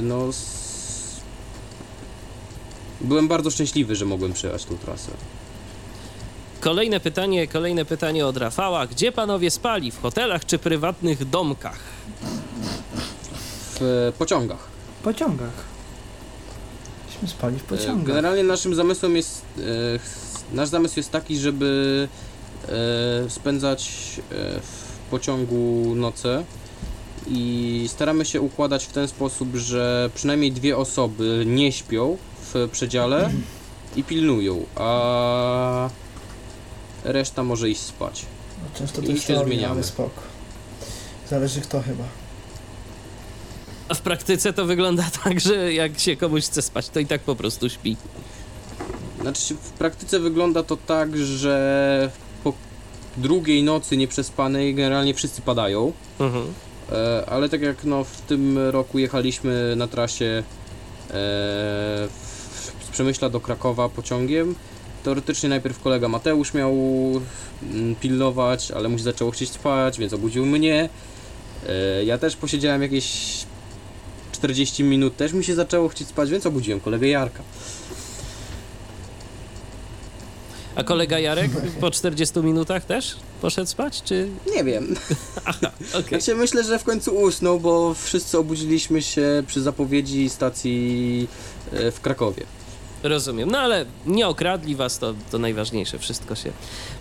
no, 0.02 0.30
byłem 3.02 3.28
bardzo 3.28 3.52
szczęśliwy, 3.52 3.96
że 3.96 4.06
mogłem 4.06 4.34
przejechać 4.34 4.66
tą 4.66 4.78
trasę. 4.78 5.12
Kolejne 6.60 7.00
pytanie, 7.00 7.48
kolejne 7.48 7.86
pytanie 7.86 8.26
od 8.26 8.38
Rafała. 8.38 8.88
Gdzie 8.88 9.12
panowie 9.12 9.52
spali? 9.52 9.92
W 9.92 10.02
hotelach 10.02 10.46
czy 10.46 10.58
prywatnych 10.58 11.30
domkach? 11.30 11.80
W 13.80 14.14
pociągach. 14.18 14.68
W 15.00 15.04
pociągach. 15.04 15.74
Spali 17.28 17.60
w 17.60 17.64
pociągach. 17.64 18.08
Generalnie 18.08 18.44
naszym 18.44 18.76
zamysłem 18.76 19.16
jest, 19.16 19.42
e, 19.58 19.62
nasz 20.56 20.70
zamysł 20.70 21.00
jest 21.00 21.12
taki, 21.12 21.38
żeby 21.38 22.08
e, 23.26 23.30
spędzać 23.30 23.92
e, 24.32 24.60
w 24.62 25.10
pociągu 25.12 25.94
noce 25.96 26.44
i 27.28 27.86
staramy 27.88 28.26
się 28.26 28.42
układać 28.42 28.86
w 28.86 28.92
ten 28.92 29.08
sposób, 29.08 29.56
że 29.56 30.10
przynajmniej 30.16 30.52
dwie 30.52 30.78
osoby 30.78 31.44
nie 31.48 31.72
śpią 31.72 32.18
w 32.54 32.70
przedziale 32.72 33.30
i 33.96 34.04
pilnują, 34.04 34.66
a 34.76 35.90
reszta 37.04 37.44
może 37.44 37.70
iść 37.70 37.82
spać. 37.82 38.26
No, 38.64 38.80
Często 38.80 39.02
i 39.02 39.06
to 39.06 39.16
się 39.16 39.46
zmieniamy. 39.46 39.84
spoko. 39.84 40.22
Zależy 41.30 41.62
kto 41.62 41.82
chyba. 41.82 42.04
A 43.94 43.96
w 43.96 44.02
praktyce 44.02 44.54
to 44.54 44.66
wygląda 44.66 45.04
tak, 45.24 45.40
że 45.40 45.74
jak 45.74 46.00
się 46.00 46.16
komuś 46.16 46.44
chce 46.44 46.62
spać, 46.62 46.90
to 46.90 47.00
i 47.00 47.06
tak 47.06 47.22
po 47.22 47.36
prostu 47.36 47.70
śpi. 47.70 47.98
Znaczy 49.22 49.56
w 49.56 49.70
praktyce 49.72 50.20
wygląda 50.20 50.64
to 50.64 50.78
tak, 50.78 51.18
że 51.18 52.12
po 52.44 52.54
drugiej 53.18 53.64
nocy 53.64 53.98
nieprzespanej 53.98 54.76
generalnie 54.76 55.14
wszyscy 55.14 55.42
padają. 55.42 55.92
Mhm. 56.20 56.46
E, 56.92 57.24
ale 57.26 57.50
tak 57.50 57.62
jak 57.62 57.84
no, 57.84 58.04
w 58.04 58.22
tym 58.22 58.58
roku 58.58 59.00
jechaliśmy 59.00 59.76
na 59.76 59.88
trasie 59.88 60.44
e, 61.10 61.14
z 61.14 62.90
Przemyśla 62.92 63.30
do 63.30 63.40
Krakowa 63.40 63.90
pociągiem, 63.90 64.56
teoretycznie 65.04 65.50
najpierw 65.50 65.80
kolega 65.80 66.08
Mateusz 66.08 66.54
miał 66.54 66.74
mm, 67.64 67.96
pilnować, 67.96 68.72
ale 68.72 68.90
mu 68.90 68.98
się 68.98 69.04
zaczęło 69.04 69.32
chcieć 69.32 69.50
spać, 69.50 70.00
więc 70.00 70.14
obudził 70.14 70.46
mnie. 70.46 70.90
E, 71.70 72.04
ja 72.04 72.18
też 72.18 72.36
posiedziałem 72.36 72.82
jakieś 72.82 73.46
40 74.44 74.84
minut, 74.84 75.18
też 75.18 75.34
mi 75.34 75.44
się 75.44 75.56
zaczęło 75.56 75.90
chcieć 75.90 76.08
spać, 76.08 76.30
więc 76.30 76.46
obudziłem 76.46 76.80
kolegę 76.80 77.08
Jarka. 77.08 77.44
A 80.76 80.84
kolega 80.84 81.20
Jarek 81.20 81.52
po 81.80 81.92
40 81.92 82.40
minutach 82.40 82.86
też 82.86 83.16
poszedł 83.42 83.70
spać, 83.70 84.02
czy... 84.04 84.30
Nie 84.56 84.64
wiem. 84.64 84.96
Okej. 86.00 86.22
Znaczy, 86.22 86.36
myślę, 86.36 86.64
że 86.64 86.80
w 86.80 86.84
końcu 86.84 87.16
usnął, 87.16 87.60
bo 87.60 87.94
wszyscy 87.94 88.38
obudziliśmy 88.38 89.02
się 89.02 89.44
przy 89.48 89.62
zapowiedzi 89.62 90.30
stacji 90.30 91.28
e, 91.72 91.92
w 91.92 92.02
Krakowie. 92.02 92.44
Rozumiem. 93.04 93.52
No 93.52 93.58
ale 93.60 93.86
nie 94.06 94.28
okradli 94.28 94.76
was, 94.76 95.00
to, 95.00 95.14
to 95.32 95.38
najważniejsze. 95.40 96.00
Wszystko 96.00 96.36
się, 96.36 96.52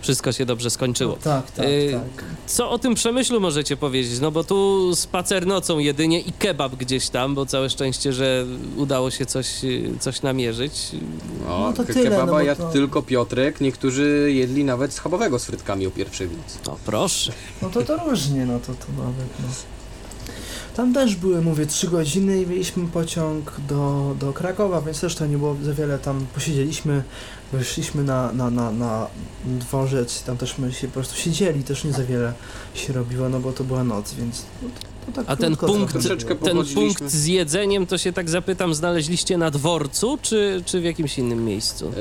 wszystko 0.01 0.31
się 0.31 0.45
dobrze 0.45 0.69
skończyło. 0.69 1.11
No, 1.15 1.21
tak, 1.23 1.51
tak, 1.51 1.65
Y, 1.65 1.89
tak. 2.15 2.25
Co 2.47 2.69
o 2.71 2.79
tym 2.79 2.95
przemyślu 2.95 3.39
możecie 3.39 3.77
powiedzieć? 3.77 4.19
No 4.19 4.31
bo 4.31 4.43
tu 4.43 4.91
spacer 4.95 5.47
nocą 5.47 5.79
jedynie 5.79 6.19
i 6.19 6.31
kebab 6.31 6.75
gdzieś 6.75 7.09
tam, 7.09 7.35
bo 7.35 7.45
całe 7.45 7.69
szczęście, 7.69 8.13
że 8.13 8.45
udało 8.77 9.11
się 9.11 9.25
coś, 9.25 9.63
y, 9.63 9.91
coś 9.99 10.21
namierzyć. 10.21 10.91
O, 11.49 11.59
No 11.59 11.73
to 11.73 11.83
ke- 11.83 11.93
tyle, 11.93 12.03
kebaba 12.09 12.25
no 12.25 12.31
bo 12.31 12.41
jadł 12.41 12.61
to- 12.61 12.71
tylko 12.71 13.01
Piotrek, 13.01 13.61
niektórzy 13.61 14.31
jedli 14.33 14.63
nawet 14.63 14.93
schabowego 14.93 15.39
z 15.39 15.45
frytkami 15.45 15.87
o 15.87 15.91
pierwszej 15.91 16.27
nocy. 16.27 16.57
No 16.67 16.77
proszę. 16.85 17.31
No 17.61 17.69
to 17.69 17.81
to 17.83 17.97
różnie, 18.09 18.45
no 18.45 18.59
to, 18.59 18.65
to 18.65 18.85
nawet, 18.97 19.27
no. 19.39 19.47
Tam 20.75 20.93
też 20.93 21.15
były, 21.15 21.41
mówię, 21.41 21.65
trzy 21.65 21.87
godziny 21.87 22.41
i 22.41 22.47
mieliśmy 22.47 22.87
pociąg 22.87 23.55
do, 23.67 24.15
do 24.19 24.33
Krakowa, 24.33 24.81
więc 24.81 25.01
też 25.01 25.15
to 25.15 25.25
nie 25.25 25.37
było 25.37 25.55
za 25.63 25.73
wiele, 25.73 25.99
tam. 25.99 26.25
Posiedzieliśmy, 26.33 27.03
wyszliśmy 27.51 28.03
na, 28.03 28.33
na, 28.33 28.49
na, 28.49 28.71
na 28.71 29.07
dworzec, 29.45 30.23
tam 30.23 30.37
też 30.37 30.57
my 30.57 30.73
się 30.73 30.87
po 30.87 30.93
prostu 30.93 31.15
siedzieli, 31.15 31.63
też 31.63 31.83
nie 31.83 31.91
za 31.91 32.03
wiele 32.03 32.33
się 32.73 32.93
robiło, 32.93 33.29
no 33.29 33.39
bo 33.39 33.51
to 33.51 33.63
była 33.63 33.83
noc, 33.83 34.13
więc 34.13 34.45
tak 35.15 35.25
A 35.27 35.35
ten 35.35 35.55
punkt, 35.57 35.93
ten 36.43 36.65
punkt 36.73 37.03
z 37.11 37.25
jedzeniem, 37.25 37.87
to 37.87 37.97
się 37.97 38.13
tak 38.13 38.29
zapytam, 38.29 38.73
znaleźliście 38.73 39.37
na 39.37 39.51
dworcu, 39.51 40.17
czy, 40.21 40.63
czy 40.65 40.81
w 40.81 40.83
jakimś 40.83 41.17
innym 41.17 41.45
miejscu? 41.45 41.87
E, 41.87 41.91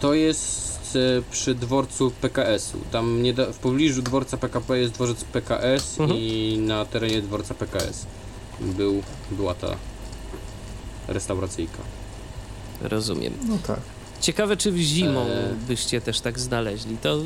to 0.00 0.14
jest 0.14 0.96
e, 0.96 1.22
przy 1.30 1.54
dworcu 1.54 2.10
PKS-u. 2.20 2.78
Tam 2.92 3.22
nieda- 3.22 3.52
w 3.52 3.58
pobliżu 3.58 4.02
dworca 4.02 4.36
PKP 4.36 4.78
jest 4.78 4.92
dworzec 4.94 5.24
PKS 5.24 6.00
Mhm. 6.00 6.20
i 6.20 6.58
na 6.66 6.84
terenie 6.84 7.22
dworca 7.22 7.54
PKS 7.54 8.06
był, 8.60 9.02
była 9.30 9.54
ta 9.54 9.76
restauracyjka. 11.08 11.78
Rozumiem. 12.82 13.32
No 13.48 13.58
tak. 13.66 13.80
Ciekawe, 14.20 14.56
czy 14.56 14.72
zimą 14.78 15.20
E. 15.20 15.54
byście 15.68 16.00
też 16.00 16.20
tak 16.20 16.38
znaleźli. 16.38 16.96
To, 17.02 17.18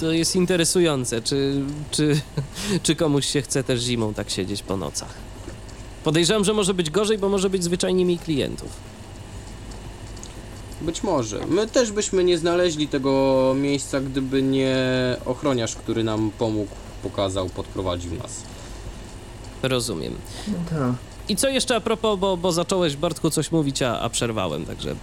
to 0.00 0.12
jest 0.12 0.36
interesujące, 0.36 1.22
czy, 1.22 1.62
czy, 1.90 2.20
czy 2.82 2.96
komuś 2.96 3.26
się 3.26 3.42
chce 3.42 3.64
też 3.64 3.80
zimą 3.80 4.14
tak 4.14 4.30
siedzieć 4.30 4.62
po 4.62 4.76
nocach. 4.76 5.14
Podejrzewam, 6.04 6.44
że 6.44 6.52
może 6.52 6.74
być 6.74 6.90
gorzej, 6.90 7.18
bo 7.18 7.28
może 7.28 7.50
być 7.50 7.64
zwyczajnie 7.64 8.04
mniej 8.04 8.18
klientów. 8.18 8.68
Być 10.80 11.02
może. 11.02 11.46
My 11.46 11.66
też 11.66 11.92
byśmy 11.92 12.24
nie 12.24 12.38
znaleźli 12.38 12.88
tego 12.88 13.54
miejsca, 13.56 14.00
gdyby 14.00 14.42
nie 14.42 14.76
ochroniarz, 15.26 15.76
który 15.76 16.04
nam 16.04 16.30
pomógł, 16.38 16.70
pokazał, 17.02 17.48
podprowadził 17.48 18.14
nas. 18.14 18.42
Rozumiem. 19.62 20.14
No 20.48 20.54
tak. 20.70 20.94
I 21.28 21.36
co 21.36 21.48
jeszcze 21.48 21.76
a 21.76 21.80
propos, 21.80 22.18
bo, 22.18 22.36
bo 22.36 22.52
zacząłeś 22.52 22.96
Bartku 22.96 23.30
coś 23.30 23.52
mówić, 23.52 23.82
a, 23.82 24.00
a 24.00 24.08
przerwałem, 24.08 24.66
także 24.66 24.94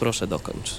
proszę 0.00 0.26
dokończ. 0.26 0.74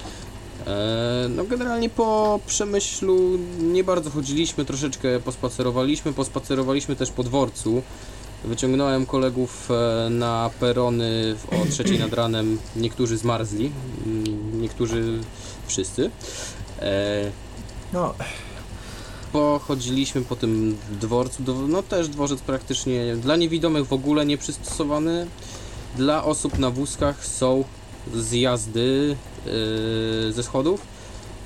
E, 0.66 1.26
no 1.28 1.44
generalnie 1.44 1.90
po 1.90 2.40
Przemyślu 2.46 3.38
nie 3.58 3.84
bardzo 3.84 4.10
chodziliśmy, 4.10 4.64
troszeczkę 4.64 5.20
pospacerowaliśmy, 5.20 6.12
pospacerowaliśmy 6.12 6.96
też 6.96 7.10
po 7.10 7.22
dworcu. 7.22 7.82
Wyciągnąłem 8.44 9.06
kolegów 9.06 9.70
e, 9.70 10.10
na 10.10 10.50
perony 10.60 11.36
o 11.50 11.70
trzeciej 11.70 11.98
nad 11.98 12.12
ranem. 12.12 12.58
Niektórzy 12.76 13.16
zmarzli, 13.16 13.72
mm, 14.06 14.62
niektórzy 14.62 15.18
wszyscy. 15.66 16.10
E, 16.80 17.30
No, 17.92 18.14
pochodziliśmy 19.32 20.22
po 20.22 20.36
tym 20.36 20.76
dworcu, 21.00 21.42
no 21.68 21.82
też 21.82 22.08
dworzec 22.08 22.40
praktycznie 22.40 23.16
dla 23.16 23.36
niewidomych 23.36 23.86
w 23.86 23.92
ogóle 23.92 24.26
nie 24.26 24.38
przystosowany. 24.38 25.26
Dla 25.96 26.24
osób 26.24 26.58
na 26.58 26.70
wózkach 26.70 27.26
są 27.26 27.64
zjazdy 28.14 29.16
yy, 29.46 30.32
ze 30.32 30.42
schodów, 30.42 30.80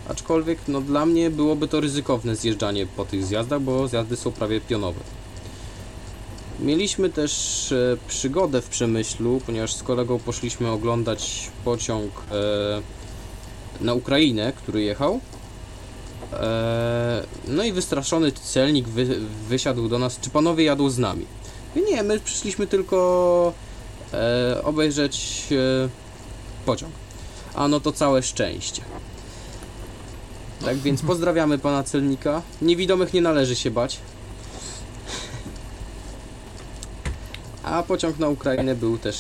aczkolwiek 0.08 0.58
no 0.68 0.80
dla 0.80 1.06
mnie 1.06 1.30
byłoby 1.30 1.68
to 1.68 1.80
ryzykowne 1.80 2.36
zjeżdżanie 2.36 2.86
po 2.86 3.04
tych 3.04 3.24
zjazdach, 3.24 3.60
bo 3.60 3.88
zjazdy 3.88 4.16
są 4.16 4.32
prawie 4.32 4.60
pionowe. 4.60 5.00
Mieliśmy 6.60 7.10
też 7.10 7.72
e, 7.72 7.96
przygodę 8.08 8.62
w 8.62 8.68
Przemyślu, 8.68 9.40
ponieważ 9.46 9.74
z 9.74 9.82
kolegą 9.82 10.18
poszliśmy 10.18 10.70
oglądać 10.70 11.50
pociąg 11.64 12.12
e, 12.30 13.84
na 13.84 13.94
Ukrainę, 13.94 14.52
który 14.56 14.82
jechał. 14.82 15.20
Eee, 16.32 17.22
no 17.48 17.64
i 17.64 17.72
wystraszony 17.72 18.32
celnik 18.32 18.88
wy, 18.88 19.20
wysiadł 19.48 19.88
do 19.88 19.98
nas, 19.98 20.20
czy 20.20 20.30
panowie 20.30 20.64
jadą 20.64 20.90
z 20.90 20.98
nami? 20.98 21.26
I 21.76 21.82
nie, 21.82 22.02
my 22.02 22.20
przyszliśmy 22.20 22.66
tylko 22.66 23.52
e, 24.12 24.60
obejrzeć 24.64 25.46
e, 25.52 25.88
pociąg. 26.68 26.92
A 27.54 27.68
no 27.68 27.80
to 27.80 27.92
całe 27.92 28.22
szczęście. 28.22 28.82
Tak 30.64 30.76
więc 30.76 31.02
pozdrawiamy 31.02 31.58
pana 31.58 31.82
celnika. 31.82 32.42
Niewidomych 32.62 33.14
nie 33.14 33.20
należy 33.20 33.56
się 33.56 33.70
bać. 33.70 33.98
A 37.62 37.82
pociąg 37.82 38.18
na 38.18 38.28
Ukrainę 38.28 38.74
był 38.74 38.98
też 38.98 39.16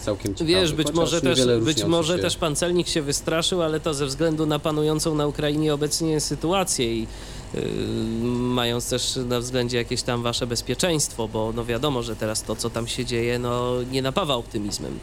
całkiem 0.00 0.34
ciekawy. 0.34 0.50
Wiesz, 0.50 0.72
być 0.72 0.92
może, 0.92 1.20
też, 1.20 1.40
być 1.60 1.84
może 1.84 2.16
się. 2.16 2.22
też 2.22 2.36
pan 2.36 2.56
celnik 2.56 2.88
się 2.88 3.02
wystraszył, 3.02 3.62
ale 3.62 3.80
to 3.80 3.94
ze 3.94 4.06
względu 4.06 4.46
na 4.46 4.58
panującą 4.58 5.14
na 5.14 5.26
Ukrainie 5.26 5.74
obecnie 5.74 6.20
sytuację 6.20 6.96
i 6.96 7.06
yy, 7.54 7.62
mając 8.30 8.88
też 8.88 9.16
na 9.16 9.40
względzie 9.40 9.76
jakieś 9.76 10.02
tam 10.02 10.22
wasze 10.22 10.46
bezpieczeństwo, 10.46 11.28
bo 11.28 11.52
no 11.56 11.64
wiadomo, 11.64 12.02
że 12.02 12.16
teraz 12.16 12.42
to, 12.42 12.56
co 12.56 12.70
tam 12.70 12.86
się 12.86 13.04
dzieje, 13.04 13.38
no 13.38 13.74
nie 13.90 14.02
napawa 14.02 14.34
optymizmem. 14.34 14.98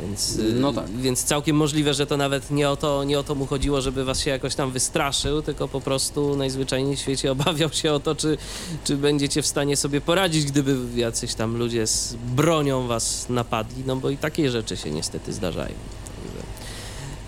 Więc, 0.00 0.36
yy, 0.36 0.52
No 0.60 0.72
tak. 0.72 0.90
więc 0.90 1.24
całkiem 1.24 1.56
możliwe, 1.56 1.94
że 1.94 2.06
to 2.06 2.16
nawet 2.16 2.50
nie 2.50 2.70
o 2.70 2.76
to, 2.76 3.04
nie 3.04 3.18
o 3.18 3.22
to 3.22 3.34
mu 3.34 3.46
chodziło, 3.46 3.80
żeby 3.80 4.04
was 4.04 4.20
się 4.20 4.30
jakoś 4.30 4.54
tam 4.54 4.70
wystraszył, 4.70 5.42
tylko 5.42 5.68
po 5.68 5.80
prostu 5.80 6.36
najzwyczajniej 6.36 6.96
w 6.96 7.00
świecie 7.00 7.32
obawiał 7.38 7.70
się 7.72 7.92
o 7.92 8.00
to, 8.00 8.14
czy, 8.14 8.38
czy 8.84 8.96
będziecie 8.96 9.42
w 9.42 9.46
stanie 9.46 9.76
sobie 9.76 10.00
poradzić, 10.00 10.44
gdyby 10.44 10.76
jacyś 11.00 11.34
tam 11.34 11.56
ludzie 11.56 11.86
z 11.86 12.14
bronią 12.36 12.86
was 12.86 13.26
napadli, 13.28 13.82
no 13.86 13.96
bo 13.96 14.10
i 14.10 14.16
takie 14.16 14.50
rzeczy 14.50 14.76
się 14.76 14.90
niestety 14.90 15.32
zdarzają. 15.32 15.74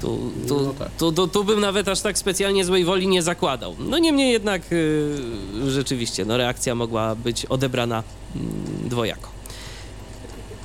Tu, 0.01 0.19
tu, 0.49 0.61
No 0.63 0.75
tak. 0.79 0.91
tu, 0.99 1.13
tu, 1.13 1.29
tu 1.29 1.45
bym 1.45 1.61
nawet 1.61 1.89
aż 1.89 2.01
tak 2.01 2.19
specjalnie 2.19 2.65
złej 2.65 2.85
woli 2.85 3.09
nie 3.09 3.23
zakładał. 3.23 3.77
No 3.79 3.99
niemniej 3.99 4.33
jednak 4.33 4.63
yy, 4.71 5.71
rzeczywiście, 5.71 6.25
no 6.25 6.37
reakcja 6.37 6.75
mogła 6.75 7.15
być 7.15 7.47
odebrana 7.47 8.03
mm, 8.37 8.89
dwojako. 8.89 9.29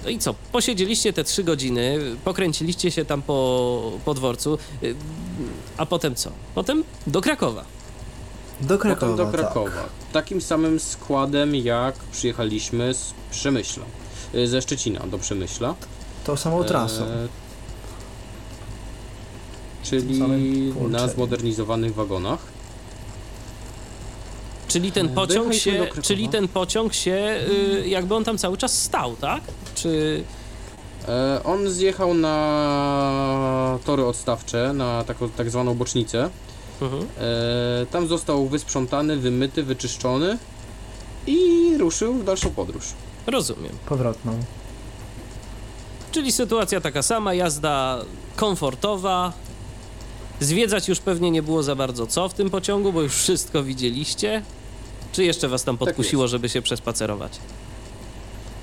No 0.03 0.09
i 0.09 0.19
co? 0.19 0.35
Posiedzieliście 0.51 1.13
te 1.13 1.23
trzy 1.23 1.43
godziny, 1.43 1.99
pokręciliście 2.23 2.91
się 2.91 3.05
tam 3.05 3.21
po, 3.21 3.91
po 4.05 4.13
dworcu, 4.13 4.57
yy, 4.81 4.95
a 5.77 5.85
potem 5.85 6.15
co? 6.15 6.31
Potem 6.55 6.83
do 7.07 7.21
Krakowa. 7.21 7.63
do 8.61 8.77
Krakowa. 8.77 8.99
Potem 9.11 9.17
do 9.17 9.23
tak. 9.31 9.33
Krakowa. 9.41 9.89
Takim 10.13 10.41
samym 10.41 10.79
składem 10.79 11.55
jak 11.55 11.95
przyjechaliśmy 11.95 12.93
z 12.93 13.13
Przemyśla. 13.31 13.83
y, 14.35 14.47
Ze 14.47 14.61
Szczecina 14.61 14.99
do 14.99 15.17
Przemyśla. 15.19 15.75
Tą 16.25 16.35
samą 16.37 16.63
trasą. 16.63 17.03
E, 17.03 17.27
czyli 19.83 20.21
na 20.89 21.07
zmodernizowanych 21.07 21.93
wagonach. 21.95 22.39
Czyli 24.67 24.91
ten 24.91 25.05
E, 25.05 25.09
pociąg 25.09 25.53
się, 25.53 25.87
czyli 26.01 26.29
ten 26.29 26.47
pociąg 26.47 26.93
się, 26.93 27.39
y, 27.83 27.87
jakby 27.87 28.15
on 28.15 28.23
tam 28.23 28.37
cały 28.37 28.57
czas 28.57 28.81
stał, 28.83 29.15
tak? 29.15 29.41
Czy... 29.82 30.23
E, 31.07 31.41
on 31.43 31.69
zjechał 31.69 32.13
na 32.13 33.80
tory 33.86 34.05
odstawcze, 34.05 34.73
na 34.73 35.03
taką 35.03 35.30
tak 35.30 35.49
zwaną 35.49 35.75
bocznicę. 35.75 36.30
Mhm. 36.82 37.03
E, 37.03 37.86
tam 37.86 38.07
został 38.07 38.47
wysprzątany, 38.47 39.17
wymyty, 39.17 39.63
wyczyszczony 39.63 40.38
i 41.27 41.38
ruszył 41.77 42.13
w 42.13 42.23
dalszą 42.23 42.49
podróż. 42.49 42.86
Rozumiem. 43.27 43.71
Powrotną. 43.89 44.34
Czyli 46.11 46.32
sytuacja 46.32 46.82
taka 46.82 47.01
sama, 47.01 47.34
jazda 47.34 48.05
komfortowa. 48.36 49.34
Zwiedzać 50.39 50.88
już 50.88 50.99
pewnie 50.99 51.32
nie 51.32 51.43
było 51.43 51.63
za 51.63 51.75
bardzo 51.75 52.07
co 52.07 52.30
w 52.30 52.34
tym 52.34 52.49
pociągu, 52.49 52.93
bo 52.93 53.01
już 53.01 53.13
wszystko 53.15 53.63
widzieliście. 53.63 54.43
Czy 55.11 55.23
jeszcze 55.25 55.47
was 55.47 55.63
tam 55.63 55.77
Tak 55.77 55.88
podkusiło, 55.88 56.23
jest. 56.23 56.32
żeby 56.32 56.49
się 56.49 56.61
przespacerować? 56.61 57.39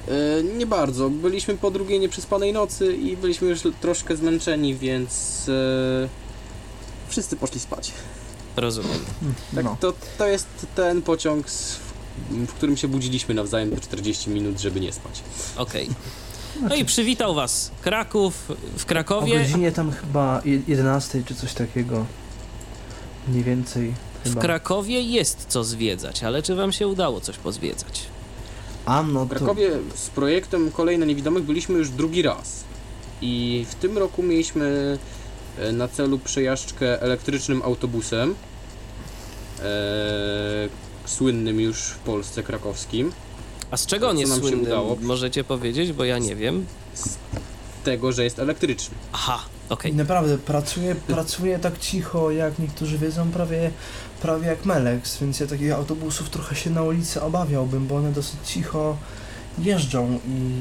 E, 0.08 0.42
nie 0.42 0.66
bardzo. 0.66 1.10
Byliśmy 1.10 1.56
po 1.56 1.70
drugiej 1.70 2.00
nieprzespanej 2.00 2.52
nocy 2.52 2.96
i 2.96 3.16
byliśmy 3.16 3.48
już 3.48 3.60
troszkę 3.80 4.16
zmęczeni, 4.16 4.74
więc 4.74 5.46
e, 5.48 6.08
wszyscy 7.08 7.36
poszli 7.36 7.60
spać. 7.60 7.92
Rozumiem. 8.56 8.98
Tak, 9.54 9.64
No. 9.64 9.76
to, 9.80 9.92
to 10.18 10.26
jest 10.26 10.46
ten 10.74 11.02
pociąg, 11.02 11.50
z, 11.50 11.76
w 12.30 12.52
którym 12.52 12.76
się 12.76 12.88
budziliśmy 12.88 13.34
nawzajem 13.34 13.70
po 13.70 13.80
40 13.80 14.30
minut, 14.30 14.60
żeby 14.60 14.80
nie 14.80 14.92
spać. 14.92 15.22
Okej. 15.56 15.88
No 16.68 16.74
i 16.74 16.84
przywitał 16.84 17.34
was 17.34 17.70
Kraków 17.82 18.34
w 18.76 18.84
O 18.84 18.86
Krakowie. 18.86 19.38
godzinie 19.38 19.72
tam 19.72 19.92
chyba 19.92 20.42
je- 20.44 20.60
11 20.68 21.22
czy 21.26 21.34
coś 21.34 21.52
takiego. 21.52 22.06
Mniej 23.28 23.44
więcej 23.44 23.94
W 24.24 24.28
chyba. 24.28 24.40
Krakowie 24.40 25.00
jest 25.02 25.44
co 25.48 25.64
zwiedzać, 25.64 26.22
ale 26.24 26.42
czy 26.42 26.54
wam 26.54 26.72
się 26.72 26.88
udało 26.88 27.20
coś 27.20 27.36
pozwiedzać? 27.38 28.02
A 28.86 29.02
no 29.02 29.24
W 29.24 29.28
to... 29.28 29.34
Krakowie 29.34 29.70
z 29.94 30.10
projektem 30.10 30.70
Kolej 30.70 30.98
na 30.98 31.06
Niewidomych 31.06 31.42
byliśmy 31.42 31.78
już 31.78 31.90
drugi 31.90 32.22
raz. 32.22 32.64
I 33.22 33.66
w 33.70 33.74
tym 33.74 33.98
roku 33.98 34.22
mieliśmy 34.22 34.98
e, 35.58 35.72
na 35.72 35.88
celu 35.88 36.18
przejażdżkę 36.18 37.02
elektrycznym 37.02 37.62
autobusem. 37.62 38.34
E, 39.60 40.68
słynnym 41.04 41.60
już 41.60 41.78
w 41.78 41.98
Polsce 41.98 42.42
krakowskim. 42.42 43.12
A 43.70 43.76
z 43.76 43.86
czego 43.86 44.08
on 44.08 44.18
jest 44.18 44.32
nam 44.32 44.40
się 44.40 44.48
słynny? 44.48 44.62
udało? 44.62 44.96
Możecie 45.00 45.44
powiedzieć, 45.44 45.92
bo 45.92 46.04
ja 46.04 46.18
nie 46.18 46.36
wiem. 46.36 46.66
Z 46.94 47.16
tego, 47.84 48.12
że 48.12 48.24
jest 48.24 48.38
elektryczny. 48.38 48.96
Aha, 49.12 49.38
okej. 49.68 49.94
Naprawdę, 49.94 50.38
pracuję, 50.38 50.94
pracuję 50.94 51.58
tak 51.58 51.78
cicho, 51.78 52.30
jak 52.30 52.58
niektórzy 52.58 52.98
wiedzą, 52.98 53.30
prawie, 53.30 53.70
prawie 54.22 54.46
jak 54.46 54.64
Melex, 54.64 55.18
więc 55.18 55.40
ja 55.40 55.46
takich 55.46 55.72
autobusów 55.72 56.30
trochę 56.30 56.56
się 56.56 56.70
na 56.70 56.82
ulicy 56.82 57.22
obawiałbym, 57.22 57.86
bo 57.86 57.96
one 57.96 58.12
dosyć 58.12 58.36
cicho 58.44 58.96
jeżdżą 59.58 60.20
i 60.28 60.60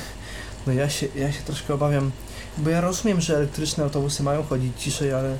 no 0.66 0.72
ja 0.72 0.90
się, 0.90 1.08
ja 1.16 1.32
się 1.32 1.42
troszkę 1.42 1.74
obawiam, 1.74 2.10
bo 2.58 2.70
ja 2.70 2.80
rozumiem, 2.80 3.20
że 3.20 3.36
elektryczne 3.36 3.84
autobusy 3.84 4.22
mają 4.22 4.42
chodzić 4.42 4.72
ciszej, 4.82 5.12
ale 5.12 5.36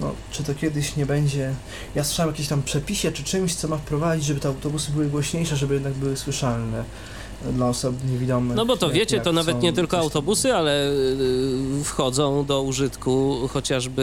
no, 0.00 0.12
czy 0.30 0.44
to 0.44 0.54
kiedyś 0.54 0.96
nie 0.96 1.06
będzie... 1.06 1.54
Ja 1.94 2.04
słyszałem 2.04 2.28
o 2.28 2.32
jakimś 2.32 2.48
tam 2.48 2.62
przepisie 2.62 3.12
czy 3.12 3.24
czymś, 3.24 3.54
co 3.54 3.68
ma 3.68 3.76
wprowadzić, 3.76 4.26
żeby 4.26 4.40
te 4.40 4.48
autobusy 4.48 4.92
były 4.92 5.06
głośniejsze, 5.06 5.56
żeby 5.56 5.74
jednak 5.74 5.92
były 5.92 6.16
słyszalne 6.16 6.84
dla 7.52 7.68
osób 7.68 7.96
niewidomych. 8.10 8.56
No 8.56 8.66
bo 8.66 8.76
to 8.76 8.86
jak- 8.86 8.94
wiecie, 8.94 9.16
jak 9.16 9.24
to 9.24 9.32
nawet 9.32 9.62
nie 9.62 9.72
tylko 9.72 9.98
autobusy, 9.98 10.54
ale 10.54 10.90
y, 10.90 11.84
wchodzą 11.84 12.44
do 12.44 12.62
użytku 12.62 13.48
chociażby 13.52 14.02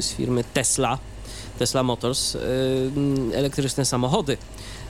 z 0.00 0.12
firmy 0.12 0.44
Tesla, 0.54 0.98
Tesla 1.58 1.82
Motors, 1.82 2.34
y, 2.34 2.38
elektryczne 3.34 3.84
samochody. 3.84 4.36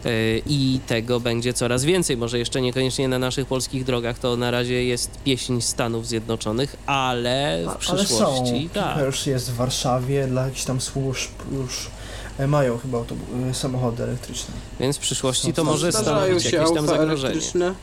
Y, 0.06 0.42
I 0.46 0.80
tego 0.86 1.20
będzie 1.20 1.52
coraz 1.52 1.84
więcej. 1.84 2.16
Może 2.16 2.38
jeszcze 2.38 2.60
niekoniecznie 2.60 3.08
na 3.08 3.18
naszych 3.18 3.46
polskich 3.46 3.84
drogach. 3.84 4.18
To 4.18 4.36
na 4.36 4.50
razie 4.50 4.84
jest 4.84 5.10
pieśń 5.24 5.60
Stanów 5.60 6.06
Zjednoczonych, 6.06 6.76
ale 6.86 7.62
w 7.64 7.68
A- 7.68 7.70
Ale 7.70 7.80
są. 7.80 8.04
przyszłości. 8.04 8.70
Tak. 8.74 9.04
już 9.06 9.26
jest 9.26 9.50
w 9.50 9.54
Warszawie, 9.56 10.26
dla 10.26 10.44
jakichś 10.44 10.64
tam 10.64 10.80
służb 10.80 11.30
już 11.52 11.90
e, 12.38 12.46
mają 12.46 12.78
chyba 12.78 12.98
autobu- 12.98 13.50
e, 13.50 13.54
samochody 13.54 14.02
elektryczne. 14.02 14.54
Więc 14.80 14.96
w 14.96 15.00
przyszłości 15.00 15.52
to 15.52 15.64
może 15.64 15.92
stanowić 15.92 16.42
się 16.42 16.56
jakieś 16.56 16.74
tam 16.74 16.86
zagrożenie. 16.86 17.32
elektryczne. 17.32 17.74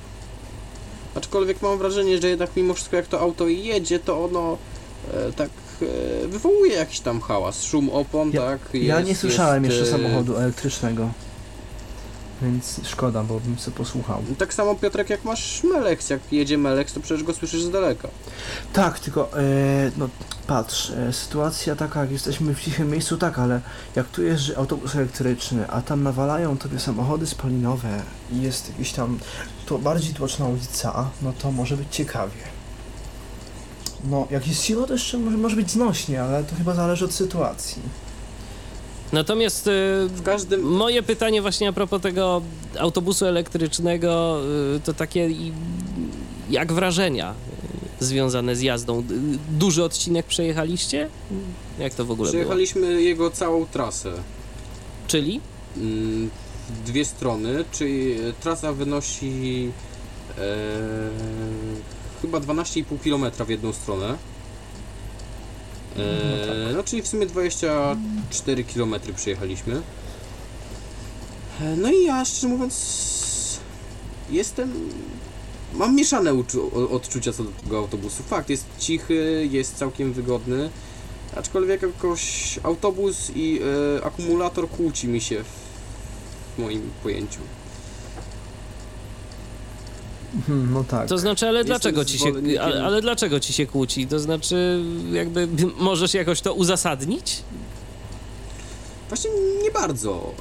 Aczkolwiek 1.16 1.62
mam 1.62 1.78
wrażenie, 1.78 2.22
że 2.22 2.30
jednak 2.30 2.50
mimo 2.56 2.74
wszystko 2.74 2.96
jak 2.96 3.08
to 3.08 3.20
auto 3.20 3.48
jedzie, 3.48 4.00
to 4.00 4.24
ono 4.24 4.58
e, 5.14 5.32
tak 5.34 5.50
wywołuje 6.28 6.74
jakiś 6.76 7.00
tam 7.00 7.22
hałas, 7.22 7.64
szum 7.64 7.90
opon, 7.90 8.32
Ja- 8.34 8.42
tak? 8.42 8.60
ja 8.74 8.98
jest- 8.98 9.10
nie 9.10 9.16
słyszałem 9.16 9.64
jest, 9.66 9.78
jeszcze 9.78 9.96
e, 9.96 10.00
samochodu 10.00 10.38
elektrycznego. 10.38 11.10
Więc 12.42 12.82
szkoda, 12.84 13.24
bo 13.24 13.40
bym 13.40 13.60
sobie 13.60 13.78
posłuchał. 13.78 14.24
Tak 14.38 14.54
samo 14.54 14.76
Piotrek, 14.76 15.10
jak 15.10 15.24
masz 15.26 15.64
Melex, 15.64 16.10
jak 16.10 16.20
jedzie 16.32 16.58
Melex, 16.58 16.94
to 16.94 17.00
przecież 17.00 17.24
go 17.24 17.34
słyszysz 17.34 17.64
z 17.64 17.72
daleka. 17.72 18.08
Tak, 18.74 19.00
tylko 19.00 19.38
e, 19.40 19.42
no 19.98 20.10
patrz, 20.48 20.90
e, 20.92 21.14
sytuacja 21.14 21.76
taka, 21.76 22.02
jak 22.02 22.12
jesteśmy 22.12 22.56
w 22.56 22.62
cichym 22.62 22.92
miejscu, 22.92 23.18
tak, 23.18 23.40
ale 23.40 23.62
jak 23.96 24.08
tu 24.08 24.24
jeżdża 24.24 24.56
autobus 24.56 24.96
elektryczny, 24.96 25.68
a 25.70 25.82
tam 25.82 26.04
nawalają 26.04 26.58
tobie 26.58 26.80
samochody 26.80 27.28
spalinowe 27.28 28.02
i 28.34 28.42
jest 28.42 28.70
jakiś 28.70 28.92
tam 28.92 29.20
to 29.66 29.78
bardziej 29.78 30.14
tłoczna 30.14 30.46
ulica, 30.46 31.10
no 31.22 31.34
to 31.42 31.52
może 31.52 31.78
być 31.78 31.88
ciekawie. 31.92 32.49
No, 34.04 34.28
jak 34.32 34.48
jest 34.48 34.64
cicho, 34.64 34.88
to 34.88 34.94
jeszcze 34.94 35.18
może, 35.18 35.38
może 35.38 35.56
być 35.56 35.72
znośnie, 35.72 36.22
ale 36.24 36.44
to 36.44 36.56
chyba 36.56 36.74
zależy 36.76 37.06
od 37.06 37.14
sytuacji. 37.14 37.82
Natomiast 39.14 39.68
y, 39.68 39.72
W 40.08 40.22
każdym... 40.24 40.62
moje 40.62 41.04
pytanie 41.04 41.42
właśnie 41.42 41.70
a 41.70 41.74
propos 41.74 42.02
tego 42.02 42.42
autobusu 42.80 43.26
elektrycznego 43.26 44.42
y, 44.76 44.80
to 44.80 44.94
takie 44.94 45.30
i- 45.30 45.52
jak 46.50 46.74
wrażenia 46.74 47.34
y, 48.02 48.06
związane 48.06 48.56
z 48.56 48.62
jazdą. 48.62 49.00
Y, 49.00 49.04
Duży 49.52 49.84
odcinek 49.84 50.26
przejechaliście? 50.26 51.10
Jak 51.80 51.94
to 51.94 52.06
w 52.06 52.12
ogóle 52.12 52.32
było? 52.32 52.42
Przejechaliśmy 52.44 53.02
jego 53.02 53.32
całą 53.32 53.66
trasę. 53.66 54.12
Czyli? 55.08 55.42
Mm, 55.78 56.30
dwie 56.86 57.06
strony, 57.06 57.66
czyli 57.72 58.16
trasa 58.42 58.74
wynosi 58.74 59.72
e, 60.38 60.42
chyba 62.22 62.38
12,5 62.40 62.84
km 63.04 63.46
w 63.46 63.50
jedną 63.50 63.74
stronę. 63.74 64.18
E, 65.98 66.00
No 66.00 66.66
tak. 66.66 66.76
no 66.76 66.84
czyli 66.84 67.02
w 67.02 67.08
sumie 67.08 67.26
24 67.26 68.64
km 68.64 68.96
przejechaliśmy. 69.16 69.82
E, 71.62 71.76
no 71.76 71.92
i 71.92 72.04
ja 72.04 72.26
szczerze 72.26 72.48
mówiąc 72.48 73.60
jestem... 74.30 74.90
Mam 75.74 75.96
mieszane 75.96 76.32
odczucia 76.92 77.34
co 77.34 77.44
do 77.44 77.50
tego 77.64 77.78
autobusu. 77.78 78.24
Fakt, 78.24 78.50
jest 78.50 78.66
cichy, 78.80 79.48
jest 79.52 79.76
całkiem 79.78 80.14
wygodny. 80.14 80.70
Aczkolwiek 81.36 81.82
jakoś 81.82 82.60
autobus 82.64 83.32
i 83.36 83.60
e, 84.00 84.06
akumulator 84.06 84.70
kłóci 84.70 85.08
mi 85.08 85.22
się 85.22 85.44
w 85.44 86.60
moim 86.62 86.90
pojęciu. 87.04 87.40
Mhm, 90.36 90.74
no 90.74 90.84
tak. 90.84 91.08
To 91.08 91.18
znaczy, 91.18 91.48
ale 91.48 91.60
Jestem 91.60 91.68
dlaczego 91.68 92.06
ci 92.06 92.20
się, 92.20 92.34
ale, 92.62 92.84
ale 92.84 93.02
dlaczego 93.02 93.40
ci 93.40 93.54
się 93.54 93.66
kłóci? 93.66 94.08
To 94.08 94.20
znaczy, 94.20 94.84
jakby 95.12 95.48
możesz 95.90 96.14
jakoś 96.14 96.42
to 96.42 96.54
uzasadnić? 96.54 97.44
Właśnie 99.10 99.30
nie 99.64 99.72
bardzo. 99.72 100.34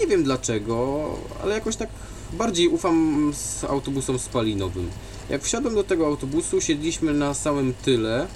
Nie 0.00 0.06
wiem 0.06 0.24
dlaczego, 0.24 1.04
ale 1.42 1.54
jakoś 1.54 1.76
tak 1.76 1.88
bardziej 2.32 2.68
ufam 2.68 3.30
z 3.34 3.64
autobusom 3.64 4.18
spalinowym. 4.18 4.90
Jak 5.30 5.42
wsiadłem 5.42 5.74
do 5.74 5.84
tego 5.84 6.06
autobusu, 6.06 6.60
siedliśmy 6.60 7.14
na 7.14 7.34
samym 7.34 7.74
tyle, 7.74 8.26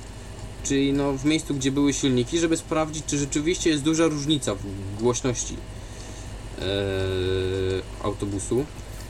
czyli 0.64 0.92
no 0.92 1.12
w 1.12 1.24
miejscu, 1.24 1.54
gdzie 1.54 1.72
były 1.72 1.92
silniki, 1.92 2.38
żeby 2.38 2.56
sprawdzić, 2.56 3.04
czy 3.06 3.18
rzeczywiście 3.18 3.70
jest 3.70 3.82
duża 3.82 4.06
różnica 4.06 4.54
w 4.54 4.62
głośności 5.00 5.56
e, 6.58 6.64
autobusu. 8.02 8.64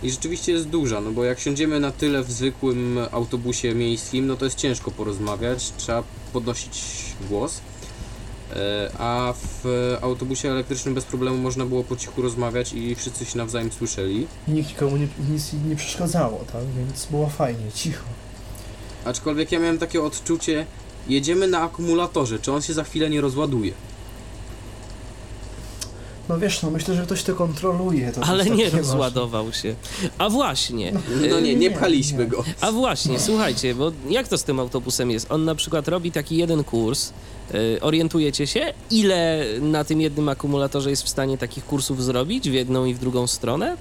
I 0.04 0.10
rzeczywiście 0.10 0.52
jest 0.52 0.68
duża, 0.68 1.00
no 1.00 1.10
bo 1.10 1.24
jak 1.24 1.40
siądziemy 1.40 1.80
na 1.80 1.90
tyle 1.90 2.22
w 2.22 2.32
zwykłym 2.32 2.98
autobusie 3.12 3.74
miejskim, 3.74 4.26
no 4.26 4.36
to 4.36 4.44
jest 4.44 4.56
ciężko 4.56 4.90
porozmawiać, 4.90 5.72
trzeba 5.76 6.02
podnosić 6.32 6.82
głos. 7.28 7.60
E, 8.56 8.90
A 8.98 9.34
w 9.36 9.96
autobusie 10.02 10.50
elektrycznym 10.50 10.94
bez 10.94 11.04
problemu 11.04 11.38
można 11.38 11.66
było 11.66 11.84
po 11.84 11.96
cichu 11.96 12.22
rozmawiać 12.22 12.72
i 12.72 12.94
wszyscy 12.94 13.24
się 13.24 13.38
nawzajem 13.38 13.72
słyszeli. 13.72 14.26
I 14.48 14.50
nikt 14.50 14.68
nikomu 14.68 14.96
nie, 14.96 15.08
nic 15.30 15.52
nie 15.68 15.76
przeszkadzało, 15.76 16.44
tak? 16.52 16.62
Więc 16.78 17.06
było 17.06 17.28
fajnie, 17.28 17.72
cicho. 17.74 18.04
Aczkolwiek 19.04 19.52
ja 19.52 19.58
miałem 19.58 19.78
takie 19.78 20.02
odczucie, 20.02 20.66
jedziemy 21.08 21.46
na 21.46 21.60
akumulatorze, 21.60 22.38
czy 22.38 22.52
on 22.52 22.62
się 22.62 22.74
za 22.74 22.84
chwilę 22.84 23.10
nie 23.10 23.20
rozładuje. 23.20 23.72
No 26.28 26.38
wiesz, 26.38 26.62
no 26.62 26.70
myślę, 26.70 26.94
że 26.94 27.02
ktoś 27.02 27.22
to 27.22 27.34
kontroluje. 27.34 28.12
To 28.12 28.20
Ale 28.24 28.44
nie 28.44 28.70
rozładował 28.70 29.52
się. 29.52 29.74
A 30.18 30.28
właśnie, 30.28 30.92
No 31.30 31.40
nie, 31.40 31.42
nie 31.42 31.56
nie, 31.56 31.70
pchaliśmy 31.70 32.18
nie. 32.24 32.26
go. 32.30 32.44
a 32.60 32.72
właśnie, 32.72 33.20
słuchajcie, 33.20 33.74
bo 33.74 33.92
jak 34.08 34.28
to 34.28 34.38
z 34.38 34.44
tym 34.44 34.60
autobusem 34.60 35.10
jest? 35.10 35.26
On 35.32 35.44
na 35.44 35.54
przykład 35.54 35.88
robi 35.88 36.12
taki 36.12 36.36
jeden 36.36 36.64
kurs, 36.64 37.12
y, 37.54 37.78
orientujecie 37.80 38.46
się, 38.46 38.74
ile 38.90 39.44
na 39.60 39.84
tym 39.84 40.00
jednym 40.00 40.28
akumulatorze 40.28 40.90
jest 40.90 41.02
w 41.02 41.08
stanie 41.08 41.38
takich 41.38 41.64
kursów 41.66 42.04
zrobić 42.04 42.50
w 42.50 42.52
jedną 42.52 42.84
i 42.84 42.94
w 42.94 42.98
drugą 42.98 43.26
stronę? 43.26 43.76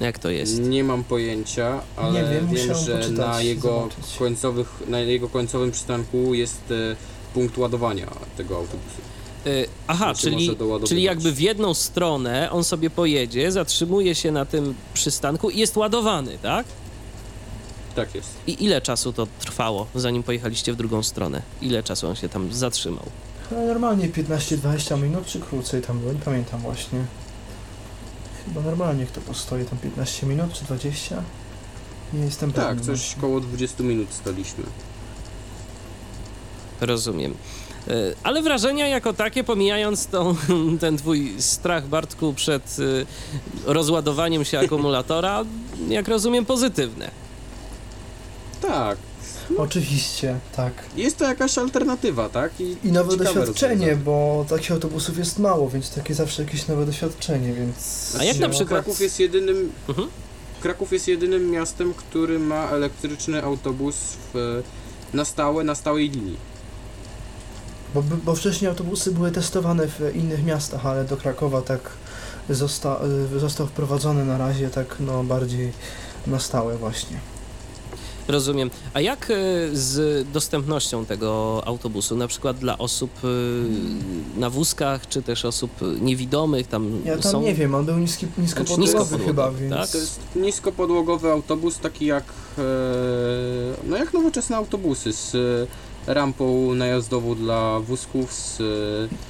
Jak 0.00 0.18
to 0.18 0.30
jest? 0.30 0.60
Nie 0.60 0.84
mam 0.84 1.04
pojęcia, 1.04 1.80
ale 1.96 2.22
Nie 2.22 2.28
wiem, 2.30 2.48
wiem, 2.48 2.66
że 2.66 2.74
poczytać 2.74 3.10
na 3.10 3.42
jego, 3.42 3.68
zobaczyć. 3.68 4.16
końcowych, 4.18 4.68
na 4.88 4.98
jego 5.00 5.28
końcowym 5.28 5.70
przystanku 5.70 6.34
jest 6.34 6.60
e, 6.70 6.96
punkt 7.34 7.58
ładowania 7.58 8.06
tego 8.36 8.56
autobusu. 8.56 9.09
Y, 9.46 9.68
Aha, 9.86 10.04
Znaczy 10.04 10.20
czyli, 10.30 10.56
czyli 10.88 11.02
jakby 11.02 11.32
w 11.32 11.40
jedną 11.40 11.74
stronę 11.74 12.50
on 12.50 12.64
sobie 12.64 12.90
pojedzie, 12.90 13.52
zatrzymuje 13.52 14.14
się 14.14 14.32
na 14.32 14.44
tym 14.44 14.74
przystanku 14.94 15.50
i 15.50 15.58
jest 15.58 15.76
ładowany, 15.76 16.38
tak? 16.38 16.66
Tak 17.94 18.14
jest. 18.14 18.28
I 18.46 18.64
ile 18.64 18.80
czasu 18.80 19.12
to 19.12 19.26
trwało, 19.40 19.86
zanim 19.94 20.22
pojechaliście 20.22 20.72
w 20.72 20.76
drugą 20.76 21.02
stronę? 21.02 21.42
Ile 21.62 21.82
czasu 21.82 22.08
on 22.08 22.16
się 22.16 22.28
tam 22.28 22.52
zatrzymał? 22.52 23.04
Chyba 23.48 23.60
normalnie 23.60 24.08
15-20 24.08 25.02
minut, 25.02 25.26
czy 25.26 25.40
krócej 25.40 25.82
tam 25.82 25.98
było, 25.98 26.12
nie 26.12 26.18
pamiętam 26.18 26.60
właśnie. 26.60 26.98
Chyba 28.46 28.60
normalnie 28.60 29.06
kto 29.06 29.20
postoi 29.20 29.64
tam 29.64 29.78
15 29.78 30.26
minut, 30.26 30.52
czy 30.52 30.64
20? 30.64 31.22
Nie 32.12 32.20
jestem 32.24 32.52
Tak, 32.52 32.66
pewny. 32.68 32.84
coś 32.84 32.98
właśnie. 33.00 33.20
koło 33.20 33.40
20 33.40 33.82
minut 33.82 34.08
staliśmy. 34.10 34.64
Rozumiem. 36.80 37.34
Y, 37.88 38.14
Ale 38.22 38.42
wrażenia 38.42 38.88
jako 38.88 39.12
takie, 39.12 39.44
pomijając 39.44 40.06
tą, 40.06 40.36
ten 40.80 40.96
twój 40.96 41.34
strach, 41.38 41.86
Bartku, 41.86 42.34
przed 42.34 42.78
y, 42.78 43.06
rozładowaniem 43.66 44.44
się 44.44 44.58
akumulatora, 44.58 45.44
jak 45.88 46.08
rozumiem, 46.08 46.46
pozytywne. 46.46 47.10
Tak, 48.62 48.98
Oczywiście, 49.56 50.38
tak. 50.56 50.72
jest 50.96 51.16
to 51.16 51.24
jakaś 51.24 51.58
alternatywa, 51.58 52.28
tak? 52.28 52.60
I 52.60 52.76
nowe 52.92 53.12
ciekawe 53.12 53.34
doświadczenie, 53.34 53.74
rozwiązanie. 53.74 53.96
bo 54.04 54.46
takich 54.48 54.72
autobusów 54.72 55.18
jest 55.18 55.38
mało, 55.38 55.70
więc 55.70 55.94
takie 55.94 56.14
zawsze 56.14 56.42
jakieś 56.42 56.68
nowe 56.68 56.86
doświadczenie, 56.86 57.52
więc... 57.52 58.16
A 58.20 58.24
jak 58.24 58.38
na 58.38 58.46
no, 58.48 58.54
przykład- 58.54 58.68
Kraków 58.84 59.00
jest 59.00 59.20
jedynym. 59.20 59.72
Mhm. 59.88 60.08
Kraków 60.62 60.92
jest 60.92 61.08
jedynym 61.08 61.50
miastem, 61.50 61.94
który 61.94 62.38
ma 62.38 62.70
elektryczny 62.70 63.42
autobus 63.42 63.96
w, 64.34 64.62
na 65.14 65.24
stałe, 65.24 65.64
na 65.64 65.74
stałej 65.74 66.10
linii. 66.10 66.49
Bo, 67.94 68.02
bo 68.24 68.34
wcześniej 68.34 68.68
autobusy 68.68 69.12
były 69.12 69.30
testowane 69.30 69.88
w 69.88 70.16
innych 70.16 70.44
miastach, 70.44 70.86
ale 70.86 71.04
do 71.04 71.16
Krakowa 71.16 71.62
tak 71.62 71.80
zosta, 72.50 73.00
y, 73.36 73.38
został 73.40 73.66
wprowadzony 73.66 74.24
na 74.24 74.38
razie 74.38 74.70
tak 74.70 74.96
no 75.00 75.24
bardziej 75.24 75.72
na 76.26 76.38
stałe 76.38 76.76
właśnie. 76.76 77.16
Rozumiem. 78.28 78.70
A 78.94 79.00
jak 79.00 79.30
y, 79.30 79.34
z 79.72 80.26
dostępnością 80.32 81.06
tego 81.06 81.62
autobusu, 81.66 82.16
na 82.16 82.28
przykład 82.28 82.58
dla 82.58 82.78
osób 82.78 83.10
y, 83.24 84.38
na 84.40 84.50
wózkach, 84.50 85.08
czy 85.08 85.22
też 85.22 85.44
osób 85.44 85.70
niewidomych, 86.00 86.66
tam 86.66 87.00
Ja 87.04 87.12
tam 87.18 87.32
są... 87.32 87.42
nie 87.42 87.54
wiem, 87.54 87.74
on 87.74 87.84
był 87.84 87.98
niski, 87.98 88.26
niskopodłogowy 88.38 88.82
niskopodłogowy, 88.82 89.26
chyba, 89.26 89.50
więc... 89.50 89.74
tak? 89.74 89.88
To 89.88 89.98
jest 89.98 90.20
niskopodłogowy 90.36 91.30
autobus, 91.30 91.78
taki 91.78 92.06
jak. 92.06 92.24
E, 92.58 92.62
no 93.86 93.96
jak 93.96 94.12
nowoczesne 94.12 94.56
autobusy 94.56 95.12
z 95.12 95.36
rampą 96.06 96.74
najazdową 96.74 97.34
dla 97.34 97.80
wózków, 97.80 98.32
z. 98.34 98.58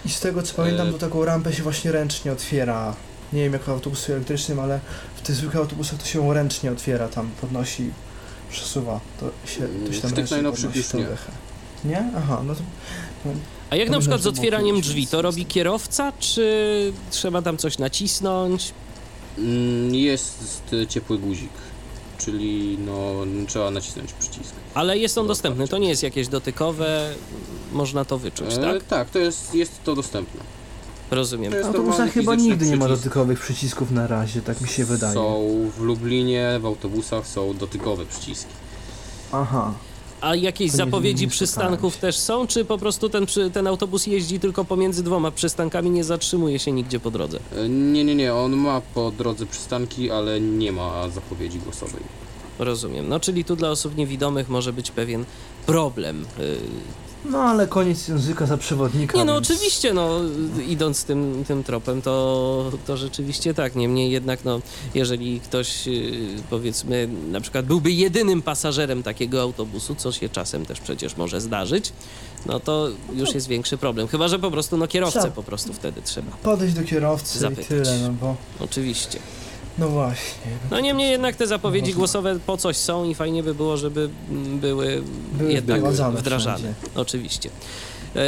I 0.06 0.08
z 0.10 0.20
tego 0.20 0.42
co 0.42 0.54
pamiętam, 0.54 0.88
E, 0.88 0.92
to 0.92 0.98
taką 0.98 1.24
rampę 1.24 1.52
się 1.52 1.62
właśnie 1.62 1.92
ręcznie 1.92 2.32
otwiera. 2.32 2.94
Nie 3.32 3.42
wiem 3.42 3.52
jak 3.52 3.62
w 3.62 3.68
autobusie 3.68 4.12
elektrycznym, 4.12 4.60
ale 4.60 4.80
w 5.16 5.20
tych 5.20 5.36
zwykłych 5.36 5.56
autobusach 5.56 5.98
to 5.98 6.06
się 6.06 6.34
ręcznie 6.34 6.72
otwiera, 6.72 7.08
tam 7.08 7.30
podnosi, 7.40 7.90
przesuwa. 8.50 9.00
To 9.20 9.30
się, 9.50 9.68
to 9.86 9.92
się 9.92 10.00
tam 10.00 10.10
W 10.10 10.14
tych 10.14 10.30
najnowszych 10.30 10.76
już 10.76 10.94
nie. 10.94 11.06
Nie? 11.84 12.10
Aha, 12.16 12.42
no 12.46 12.54
to... 12.54 12.60
A 13.70 13.76
jak 13.76 13.88
To 13.88 13.92
na 13.92 14.00
przykład 14.00 14.20
z 14.20 14.26
otwieraniem 14.26 14.80
drzwi, 14.80 15.06
to 15.06 15.22
robi 15.22 15.46
kierowca, 15.46 16.12
czy 16.18 16.92
trzeba 17.10 17.42
tam 17.42 17.56
coś 17.56 17.78
nacisnąć? 17.78 18.72
Mm, 19.38 19.94
Jest 19.94 20.62
ciepły 20.88 21.18
guzik, 21.18 21.50
czyli 22.20 22.78
no 22.86 23.12
trzeba 23.46 23.70
nacisnąć 23.70 24.12
przycisk. 24.12 24.52
Ale 24.74 24.98
jest 24.98 25.18
on 25.18 25.26
dostępny, 25.26 25.68
to 25.68 25.78
nie 25.78 25.88
jest 25.88 26.02
jakieś 26.02 26.28
dotykowe, 26.28 27.14
można 27.72 28.04
to 28.04 28.18
wyczuć, 28.18 28.54
E, 28.54 28.58
tak? 28.58 28.84
tak, 28.84 29.10
to 29.10 29.18
jest, 29.18 29.54
jest 29.54 29.84
to 29.84 29.94
dostępne. 29.94 30.40
Rozumiem. 31.10 31.52
Na 31.52 31.66
autobusach 31.66 32.12
chyba 32.12 32.34
nigdy 32.34 32.66
nie 32.66 32.76
ma 32.76 32.84
przycisk. 32.84 33.04
dotykowych 33.04 33.40
przycisków 33.40 33.90
na 33.90 34.06
razie, 34.06 34.42
tak 34.42 34.60
mi 34.60 34.68
się 34.68 34.84
wydaje. 34.84 35.14
Są 35.14 35.48
w 35.76 35.80
Lublinie, 35.80 36.58
w 36.60 36.66
autobusach 36.66 37.26
są 37.26 37.56
dotykowe 37.56 38.06
przyciski. 38.06 38.52
Aha. 39.32 39.74
A 40.20 40.34
jakieś 40.36 40.70
zapowiedzi 40.70 41.28
przystanków 41.28 41.96
też 41.96 42.16
są, 42.18 42.46
czy 42.46 42.64
po 42.64 42.78
prostu 42.78 43.08
ten, 43.08 43.26
ten 43.52 43.66
autobus 43.66 44.06
jeździ 44.06 44.40
tylko 44.40 44.64
pomiędzy 44.64 45.02
dwoma 45.02 45.30
przystankami, 45.30 45.90
nie 45.90 46.04
zatrzymuje 46.04 46.58
się 46.58 46.72
nigdzie 46.72 47.00
po 47.00 47.10
drodze? 47.10 47.38
E, 47.56 47.68
Nie, 47.68 48.04
nie, 48.04 48.14
nie, 48.14 48.34
on 48.34 48.56
ma 48.56 48.80
po 48.94 49.10
drodze 49.10 49.46
przystanki, 49.46 50.10
ale 50.10 50.40
nie 50.40 50.72
ma 50.72 51.08
zapowiedzi 51.08 51.58
głosowej. 51.58 52.02
Rozumiem. 52.58 53.08
No 53.08 53.20
czyli 53.20 53.44
tu 53.44 53.56
dla 53.56 53.70
osób 53.70 53.96
niewidomych 53.96 54.48
może 54.48 54.72
być 54.72 54.90
pewien 54.90 55.24
problem. 55.66 56.24
No 57.24 57.42
ale 57.42 57.66
koniec 57.66 58.08
języka 58.08 58.46
za 58.46 58.56
przewodnika. 58.56 59.18
Nie 59.18 59.24
no, 59.24 59.34
więc... 59.34 59.50
oczywiście, 59.50 59.94
no, 59.94 60.20
idąc 60.68 61.04
tym, 61.04 61.44
tym 61.48 61.64
tropem, 61.64 62.02
to, 62.02 62.72
to 62.86 62.96
rzeczywiście 62.96 63.54
tak. 63.54 63.76
Niemniej 63.76 64.10
jednak, 64.10 64.44
no, 64.44 64.60
jeżeli 64.94 65.40
ktoś, 65.40 65.86
yy, 65.86 66.12
powiedzmy, 66.50 67.08
na 67.30 67.40
przykład 67.40 67.66
byłby 67.66 67.90
jedynym 67.90 68.42
pasażerem 68.42 69.02
takiego 69.02 69.42
autobusu, 69.42 69.94
co 69.94 70.12
się 70.12 70.28
czasem 70.28 70.66
też 70.66 70.80
przecież 70.80 71.16
może 71.16 71.40
zdarzyć, 71.40 71.92
no 72.46 72.60
to 72.60 72.88
już 73.14 73.34
jest 73.34 73.48
większy 73.48 73.78
problem. 73.78 74.08
Chyba, 74.08 74.28
że 74.28 74.38
po 74.38 74.50
prostu, 74.50 74.76
no, 74.76 74.88
kierowcę 74.88 75.30
po 75.30 75.42
prostu 75.42 75.72
wtedy 75.72 76.02
trzeba. 76.02 76.32
Podejść 76.42 76.74
do 76.74 76.82
kierowcy 76.82 77.38
Zapytać. 77.38 77.64
i 77.64 77.68
tyle, 77.68 77.98
no 77.98 78.12
bo... 78.12 78.36
Oczywiście. 78.60 79.18
No 79.78 79.88
właśnie. 79.88 80.50
No 80.70 80.80
niemniej 80.80 81.10
jednak 81.10 81.36
te 81.36 81.46
zapowiedzi 81.46 81.86
Można. 81.90 81.98
głosowe 81.98 82.38
po 82.46 82.56
coś 82.56 82.76
są 82.76 83.04
i 83.04 83.14
fajnie 83.14 83.42
by 83.42 83.54
było, 83.54 83.76
żeby 83.76 84.10
były, 84.60 85.02
Były 85.32 85.52
jednak 85.52 85.78
wprowadzane 85.78 86.18
wdrażane. 86.18 86.58
wszędzie. 86.58 86.74
Oczywiście. 86.94 87.50
E, 88.16 88.20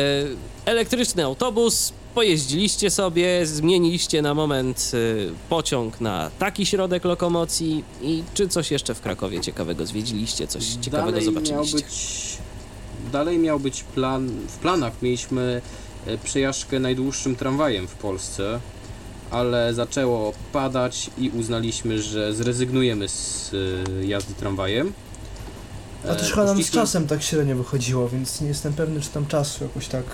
elektryczny 0.65 1.25
autobus, 1.25 1.93
pojeździliście 2.15 2.91
sobie, 2.91 3.47
zmieniliście 3.47 4.23
na 4.23 4.35
moment 4.35 4.91
e, 4.95 4.99
pociąg 5.49 6.01
na 6.01 6.31
taki 6.39 6.67
środek 6.67 7.05
lokomocji 7.05 7.85
i 8.03 8.23
czy 8.35 8.49
coś 8.49 8.71
jeszcze 8.71 8.95
w 8.95 9.01
Krakowie 9.01 9.41
ciekawego 9.41 9.87
zwiedziliście, 9.87 10.47
coś 10.47 10.65
ciekawego 10.65 11.11
Dalej 11.13 11.25
miał 11.27 11.35
zobaczyliście? 11.35 11.77
być, 11.77 12.39
dalej 13.13 13.39
miał 13.39 13.61
być 13.61 13.83
plan, 13.85 14.29
w 14.49 14.57
planach 14.57 14.93
mieliśmy 15.03 15.63
e, 16.07 16.19
przejażdżkę 16.19 16.81
najdłuższym 16.81 17.37
tramwajem 17.37 17.89
w 17.89 17.95
Polsce, 17.95 18.61
ale 19.33 19.75
zaczęło 19.75 20.33
padać 20.53 21.11
i 21.19 21.31
uznaliśmy, 21.31 22.03
że 22.03 22.35
zrezygnujemy 22.35 23.09
z 23.09 23.51
e, 24.01 24.05
jazdy 24.07 24.35
tramwajem. 24.35 24.93
A 26.05 26.15
to 26.15 26.25
E, 26.25 26.29
chyba 26.29 26.45
nam 26.45 26.63
z 26.63 26.71
czasem 26.71 27.07
tak 27.07 27.23
średnio 27.23 27.57
wychodziło, 27.57 28.09
więc 28.09 28.41
nie 28.41 28.49
jestem 28.49 28.73
pewny, 28.73 29.01
czy 29.01 29.11
tam 29.11 29.27
czasu 29.27 29.65
jakoś 29.65 29.89
tak... 29.89 30.05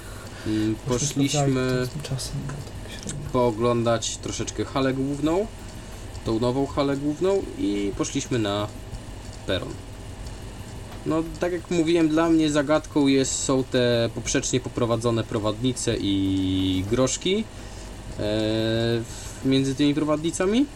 mm, 0.47 0.75
Poszliśmy 0.89 1.89
czasem, 2.03 2.33
no, 2.47 3.05
tak 3.05 3.15
pooglądać 3.33 4.17
troszeczkę 4.17 4.65
halę 4.65 4.95
główną, 4.95 5.47
tą 6.25 6.41
nową 6.41 6.67
halę 6.67 6.97
główną 6.97 7.43
i 7.59 7.93
poszliśmy 7.99 8.39
na 8.39 8.67
peron. 9.47 9.69
No, 11.07 11.23
tak 11.41 11.53
jak 11.53 11.71
mówiłem, 11.71 12.09
dla 12.09 12.29
mnie 12.29 12.51
zagadką 12.51 13.07
jest, 13.07 13.45
są 13.45 13.65
te 13.65 14.11
poprzecznie 14.15 14.61
poprowadzone 14.61 15.25
prowadnice 15.25 15.97
i 16.01 16.85
groszki 16.91 17.45
między 19.45 19.75
tymi 19.75 19.95
prowadnicami. 19.95 20.67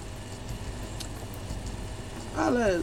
Ale 2.36 2.78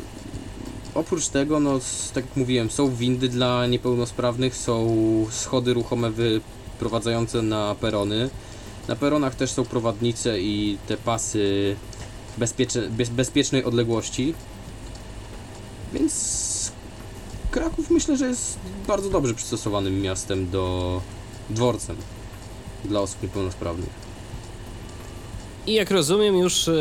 oprócz 0.94 1.28
tego, 1.28 1.60
no, 1.60 1.80
tak 2.14 2.26
jak 2.26 2.38
mówiłem, 2.38 2.70
są 2.70 2.96
windy 2.96 3.30
dla 3.30 3.68
niepełnosprawnych, 3.68 4.56
są 4.56 4.88
schody 5.32 5.74
ruchome 5.74 6.12
wyprowadzające 6.12 7.42
na 7.42 7.76
perony. 7.76 8.30
Na 8.88 8.96
peronach 8.96 9.36
też 9.36 9.52
są 9.52 9.66
prowadnice 9.66 10.40
i 10.40 10.78
te 10.88 10.98
pasy 10.98 11.76
bezpiecze, 12.38 12.90
bez, 12.90 13.10
bezpiecznej 13.10 13.64
odległości. 13.64 14.34
Więc 15.94 16.72
Kraków 17.52 17.90
myślę, 17.90 18.18
że 18.18 18.28
jest 18.28 18.58
bardzo 18.88 19.10
dobrze 19.10 19.34
przystosowanym 19.34 20.02
miastem 20.02 20.50
do 20.50 21.02
dworcem 21.50 21.96
dla 22.86 23.00
osób 23.00 23.24
niepełnosprawnych. 23.24 24.09
I 25.68 25.74
jak 25.74 25.92
rozumiem, 25.92 26.38
już 26.38 26.68
e, 26.68 26.72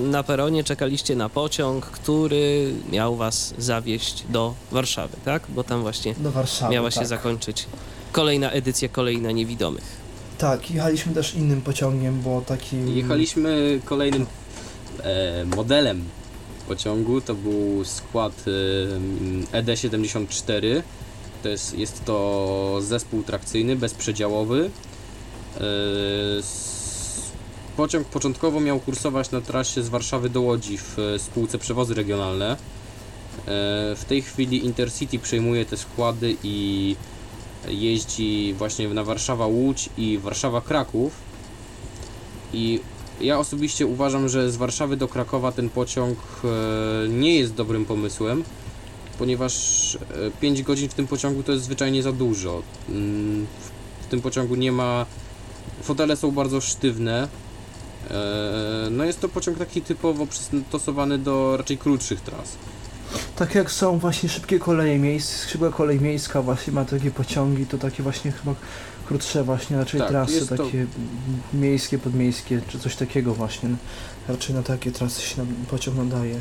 na 0.00 0.22
peronie 0.22 0.64
czekaliście 0.64 1.16
na 1.16 1.28
pociąg, 1.28 1.86
który 1.86 2.72
miał 2.92 3.16
was 3.16 3.54
zawieźć 3.58 4.24
do 4.28 4.54
Warszawy, 4.72 5.16
tak? 5.24 5.42
Bo 5.48 5.64
tam 5.64 5.80
właśnie 5.82 6.14
Do 6.18 6.30
Warszawy, 6.30 6.74
miała 6.74 6.90
się 6.90 6.98
tak. 7.00 7.08
zakończyć 7.08 7.66
kolejna 8.12 8.50
edycja, 8.50 8.88
kolejna 8.88 9.32
niewidomych. 9.32 9.84
Tak, 10.38 10.70
jechaliśmy 10.70 11.14
też 11.14 11.34
innym 11.34 11.62
pociągiem, 11.62 12.20
bo 12.22 12.40
taki... 12.40 12.94
Jechaliśmy 12.96 13.80
kolejnym 13.84 14.26
e, 15.02 15.44
modelem 15.56 16.04
pociągu, 16.68 17.20
to 17.20 17.34
był 17.34 17.84
skład 17.84 18.44
e, 19.52 19.62
ED74. 19.62 20.82
To 21.42 21.48
jest, 21.48 21.78
jest 21.78 22.04
to 22.04 22.78
zespół 22.82 23.22
trakcyjny, 23.22 23.76
bezprzedziałowy. 23.76 24.70
E, 25.56 25.60
s- 26.38 26.75
Pociąg 27.76 28.06
początkowo 28.06 28.60
miał 28.60 28.80
kursować 28.80 29.30
na 29.30 29.40
trasie 29.40 29.82
z 29.82 29.88
Warszawy 29.88 30.30
do 30.30 30.40
Łodzi 30.40 30.78
w 30.78 30.98
e, 30.98 31.18
spółce 31.18 31.58
Przewozy 31.58 31.94
Regionalne. 31.94 32.52
E, 32.52 32.56
W 33.96 34.04
tej 34.08 34.22
chwili 34.22 34.64
Intercity 34.64 35.18
przejmuje 35.18 35.64
te 35.64 35.76
składy 35.76 36.36
i 36.42 36.96
jeździ 37.68 38.54
właśnie 38.58 38.88
na 38.88 39.04
Warszawa-Łódź 39.04 39.88
i 39.98 40.18
Warszawa-Kraków. 40.18 41.10
I 42.52 42.80
ja 43.20 43.38
osobiście 43.38 43.86
uważam, 43.86 44.28
że 44.28 44.50
z 44.50 44.56
Warszawy 44.56 44.96
do 44.96 45.08
Krakowa 45.08 45.52
ten 45.52 45.68
pociąg 45.70 46.18
e, 46.44 47.08
nie 47.08 47.36
jest 47.36 47.54
dobrym 47.54 47.84
pomysłem, 47.84 48.44
ponieważ 49.18 49.52
5 50.40 50.62
godzin 50.62 50.88
w 50.88 50.94
tym 50.94 51.06
pociągu 51.06 51.42
to 51.42 51.52
jest 51.52 51.64
zwyczajnie 51.64 52.02
za 52.02 52.12
dużo. 52.12 52.62
Mm, 52.88 53.46
W 54.02 54.06
tym 54.06 54.20
pociągu 54.20 54.54
nie 54.54 54.72
ma. 54.72 55.06
Fotele 55.82 56.16
są 56.16 56.30
bardzo 56.30 56.60
sztywne. 56.60 57.28
E, 58.10 58.90
No 58.90 59.04
jest 59.04 59.20
to 59.20 59.28
pociąg 59.28 59.58
taki 59.58 59.82
typowo 59.82 60.26
przystosowany 60.26 61.18
do 61.18 61.56
raczej 61.56 61.78
krótszych 61.78 62.20
tras. 62.20 62.52
Tak 63.36 63.54
jak 63.54 63.70
są 63.70 63.98
właśnie 63.98 64.28
szybkie 64.28 64.58
koleje 64.58 64.98
miejskie, 64.98 65.48
szybka 65.48 65.70
kolej 65.70 66.00
miejska 66.00 66.42
właśnie 66.42 66.72
ma 66.72 66.84
takie 66.84 67.10
pociągi, 67.10 67.66
to 67.66 67.78
takie 67.78 68.02
właśnie 68.02 68.32
chyba 68.32 68.54
krótsze 69.08 69.44
właśnie 69.44 69.76
raczej 69.76 70.00
Tak, 70.00 70.08
trasy, 70.08 70.46
to- 70.46 70.56
takie 70.64 70.80
m- 70.80 70.88
miejskie, 71.60 71.98
podmiejskie, 71.98 72.60
czy 72.68 72.78
coś 72.78 72.96
takiego 72.96 73.34
właśnie. 73.34 73.68
Raczej 74.28 74.54
na 74.54 74.62
takie 74.62 74.92
trasy 74.92 75.22
się 75.22 75.38
nam 75.38 75.46
pociąg 75.70 75.96
nadaje. 75.96 76.38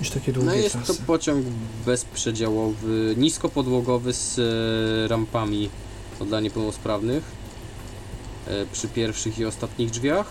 Niż 0.00 0.10
takie 0.10 0.32
długie 0.32 0.48
No 0.50 0.54
jest 0.56 0.72
trasy. 0.72 0.94
to 0.94 1.02
pociąg 1.06 1.46
bezprzedziałowy, 1.86 3.14
niskopodłogowy 3.16 4.12
z 4.12 4.38
e, 4.38 5.08
rampami 5.08 5.70
dla 6.26 6.40
niepełnosprawnych 6.40 7.22
przy 8.72 8.88
pierwszych 8.88 9.38
i 9.38 9.44
ostatnich 9.44 9.90
drzwiach. 9.90 10.26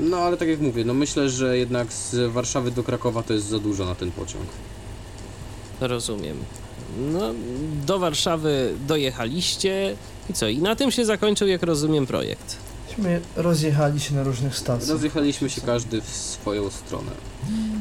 No 0.00 0.16
ale 0.16 0.36
tak 0.36 0.48
jak 0.48 0.60
mówię, 0.60 0.84
no 0.84 0.94
myślę, 0.94 1.30
że 1.30 1.58
jednak 1.58 1.92
z 1.92 2.32
Warszawy 2.32 2.70
do 2.70 2.82
Krakowa 2.84 3.22
to 3.22 3.32
jest 3.32 3.46
za 3.46 3.58
dużo 3.58 3.84
na 3.84 3.94
ten 3.94 4.10
pociąg. 4.10 4.44
Rozumiem. 5.80 6.36
No, 7.12 7.34
do 7.86 7.98
Warszawy 7.98 8.74
dojechaliście 8.86 9.96
i 10.30 10.32
co? 10.32 10.48
I 10.48 10.58
na 10.58 10.76
tym 10.76 10.90
się 10.90 11.04
zakończył, 11.04 11.48
jak 11.48 11.62
rozumiem, 11.62 12.06
projekt. 12.06 12.56
Myśmy 12.88 13.20
rozjechali 13.36 14.00
się 14.00 14.14
na 14.14 14.22
różnych 14.22 14.56
stacjach. 14.56 14.90
Rozjechaliśmy 14.90 15.50
się 15.50 15.60
każdy 15.60 16.00
w 16.00 16.08
swoją 16.08 16.70
stronę. 16.70 17.10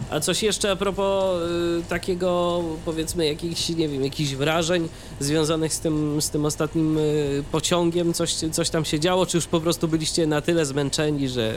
A 0.10 0.20
coś 0.20 0.44
jeszcze 0.44 0.72
a 0.72 0.76
propos 0.76 1.42
y, 1.80 1.84
takiego, 1.90 2.62
powiedzmy, 2.86 3.26
jakichś, 3.26 3.70
nie 3.70 3.88
wiem, 3.90 4.04
jakichś 4.04 4.32
wrażeń 4.32 4.90
związanych 5.20 5.74
z 5.74 5.80
tym, 5.80 6.22
z 6.22 6.30
tym 6.30 6.46
ostatnim 6.46 6.98
y, 6.98 7.44
pociągiem? 7.52 8.14
Coś, 8.14 8.34
coś 8.52 8.70
tam 8.70 8.86
się 8.86 9.00
działo, 9.00 9.26
czy 9.26 9.38
już 9.38 9.46
po 9.48 9.62
prostu 9.62 9.88
byliście 9.88 10.28
na 10.28 10.42
tyle 10.42 10.66
zmęczeni, 10.66 11.30
że, 11.30 11.56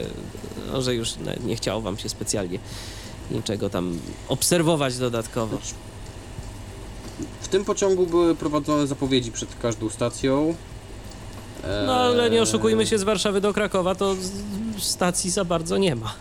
no, 0.71 0.81
że 0.81 0.95
już 0.95 1.15
na- 1.15 1.35
nie 1.45 1.55
chciało 1.55 1.81
wam 1.81 1.97
się 1.97 2.09
specjalnie 2.09 2.59
niczego 3.31 3.69
tam 3.69 3.99
obserwować 4.27 4.97
dodatkowo? 4.97 5.57
W 7.41 7.47
tym 7.47 7.65
pociągu 7.65 8.07
były 8.07 8.35
prowadzone 8.35 8.87
zapowiedzi 8.87 9.31
przed 9.31 9.49
każdą 9.61 9.89
stacją. 9.89 10.55
E, 11.63 11.83
No 11.87 11.95
ale 11.95 12.29
nie 12.29 12.41
oszukujmy 12.41 12.87
się, 12.87 12.97
z 12.97 13.03
Warszawy 13.03 13.41
do 13.41 13.53
Krakowa 13.53 13.95
to 13.95 14.15
stacji 14.79 15.29
za 15.31 15.45
bardzo 15.45 15.77
nie 15.77 15.95
ma. 15.95 16.13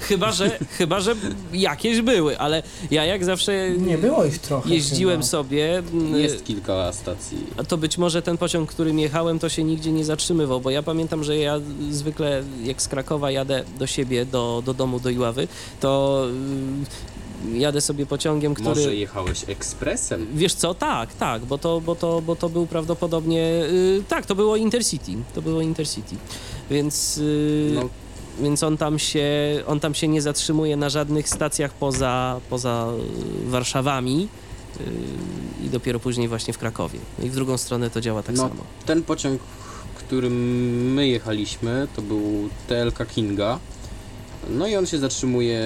Chyba, 0.00 0.32
że, 0.32 0.58
chyba, 0.78 1.00
że 1.00 1.14
jakieś 1.52 2.00
były, 2.02 2.38
ale 2.38 2.62
ja 2.90 3.04
jak 3.04 3.24
zawsze 3.24 3.70
Nie 3.70 3.98
było 3.98 4.24
ich 4.24 4.38
trochę. 4.38 4.70
jeździłem 4.70 5.16
chyba. 5.16 5.26
sobie, 5.26 5.78
mm, 5.78 6.16
Jest 6.16 6.44
kilka 6.44 6.92
stacji. 6.92 7.38
a 7.56 7.64
to 7.64 7.76
być 7.78 7.98
może 7.98 8.22
ten 8.22 8.38
pociąg, 8.38 8.70
którym 8.70 8.98
jechałem, 8.98 9.38
to 9.38 9.48
się 9.48 9.64
nigdzie 9.64 9.92
nie 9.92 10.04
zatrzymywał, 10.04 10.60
bo 10.60 10.70
ja 10.70 10.82
pamiętam, 10.82 11.24
że 11.24 11.36
ja 11.36 11.60
zwykle 11.90 12.42
jak 12.64 12.82
z 12.82 12.88
Krakowa 12.88 13.30
jadę 13.30 13.64
do 13.78 13.86
siebie, 13.86 14.26
do, 14.26 14.62
do 14.66 14.74
domu, 14.74 15.00
do 15.00 15.10
Iławy, 15.10 15.48
to 15.80 16.22
y, 17.54 17.58
jadę 17.58 17.80
sobie 17.80 18.06
pociągiem, 18.06 18.54
który... 18.54 18.68
Może 18.68 18.94
jechałeś 18.96 19.44
ekspresem? 19.48 20.26
Wiesz 20.34 20.54
co, 20.54 20.74
tak, 20.74 21.14
tak, 21.14 21.44
bo 21.44 21.58
to, 21.58 21.80
bo 21.80 21.94
to, 21.94 22.22
bo 22.22 22.36
to 22.36 22.48
był 22.48 22.66
prawdopodobnie, 22.66 23.42
y, 23.70 24.02
tak, 24.08 24.26
to 24.26 24.34
było 24.34 24.56
Intercity, 24.56 25.12
to 25.34 25.42
było 25.42 25.60
Intercity, 25.60 26.16
więc, 26.70 27.18
y, 27.18 27.72
No, 27.74 27.88
więc 28.42 28.62
on, 28.62 28.76
tam 28.76 28.98
się, 28.98 29.26
on 29.66 29.80
tam 29.80 29.94
się 29.94 30.08
nie 30.08 30.22
zatrzymuje 30.22 30.76
na 30.76 30.88
żadnych 30.88 31.28
stacjach 31.28 31.72
poza, 31.74 32.40
poza 32.50 32.86
y, 33.46 33.50
Warszawami 33.50 34.28
y, 34.80 35.64
i 35.66 35.68
dopiero 35.70 36.00
później 36.00 36.28
właśnie 36.28 36.52
w 36.54 36.58
Krakowie. 36.58 36.98
I 37.22 37.30
w 37.30 37.34
drugą 37.34 37.56
stronę 37.58 37.90
to 37.90 38.00
działa 38.00 38.22
tak 38.22 38.36
No. 38.36 38.42
samo. 38.42 38.60
ten 38.86 39.02
pociąg, 39.02 39.40
którym 39.94 40.32
my 40.94 41.08
jechaliśmy, 41.08 41.88
to 41.96 42.02
był 42.02 42.48
TLK 42.68 43.06
Kinga. 43.06 43.58
No 44.50 44.66
i 44.66 44.76
on 44.76 44.86
się 44.86 44.98
zatrzymuje 44.98 45.60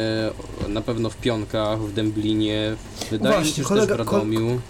na 0.69 0.81
pewno 0.81 1.11
w 1.11 1.17
Pionkach, 1.17 1.81
w 1.81 1.93
Dęblinie, 1.93 2.77
wydaje 3.11 3.39
mi 3.39 3.45
Właśnie, 3.45 3.57
się, 3.57 3.63
że 3.63 3.69
kolega- 3.69 3.87
też 3.97 4.07
w 4.07 4.13
Radomiu. 4.13 4.61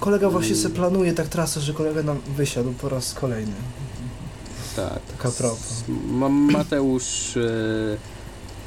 Kolega 0.00 0.30
właśnie 0.30 0.50
Mm. 0.50 0.62
se 0.62 0.70
planuje 0.70 1.12
tak 1.12 1.28
trasę, 1.28 1.60
że 1.60 1.72
kolega 1.72 2.02
nam 2.02 2.18
wysiadł 2.36 2.72
po 2.72 2.88
raz 2.88 3.14
kolejny. 3.14 3.52
Tak. 4.76 5.00
Taka 5.16 5.30
propos. 5.30 5.84
Ma 5.88 6.28
Mateusz 6.28 7.36
e, 7.36 7.40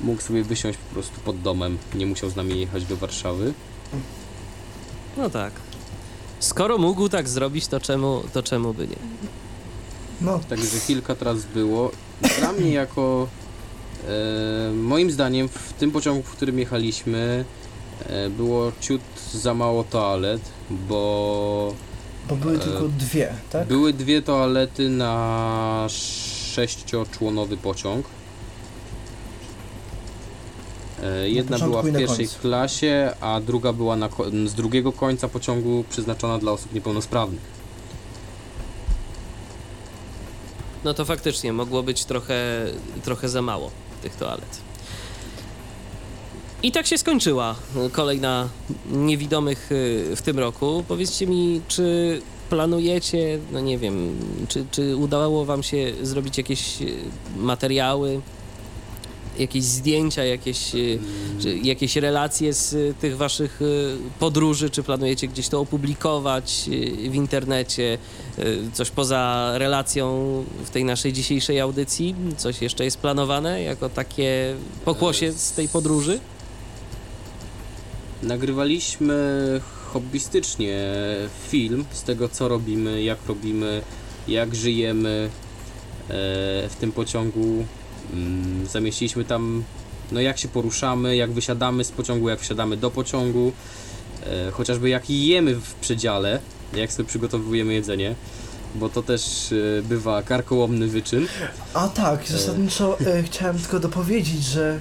mógł 0.02 0.22
sobie 0.22 0.44
wysiąść 0.44 0.80
po 0.80 0.94
prostu 0.94 1.22
pod 1.22 1.42
domem, 1.42 1.78
nie 1.96 2.06
musiał 2.06 2.30
z 2.30 2.36
nami 2.36 2.60
jechać 2.60 2.86
do 2.86 2.98
Warszawy. 2.98 3.54
No 5.18 5.30
tak. 5.30 5.52
Skoro 6.40 6.78
mógł 6.78 7.10
tak 7.10 7.30
zrobić, 7.30 7.68
to 7.68 7.80
czemu, 7.80 8.24
to 8.34 8.44
czemu 8.44 8.74
by 8.74 8.88
nie? 8.88 8.96
No, 10.22 10.40
Także 10.50 10.80
kilka 10.88 11.16
tras 11.16 11.46
było. 11.46 11.92
Dla 12.40 12.52
mnie 12.52 12.72
jako 12.72 13.28
e, 14.08 14.72
moim 14.72 15.12
zdaniem 15.12 15.50
w 15.50 15.74
tym 15.74 15.92
pociągu, 15.92 16.24
w 16.24 16.32
którym 16.32 16.60
jechaliśmy 16.60 17.46
e, 18.08 18.30
było 18.30 18.72
ciut 18.82 19.02
za 19.34 19.54
mało 19.54 19.84
toalet, 19.84 20.42
bo 20.70 21.74
bo 22.30 22.36
były 22.36 22.56
E, 22.56 22.60
tylko 22.60 22.88
dwie, 22.88 23.34
tak? 23.50 23.68
były 23.68 23.94
dwie 23.94 24.22
toalety 24.22 24.90
na 24.90 25.86
sześcioczłonowy 25.90 27.58
pociąg. 27.58 28.06
E, 31.04 31.30
Jedna 31.30 31.60
była 31.60 31.82
w 31.82 31.94
pierwszej 31.98 32.28
klasie, 32.28 33.12
a 33.22 33.42
druga 33.42 33.74
była 33.74 33.96
na, 33.96 34.10
z 34.46 34.54
drugiego 34.54 34.92
końca 34.92 35.28
pociągu 35.28 35.84
przeznaczona 35.90 36.38
dla 36.38 36.52
osób 36.52 36.74
niepełnosprawnych. 36.74 37.56
No 40.84 40.94
to 40.94 41.06
faktycznie 41.06 41.54
mogło 41.54 41.84
być 41.84 42.06
trochę, 42.06 42.66
trochę 43.04 43.30
za 43.30 43.42
mało 43.42 43.72
tych 44.04 44.16
toalet. 44.16 44.65
I 46.66 46.72
tak 46.72 46.88
się 46.88 46.98
skończyła 46.98 47.56
kolejna 47.92 48.50
niewidomych 48.92 49.72
y, 49.72 50.16
w 50.16 50.22
tym 50.22 50.40
roku. 50.40 50.84
Powiedzcie 50.88 51.28
mi, 51.28 51.62
czy 51.68 52.22
planujecie, 52.50 53.40
no 53.52 53.60
nie 53.60 53.78
wiem, 53.78 54.20
czy, 54.48 54.66
czy 54.72 54.96
udało 54.96 55.46
Wam 55.46 55.64
się 55.64 55.94
zrobić 56.02 56.38
jakieś 56.38 56.82
y, 56.82 56.98
materiały, 57.38 58.22
jakieś 59.40 59.64
zdjęcia, 59.64 60.24
jakieś, 60.24 60.76
y, 60.76 61.00
jakieś 61.64 61.96
relacje 61.96 62.54
z 62.54 62.98
tych 62.98 63.18
Waszych 63.18 63.60
podróży? 64.20 64.70
Czy 64.70 64.84
planujecie 64.84 65.28
gdzieś 65.28 65.48
to 65.48 65.60
opublikować 65.60 66.70
w 67.10 67.16
internecie? 67.16 67.98
Coś 68.74 68.90
poza 68.90 69.52
relacją 69.56 70.44
w 70.66 70.70
tej 70.70 70.86
naszej 70.86 71.14
dzisiejszej 71.14 71.60
audycji? 71.60 72.16
Coś 72.38 72.62
jeszcze 72.62 72.84
jest 72.84 72.98
planowane 72.98 73.62
jako 73.62 73.90
takie 73.90 74.56
pokłosie 74.86 75.32
z 75.32 75.52
tej 75.52 75.70
podróży? 75.70 76.20
Nagrywaliśmy 78.26 79.16
hobbystycznie 79.86 80.86
film 81.50 81.86
z 81.92 82.04
tego, 82.04 82.30
co 82.30 82.48
robimy, 82.48 83.04
jak 83.04 83.18
robimy, 83.28 83.82
jak 84.28 84.56
żyjemy 84.56 85.30
e, 85.30 86.10
w 86.70 86.76
tym 86.80 86.92
pociągu. 86.92 87.66
Mm, 88.14 88.68
Zamieściliśmy 88.68 89.26
tam, 89.26 89.64
no 90.12 90.22
jak 90.22 90.38
się 90.38 90.48
poruszamy, 90.48 91.16
jak 91.16 91.32
wysiadamy 91.32 91.84
z 91.84 91.92
pociągu, 91.92 92.30
jak 92.30 92.40
wsiadamy 92.40 92.78
do 92.78 92.92
pociągu, 92.92 93.52
e, 94.26 94.52
chociażby 94.52 94.90
jak 94.90 95.10
jemy 95.10 95.56
w 95.56 95.74
przedziale, 95.74 96.40
jak 96.74 96.92
sobie 96.92 97.10
przygotowujemy 97.10 97.74
jedzenie, 97.74 98.16
bo 98.76 98.90
to 98.90 99.04
też 99.04 99.52
e, 99.52 99.82
bywa 99.82 100.22
karkołomny 100.24 100.88
wyczyn. 100.88 101.28
A 101.74 101.88
tak, 101.88 102.28
zasadniczo 102.28 103.00
e, 103.00 103.24
chciałem 103.24 103.60
tylko 103.60 103.80
dopowiedzieć, 103.80 104.44
że 104.44 104.80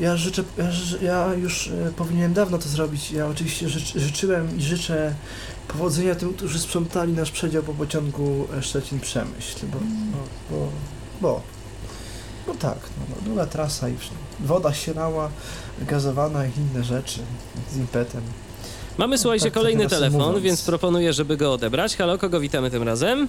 ja 0.00 0.16
życzę, 0.16 0.44
ja, 0.58 0.66
ja 1.02 1.34
już 1.34 1.68
e, 1.68 1.92
powinienem 1.96 2.32
dawno 2.32 2.58
to 2.58 2.68
zrobić. 2.68 3.12
Ja 3.12 3.26
oczywiście 3.26 3.68
życzy, 3.68 4.00
życzyłem 4.00 4.58
i 4.58 4.62
życzę 4.62 5.14
powodzenia 5.68 6.14
tym, 6.14 6.34
którzy 6.34 6.58
sprzątali 6.58 7.12
nasz 7.12 7.30
przedział 7.30 7.62
po 7.62 7.74
pociągu 7.74 8.46
e, 8.58 8.62
Szczecin-Przemyśl, 8.62 9.66
bo, 9.72 9.78
bo, 10.10 10.18
bo, 10.50 10.70
bo, 11.20 11.42
no 12.46 12.54
tak, 12.54 12.78
no, 12.98 13.04
no, 13.08 13.16
długa 13.26 13.46
trasa 13.46 13.88
i 13.88 13.94
woda 14.40 14.74
sierała, 14.74 15.30
gazowana 15.80 16.46
i 16.46 16.50
inne 16.56 16.84
rzeczy 16.84 17.20
z 17.72 17.76
impetem. 17.76 18.22
Mamy, 18.98 19.18
słuchajcie, 19.18 19.44
tak, 19.44 19.54
kolejny 19.54 19.84
nawiasem 19.84 19.98
telefon, 19.98 20.20
mówiąc. 20.20 20.44
więc 20.44 20.62
proponuję, 20.62 21.12
żeby 21.12 21.36
go 21.36 21.52
odebrać. 21.52 21.96
Halo, 21.96 22.18
kogo 22.18 22.40
witamy 22.40 22.70
tym 22.70 22.82
razem? 22.82 23.28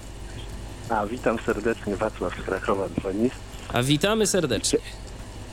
A, 0.90 1.06
witam 1.06 1.38
serdecznie, 1.46 1.96
Wacław 1.96 2.34
z 2.42 2.46
Krakowa 2.46 2.90
dzwoni. 2.90 3.30
A 3.74 3.84
witamy 3.84 4.28
serdecznie. 4.28 4.80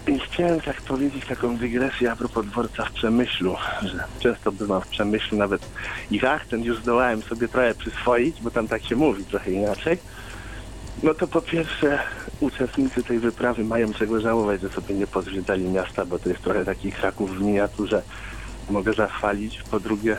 I 0.06 0.18
chciałem 0.18 0.60
tak 0.60 0.82
powiedzieć 0.82 1.26
taką 1.26 1.56
dygresję 1.56 2.12
a 2.12 2.16
propos 2.16 2.46
dworca 2.46 2.84
w 2.84 2.92
Przemyślu, 2.92 3.56
że 3.82 4.04
często 4.20 4.52
bywam 4.52 4.80
w 4.82 4.88
Przemyślu, 4.88 5.38
nawet 5.38 5.68
ich 6.10 6.24
akcent 6.24 6.64
już 6.64 6.78
zdołałem 6.78 7.22
sobie 7.22 7.48
trochę 7.48 7.74
przyswoić, 7.74 8.40
bo 8.40 8.50
tam 8.50 8.68
tak 8.68 8.84
się 8.84 8.96
mówi 8.96 9.24
trochę 9.24 9.50
inaczej. 9.50 9.98
No 11.02 11.14
to 11.14 11.26
po 11.26 11.42
pierwsze 11.42 11.98
uczestnicy 12.40 13.02
tej 13.02 13.18
wyprawy 13.18 13.64
mają 13.64 13.92
czego 13.92 14.20
żałować, 14.20 14.60
że 14.60 14.68
sobie 14.68 14.94
nie 14.94 15.06
pozwiedzali 15.06 15.64
miasta, 15.64 16.04
bo 16.04 16.18
to 16.18 16.28
jest 16.28 16.42
trochę 16.42 16.64
taki 16.64 16.92
Kraków 16.92 17.38
w 17.38 17.42
miniaturze, 17.42 18.02
mogę 18.70 18.92
zachwalić. 18.92 19.62
Po 19.70 19.80
drugie, 19.80 20.16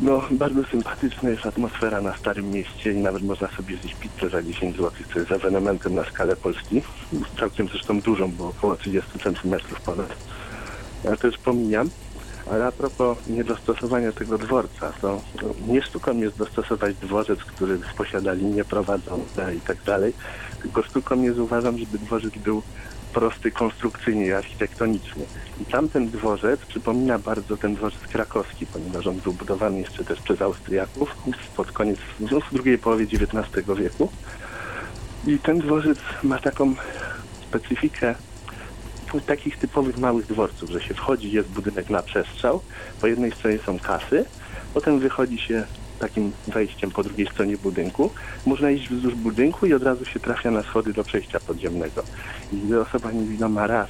no 0.00 0.22
bardzo 0.30 0.64
sympatyczna 0.64 1.30
jest 1.30 1.46
atmosfera 1.46 2.00
na 2.00 2.16
Starym 2.16 2.50
Mieście 2.50 2.92
i 2.92 2.96
nawet 2.96 3.22
można 3.22 3.48
sobie 3.48 3.76
zjeść 3.76 3.94
pizzę 3.94 4.30
za 4.30 4.42
10 4.42 4.76
zł, 4.76 4.90
co 5.12 5.18
jest 5.18 5.32
ewenementem 5.32 5.94
na 5.94 6.04
skalę 6.04 6.36
Polski. 6.36 6.82
Całkiem 7.38 7.68
zresztą 7.68 8.00
dużą, 8.00 8.32
bo 8.32 8.48
około 8.48 8.76
30 8.76 9.10
cm 9.18 9.54
ponad. 9.84 10.16
Ja 11.04 11.16
to 11.16 11.26
już 11.26 11.38
pomijam. 11.38 11.90
Ale 12.50 12.66
a 12.66 12.72
propos 12.72 13.18
niedostosowania 13.26 14.12
tego 14.12 14.38
dworca, 14.38 14.92
to 15.00 15.20
nie 15.66 15.82
sztuką 15.82 16.16
jest 16.16 16.36
dostosować 16.36 16.96
dworzec, 16.96 17.38
który 17.44 17.78
posiada 17.96 18.32
linie 18.32 18.64
prowadzące 18.64 19.54
i 19.54 19.60
tak 19.60 19.82
dalej, 19.82 20.12
tylko 20.62 20.82
sztuką 20.82 21.22
jest 21.22 21.38
uważam, 21.38 21.78
żeby 21.78 21.98
dworzec 21.98 22.34
był 22.34 22.62
prosty 23.12 23.50
konstrukcyjnie 23.50 24.26
i 24.26 24.32
architektonicznie. 24.32 25.24
I 25.60 25.64
tamten 25.64 26.10
dworzec 26.10 26.60
przypomina 26.60 27.18
bardzo 27.18 27.56
ten 27.56 27.74
dworzec 27.74 28.00
krakowski, 28.00 28.66
ponieważ 28.66 29.06
on 29.06 29.16
był 29.16 29.32
budowany 29.32 29.78
jeszcze 29.78 30.04
też 30.04 30.20
przez 30.20 30.42
Austriaków 30.42 31.16
pod 31.56 31.72
koniec, 31.72 31.98
no, 32.20 32.40
w 32.40 32.54
drugiej 32.54 32.78
połowie 32.78 33.04
XIX 33.04 33.66
wieku. 33.78 34.08
I 35.26 35.38
ten 35.38 35.58
dworzec 35.58 35.98
ma 36.22 36.38
taką 36.38 36.74
specyfikę 37.48 38.14
no, 39.14 39.20
takich 39.20 39.58
typowych 39.58 39.98
małych 39.98 40.26
dworców, 40.26 40.70
że 40.70 40.80
się 40.80 40.94
wchodzi, 40.94 41.32
jest 41.32 41.48
budynek 41.48 41.90
na 41.90 42.02
przestrzał, 42.02 42.60
po 43.00 43.06
jednej 43.06 43.32
stronie 43.32 43.58
są 43.58 43.78
kasy, 43.78 44.24
potem 44.74 44.98
wychodzi 44.98 45.38
się 45.38 45.64
takim 45.98 46.32
wejściem 46.46 46.90
po 46.90 47.02
drugiej 47.02 47.26
stronie 47.26 47.56
budynku. 47.56 48.10
Można 48.46 48.70
iść 48.70 48.88
wzdłuż 48.88 49.14
budynku 49.14 49.66
i 49.66 49.74
od 49.74 49.82
razu 49.82 50.04
się 50.04 50.20
trafia 50.20 50.50
na 50.50 50.62
schody 50.62 50.92
do 50.92 51.04
przejścia 51.04 51.40
podziemnego. 51.40 52.02
I 52.52 52.56
gdy 52.56 52.80
osoba 52.80 53.12
niewidoma 53.12 53.66
raz 53.66 53.88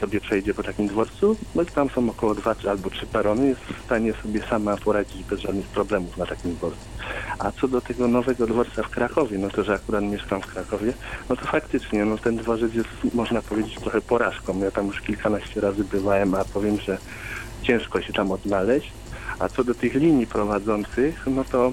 sobie 0.00 0.20
przejdzie 0.20 0.54
po 0.54 0.62
takim 0.62 0.86
dworcu, 0.88 1.36
no 1.54 1.64
tam 1.64 1.90
są 1.90 2.10
około 2.10 2.34
dwa 2.34 2.54
albo 2.70 2.90
trzy 2.90 3.06
perony, 3.06 3.48
jest 3.48 3.60
w 3.60 3.84
stanie 3.84 4.12
sobie 4.12 4.42
sama 4.42 4.76
poradzić 4.76 5.24
bez 5.24 5.40
żadnych 5.40 5.66
problemów 5.66 6.16
na 6.16 6.26
takim 6.26 6.54
dworcu. 6.54 6.78
A 7.38 7.52
co 7.52 7.68
do 7.68 7.80
tego 7.80 8.08
nowego 8.08 8.46
dworca 8.46 8.82
w 8.82 8.90
Krakowie, 8.90 9.38
no 9.38 9.50
to, 9.50 9.64
że 9.64 9.74
akurat 9.74 10.04
mieszkam 10.04 10.42
w 10.42 10.46
Krakowie, 10.46 10.92
no 11.28 11.36
to 11.36 11.44
faktycznie, 11.44 12.04
no 12.04 12.18
ten 12.18 12.36
dworzec 12.36 12.74
jest, 12.74 12.88
można 13.14 13.42
powiedzieć, 13.42 13.74
trochę 13.80 14.00
porażką. 14.00 14.58
Ja 14.58 14.70
tam 14.70 14.86
już 14.86 15.00
kilkanaście 15.00 15.60
razy 15.60 15.84
bywałem, 15.84 16.34
a 16.34 16.44
powiem, 16.44 16.80
że 16.80 16.98
ciężko 17.62 18.02
się 18.02 18.12
tam 18.12 18.32
odnaleźć. 18.32 18.92
A 19.38 19.48
co 19.48 19.64
do 19.64 19.74
tych 19.74 19.94
linii 19.94 20.26
prowadzących, 20.26 21.26
no 21.26 21.44
to 21.44 21.72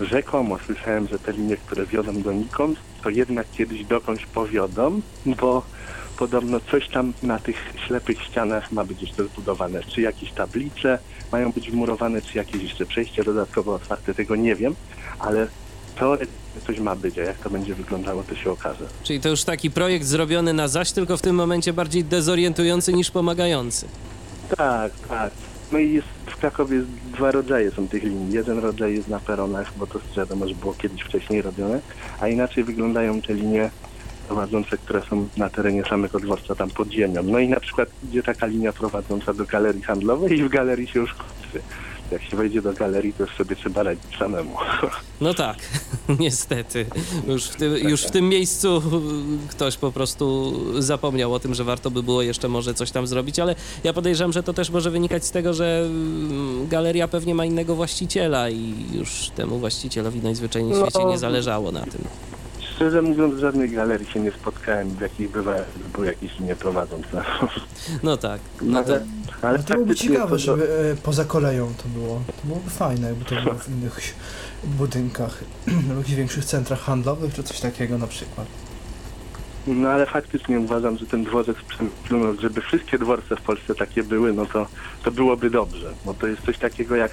rzekomo 0.00 0.58
słyszałem, 0.66 1.08
że 1.08 1.18
te 1.18 1.32
linie, 1.32 1.56
które 1.56 1.86
wiodą 1.86 2.22
donikąd, 2.22 2.78
to 3.02 3.10
jednak 3.10 3.46
kiedyś 3.52 3.84
dokądś 3.84 4.26
powiodą, 4.26 5.00
bo 5.26 5.62
podobno 6.18 6.60
coś 6.60 6.88
tam 6.88 7.12
na 7.22 7.38
tych 7.38 7.56
ślepych 7.86 8.22
ścianach 8.22 8.72
ma 8.72 8.84
być 8.84 9.02
jeszcze 9.02 9.24
zbudowane. 9.24 9.82
Czy 9.82 10.00
jakieś 10.00 10.32
tablice 10.32 10.98
mają 11.32 11.52
być 11.52 11.70
wmurowane, 11.70 12.22
czy 12.22 12.38
jakieś 12.38 12.62
jeszcze 12.62 12.86
przejście 12.86 13.24
dodatkowo 13.24 13.74
otwarte, 13.74 14.14
tego 14.14 14.36
nie 14.36 14.54
wiem, 14.54 14.74
ale 15.18 15.46
teoretycznie 15.98 16.44
coś 16.66 16.78
ma 16.78 16.96
być, 16.96 17.18
a 17.18 17.22
jak 17.22 17.38
to 17.38 17.50
będzie 17.50 17.74
wyglądało, 17.74 18.22
to 18.22 18.34
się 18.34 18.50
okaże. 18.50 18.84
Czyli 19.02 19.20
to 19.20 19.28
już 19.28 19.44
taki 19.44 19.70
projekt 19.70 20.06
zrobiony 20.06 20.52
na 20.52 20.68
zaś, 20.68 20.92
tylko 20.92 21.16
w 21.16 21.22
tym 21.22 21.36
momencie 21.36 21.72
bardziej 21.72 22.04
dezorientujący 22.04 22.92
niż 22.92 23.10
pomagający. 23.10 23.86
Tak, 24.56 24.92
tak. 25.08 25.32
No 25.74 25.80
i 25.80 25.92
jest, 25.92 26.08
w 26.26 26.36
Krakowie 26.36 26.76
jest 26.76 26.88
dwa 26.88 27.30
rodzaje 27.30 27.70
są 27.70 27.88
tych 27.88 28.02
linii. 28.02 28.34
Jeden 28.34 28.58
rodzaj 28.58 28.94
jest 28.94 29.08
na 29.08 29.20
peronach, 29.20 29.72
bo 29.76 29.86
to 29.86 30.00
wiadomo, 30.16 30.48
że 30.48 30.54
było 30.54 30.74
kiedyś 30.74 31.02
wcześniej 31.02 31.42
robione, 31.42 31.80
a 32.20 32.28
inaczej 32.28 32.64
wyglądają 32.64 33.20
te 33.20 33.34
linie 33.34 33.70
prowadzące, 34.26 34.78
które 34.78 35.02
są 35.10 35.28
na 35.36 35.50
terenie 35.50 35.82
samego 35.84 36.20
dworca, 36.20 36.54
tam 36.54 36.70
pod 36.70 36.90
ziemią. 36.90 37.22
No 37.22 37.38
i 37.38 37.48
na 37.48 37.60
przykład 37.60 37.88
idzie 38.08 38.22
taka 38.22 38.46
linia 38.46 38.72
prowadząca 38.72 39.34
do 39.34 39.44
galerii 39.44 39.82
handlowej 39.82 40.38
i 40.38 40.44
w 40.44 40.48
galerii 40.48 40.86
się 40.86 41.00
już 41.00 41.14
kończy. 41.14 41.60
Jak 42.10 42.22
się 42.22 42.36
wejdzie 42.36 42.62
do 42.62 42.72
galerii, 42.72 43.12
to 43.12 43.22
już 43.22 43.36
sobie 43.36 43.56
trzeba 43.56 43.82
radzić 43.82 44.18
samemu. 44.18 44.56
No 45.20 45.34
tak, 45.34 45.56
niestety. 46.20 46.86
Już 47.28 47.44
w, 47.44 47.56
tym, 47.56 47.74
już 47.74 48.02
w 48.02 48.10
tym 48.10 48.28
miejscu 48.28 48.82
ktoś 49.50 49.76
po 49.76 49.92
prostu 49.92 50.52
zapomniał 50.82 51.34
o 51.34 51.40
tym, 51.40 51.54
że 51.54 51.64
warto 51.64 51.90
by 51.90 52.02
było 52.02 52.22
jeszcze 52.22 52.48
może 52.48 52.74
coś 52.74 52.90
tam 52.90 53.06
zrobić, 53.06 53.38
ale 53.38 53.54
ja 53.84 53.92
podejrzewam, 53.92 54.32
że 54.32 54.42
to 54.42 54.52
też 54.52 54.70
może 54.70 54.90
wynikać 54.90 55.24
z 55.24 55.30
tego, 55.30 55.54
że 55.54 55.82
mm, 55.86 56.68
galeria 56.68 57.08
pewnie 57.08 57.34
ma 57.34 57.44
innego 57.44 57.74
właściciela 57.74 58.50
i 58.50 58.74
już 58.92 59.30
temu 59.36 59.58
właścicielowi 59.58 60.20
najzwyczajniej 60.20 60.74
w 60.74 60.76
świecie 60.82 60.98
No. 60.98 61.10
nie 61.10 61.18
zależało 61.18 61.72
na 61.72 61.80
tym. 61.80 62.04
Szczerze 62.74 63.02
mówiąc, 63.02 63.34
w 63.34 63.38
żadnej 63.38 63.70
galerii 63.70 64.06
się 64.06 64.20
nie 64.20 64.30
spotkałem, 64.32 64.88
w 64.90 65.00
jakich 65.00 65.30
bywa, 65.30 65.54
były 65.92 66.06
jakieś 66.06 66.38
linie 66.38 66.56
prowadzące. 66.56 67.24
No 68.02 68.16
tak. 68.16 68.40
No 68.62 68.84
to, 68.84 68.92
ale 68.92 69.04
ale 69.42 69.58
No 69.58 69.64
to 69.64 69.74
byłoby 69.74 69.92
faktycznie 69.92 70.08
ciekawe, 70.14 70.30
to- 70.30 70.38
żeby 70.38 70.90
e, 70.92 70.96
poza 70.96 71.24
koleją 71.24 71.74
to 71.82 71.88
było. 71.88 72.20
To 72.26 72.32
byłoby 72.46 72.70
fajne, 72.70 73.08
jakby 73.08 73.24
to 73.24 73.42
było 73.42 73.54
w 73.54 73.68
innych 73.68 74.14
budynkach, 74.64 75.44
w 75.94 75.96
jakichś 75.98 76.14
większych 76.14 76.44
centrach 76.44 76.80
handlowych, 76.80 77.34
czy 77.34 77.42
coś 77.42 77.60
takiego 77.60 77.98
na 77.98 78.06
przykład. 78.06 78.46
No 79.66 79.88
ale 79.88 80.06
faktycznie 80.06 80.60
uważam, 80.60 80.98
że 80.98 81.06
ten 81.06 81.24
dworzec 81.24 81.56
no, 82.10 82.34
żeby 82.40 82.60
wszystkie 82.60 82.98
dworce 82.98 83.36
w 83.36 83.40
Polsce 83.40 83.74
takie 83.74 84.02
były, 84.02 84.32
no 84.32 84.46
to, 84.46 84.66
to 85.04 85.10
byłoby 85.10 85.50
dobrze. 85.50 85.92
Bo 86.04 86.14
to 86.14 86.26
jest 86.26 86.42
coś 86.42 86.58
takiego 86.58 86.96
jak 86.96 87.12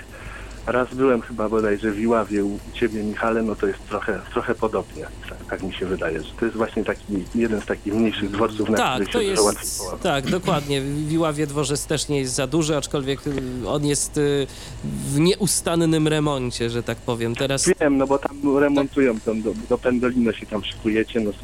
raz 0.68 0.94
byłem 0.94 1.22
chyba 1.22 1.50
bodajże 1.50 1.92
w 1.92 2.00
Iławie 2.00 2.46
u 2.46 2.60
Ciebie 2.74 3.04
Michale, 3.04 3.42
no 3.44 3.56
to 3.56 3.68
jest 3.68 3.80
trochę, 3.90 4.20
trochę 4.34 4.56
podobnie. 4.56 5.08
Tak, 5.30 5.46
tak 5.50 5.64
mi 5.64 5.74
się 5.74 5.86
wydaje, 5.86 6.24
że 6.24 6.32
to 6.40 6.46
jest 6.46 6.58
właśnie 6.58 6.84
taki 6.84 7.26
jeden 7.36 7.62
z 7.62 7.66
takich 7.66 7.94
mniejszych 7.94 8.32
dworców, 8.32 8.70
na 8.70 8.78
tak, 8.78 8.94
których 8.94 9.14
to 9.14 9.20
się 9.22 9.26
jest. 9.26 9.44
łatwiej. 9.44 10.00
Tak, 10.04 10.30
dokładnie. 10.30 10.82
W 10.82 11.12
Iławie 11.12 11.48
dworzec 11.48 11.86
też 11.86 12.08
nie 12.10 12.20
jest 12.20 12.34
za 12.34 12.48
duży, 12.48 12.78
aczkolwiek 12.78 13.28
y, 13.28 13.32
on 13.68 13.86
jest 13.86 14.18
y, 14.18 14.48
w 14.84 15.20
nieustannym 15.20 16.08
remoncie, 16.08 16.70
że 16.70 16.84
tak 16.84 16.98
powiem. 16.98 17.36
Teraz 17.36 17.70
Wiem, 17.80 17.98
no 17.98 18.08
bo 18.08 18.18
tam 18.18 18.58
remontują, 18.58 19.20
tam 19.20 19.42
do, 19.42 19.54
do 19.70 19.78
Pendolino 19.78 20.32
się 20.34 20.46
tam 20.46 20.64
szykujecie, 20.64 21.20
no 21.20 21.32
to 21.32 21.38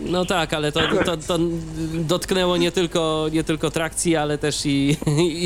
No 0.00 0.24
tak, 0.24 0.54
ale 0.54 0.72
to, 0.72 0.80
to, 1.04 1.16
to 1.16 1.38
dotknęło 1.94 2.56
nie 2.56 2.72
tylko, 2.72 3.26
nie 3.32 3.44
tylko 3.44 3.70
trakcji, 3.70 4.16
ale 4.16 4.38
też 4.38 4.66
i, 4.66 4.96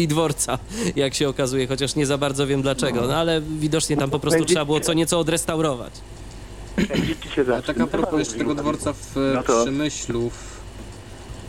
i 0.03 0.09
dworca, 0.09 0.59
jak 0.97 1.15
się 1.15 1.29
okazuje, 1.29 1.67
chociaż 1.67 1.95
nie 1.95 2.07
za 2.07 2.19
bardzo 2.19 2.47
wiem 2.47 2.63
dlaczego, 2.63 3.07
no 3.07 3.15
ale 3.17 3.41
widocznie 3.41 3.97
tam 3.97 4.11
po 4.11 4.19
prostu 4.21 4.45
trzeba 4.45 4.65
było 4.65 4.81
co 4.81 4.93
nieco 4.93 5.19
odrestaurować. 5.19 5.93
A 7.59 7.63
tak 7.63 7.81
a 7.81 7.87
propos 7.87 8.19
jeszcze 8.19 8.35
tego 8.39 8.55
dworca 8.55 8.93
w 8.93 9.33
No 9.35 9.43
Przemyślu, 9.43 10.31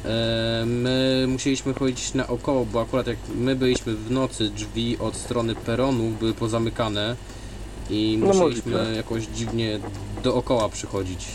e, 0.06 0.64
my 0.66 1.26
musieliśmy 1.28 1.74
chodzić 1.74 2.14
naokoło, 2.14 2.66
bo 2.66 2.82
akurat 2.82 3.08
jak 3.08 3.18
my 3.36 3.56
byliśmy 3.56 3.95
w 3.95 4.12
nocy, 4.12 4.49
drzwi 4.49 4.97
od 4.99 5.16
strony 5.16 5.56
peronu 5.56 6.03
były 6.20 6.34
pozamykane 6.34 7.16
i 7.89 8.18
No 8.20 8.26
musieliśmy 8.34 8.93
jakoś 8.95 9.24
dziwnie 9.26 9.80
dookoła 10.24 10.70
przychodzić. 10.70 11.26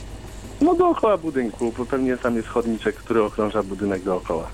No 0.60 0.74
dookoła 0.74 1.16
budynku, 1.18 1.72
bo 1.78 1.86
pewnie 1.86 2.16
tam 2.16 2.36
jest 2.36 2.48
chodniczek, 2.48 2.96
który 2.96 3.22
okrąża 3.22 3.62
budynek 3.62 4.02
dookoła. 4.02 4.46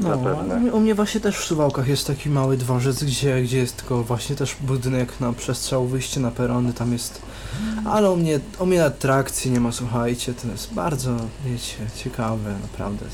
No, 0.00 0.08
Zapewne. 0.08 0.72
u 0.72 0.80
mnie- 0.80 0.94
właśnie 0.94 1.20
też 1.20 1.36
w 1.38 1.44
Suwałkach 1.44 1.88
jest 1.88 2.06
taki 2.06 2.30
mały 2.30 2.56
dworzec, 2.56 3.04
gdzie, 3.04 3.42
gdzie 3.42 3.58
jest 3.58 3.76
tylko 3.76 4.02
właśnie 4.02 4.36
też 4.36 4.56
budynek 4.60 5.20
na 5.20 5.32
przestrzał, 5.32 5.86
wyjście 5.86 6.20
na 6.20 6.30
perony, 6.30 6.72
tam 6.72 6.92
jest... 6.92 7.22
Ale 7.86 8.10
u 8.10 8.16
mnie, 8.16 8.40
u 8.58 8.66
mnie 8.66 8.84
atrakcji 8.84 9.50
nie 9.50 9.60
ma, 9.60 9.72
słuchajcie, 9.72 10.34
to 10.34 10.48
jest 10.48 10.74
bardzo, 10.74 11.10
wiecie, 11.46 11.76
ciekawe, 11.96 12.54
naprawdę. 12.62 13.06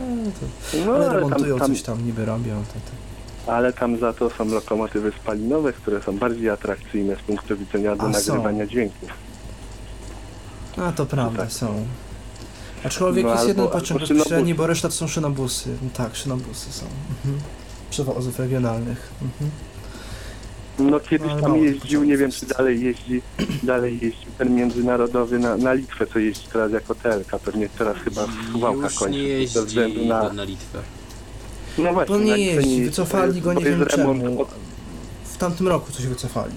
No, 0.00 0.06
ale, 0.06 0.24
to, 0.32 0.86
No, 0.86 0.92
ale 0.92 1.04
ale 1.10 1.14
remontują 1.20 1.58
tam, 1.58 1.66
tam, 1.66 1.76
coś 1.76 1.82
tam, 1.82 2.06
niby 2.06 2.24
robią. 2.24 2.64
To, 2.74 2.74
to. 3.46 3.52
ale 3.52 3.72
tam 3.72 3.98
za 3.98 4.12
to 4.12 4.30
są 4.30 4.44
lokomotywy 4.44 5.12
spalinowe, 5.22 5.72
które 5.72 6.02
są 6.02 6.18
bardziej 6.18 6.50
atrakcyjne 6.50 7.16
z 7.16 7.18
punktu 7.18 7.56
widzenia 7.56 7.96
do 7.96 8.02
A, 8.02 8.12
są. 8.12 8.32
nagrywania 8.32 8.66
dźwięków. 8.66 9.10
A 10.76 10.92
to 10.92 11.06
prawda, 11.06 11.42
tak. 11.42 11.52
są. 11.52 11.86
Aczkolwiek 12.84 13.24
No, 13.24 13.32
jest 13.32 13.48
jeden 13.48 13.68
pociąg 13.68 14.00
bezpośredni, 14.00 14.54
bo 14.54 14.66
reszta 14.66 14.88
to 14.88 14.94
są 14.94 15.08
szynobusy. 15.08 15.70
No 15.82 15.90
tak, 15.94 16.16
szynobusy 16.16 16.72
są. 16.72 16.86
Mhm. 17.10 17.40
Przewozów 17.90 18.38
regionalnych. 18.38 19.10
Mhm. 19.22 19.50
No 20.78 21.00
kiedyś 21.00 21.28
tam 21.28 21.40
mało 21.40 21.56
jeździł, 21.56 22.04
nie 22.04 22.16
wiem 22.16 22.30
czy 22.30 22.46
dalej 22.46 22.84
jeździ, 22.84 23.22
dalej 23.62 23.98
jeździł 24.02 24.30
ten 24.38 24.54
międzynarodowy 24.54 25.38
na, 25.38 25.56
na 25.56 25.72
Litwę, 25.72 26.06
co 26.06 26.18
jeździ 26.18 26.46
teraz 26.52 26.72
jako 26.72 26.94
telka, 26.94 27.38
pewnie 27.38 27.68
teraz 27.68 27.96
chyba 27.96 28.26
Już 28.72 28.94
kończy. 28.94 29.10
nie 29.10 29.18
ze 29.22 29.28
jeździ 29.28 29.58
względu 29.60 30.04
na... 30.04 30.32
na 30.32 30.44
Litwę. 30.44 30.78
No 31.78 31.92
właśnie, 31.92 32.16
na 32.18 32.36
nie 32.36 32.44
jeździ, 32.46 32.78
to 32.78 32.84
wycofali 32.84 33.40
go, 33.40 33.52
nie 33.52 33.60
to 33.60 33.64
wiem 33.64 33.86
czemu. 33.86 34.46
W 35.24 35.36
tamtym 35.38 35.68
roku 35.68 35.92
coś 35.92 36.06
wycofali. 36.06 36.52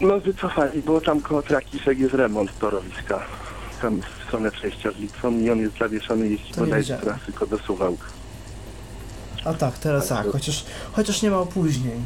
No 0.00 0.20
wycofali, 0.20 0.82
bo 0.82 1.00
tam 1.00 1.20
koło 1.20 1.42
Trakiszek 1.42 1.98
jest 1.98 2.14
remont 2.14 2.58
torowiska. 2.58 3.22
Tam 3.82 4.00
w 4.00 4.26
stronę 4.26 4.50
przejścia 4.50 4.92
z 4.92 4.96
Litwą 4.96 5.38
i 5.38 5.50
on 5.50 5.58
jest 5.58 5.78
zawieszony, 5.78 6.28
jeździ 6.28 6.52
To 6.52 6.66
nie 6.66 6.74
wiedziałem. 6.74 7.04
teraz 7.04 7.20
tylko 7.26 7.46
do 7.46 7.58
Suwałk. 7.58 8.00
A 9.44 9.54
tak, 9.54 9.78
teraz 9.78 10.08
Tak, 10.08 10.26
chociaż, 10.32 10.64
chociaż 10.92 11.22
nie 11.22 11.30
ma 11.30 11.38
opóźnień. 11.38 12.02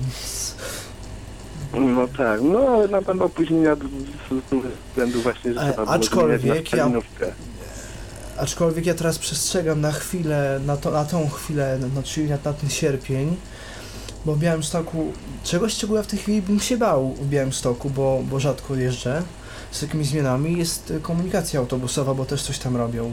No 1.75 2.09
tak, 2.09 2.41
no 2.43 2.59
ale 2.69 2.89
na 2.89 3.03
pewno 3.03 3.25
opóźnienia 3.25 3.75
z 3.77 3.79
z 3.79 4.89
względu 4.91 5.23
właśnie, 5.23 5.55
że 5.55 5.61
E, 5.61 5.65
trzeba 5.65 5.83
było 5.85 5.91
aczkolwiek 5.97 6.41
zmieniać 6.41 6.73
na 6.73 6.79
ja-. 6.79 6.91
Aczkolwiek 8.39 8.87
ja 8.87 8.95
teraz 8.95 9.19
przestrzegam 9.19 9.81
na 9.81 9.93
chwilę, 9.93 10.61
na, 10.67 10.77
to, 10.77 10.91
na 10.91 11.05
tą 11.05 11.29
chwilę, 11.29 11.79
no, 11.95 12.03
czyli 12.03 12.29
na, 12.31 12.39
na 12.45 12.53
ten 12.53 12.71
sierpień, 12.71 13.37
bo 14.25 14.35
w 14.35 14.39
Białymstoku, 14.39 15.13
czegoś 15.45 15.77
czego 15.77 15.97
ja 15.97 16.03
w 16.03 16.07
tej 16.07 16.19
chwili 16.19 16.43
bym 16.43 16.61
się 16.61 16.77
bał 16.77 17.15
w 17.15 17.29
Białymstoku, 17.29 17.91
bo, 17.91 18.23
bo 18.31 18.41
rzadko 18.41 18.75
jeżdżę 18.75 19.23
z 19.71 19.81
takimi 19.81 20.05
zmianami, 20.05 20.59
jest 20.59 20.93
komunikacja 21.03 21.61
autobusowa, 21.61 22.15
bo 22.15 22.25
też 22.25 22.43
coś 22.43 22.59
tam 22.59 22.77
robią. 22.77 23.11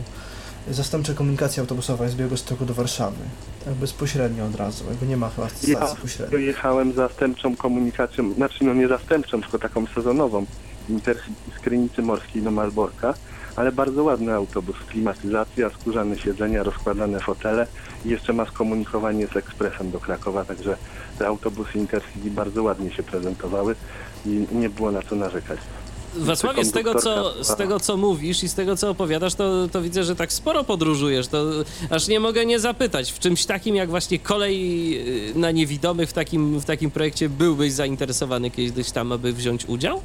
Zastępcza 0.72 1.14
komunikacja 1.14 1.62
autobusowa 1.62 2.04
jest 2.04 2.16
z 2.16 2.20
Białegostoku 2.20 2.66
do 2.66 2.74
Warszawy. 2.74 3.18
Tak 3.66 3.74
bezpośrednio 3.74 4.46
od 4.46 4.56
razu, 4.56 4.84
jakby 4.90 5.08
nie 5.08 5.18
ma 5.18 5.30
chyba 5.30 5.50
stacji 5.50 5.72
Ja 5.72 5.96
pośredniej. 6.02 6.46
Jechałem 6.46 6.94
zastępczą 6.94 7.56
komunikacją, 7.56 8.34
znaczy 8.34 8.64
no 8.64 8.74
nie 8.74 8.88
zastępczą, 8.88 9.42
tylko 9.42 9.60
taką 9.60 9.86
sezonową 9.96 10.46
Intercity 10.90 11.52
z 11.58 11.62
Krynicy 11.62 12.02
Morskiej 12.02 12.42
do 12.42 12.52
Malborka, 12.52 13.14
ale 13.58 13.72
bardzo 13.72 14.04
ładny 14.04 14.34
autobus, 14.34 14.76
klimatyzacja, 14.90 15.70
skórzane 15.70 16.20
siedzenia, 16.20 16.64
rozkładane 16.64 17.20
fotele 17.20 17.68
i 18.06 18.10
jeszcze 18.10 18.34
ma 18.34 18.46
skomunikowanie 18.46 19.28
z 19.28 19.36
ekspresem 19.36 19.92
do 19.92 20.00
Krakowa, 20.00 20.46
także 20.46 20.78
te 21.20 21.28
autobusy 21.28 21.78
Intercity 21.78 22.32
bardzo 22.32 22.64
ładnie 22.64 22.92
się 22.92 23.04
prezentowały 23.04 23.76
i 24.26 24.46
nie 24.52 24.70
było 24.70 24.92
na 24.92 25.02
co 25.02 25.16
narzekać. 25.16 25.60
Wacławie, 26.16 26.66
z 26.66 26.72
tego, 26.72 26.96
co, 26.96 27.44
z 27.44 27.56
tego 27.56 27.80
co 27.80 27.98
mówisz 27.98 28.44
i 28.44 28.50
z 28.50 28.54
tego 28.54 28.76
co 28.76 28.90
opowiadasz, 28.90 29.36
to, 29.36 29.68
to 29.68 29.82
widzę, 29.82 30.04
że 30.04 30.16
tak 30.16 30.34
sporo 30.34 30.64
podróżujesz. 30.64 31.28
To 31.28 31.46
aż 31.90 32.08
nie 32.08 32.20
mogę 32.20 32.46
nie 32.46 32.60
zapytać, 32.60 33.12
w 33.12 33.20
czymś 33.20 33.46
takim 33.46 33.76
jak 33.76 33.90
właśnie 33.90 34.20
kolej 34.20 35.30
y, 35.30 35.40
na 35.40 35.52
niewidomych 35.52 36.10
w 36.10 36.14
takim, 36.14 36.60
w 36.60 36.66
takim 36.66 36.92
projekcie 36.92 37.30
byłbyś 37.30 37.74
zainteresowany 37.74 38.52
kiedyś 38.52 38.92
tam, 38.92 39.12
aby 39.12 39.34
wziąć 39.34 39.66
udział? 39.66 40.02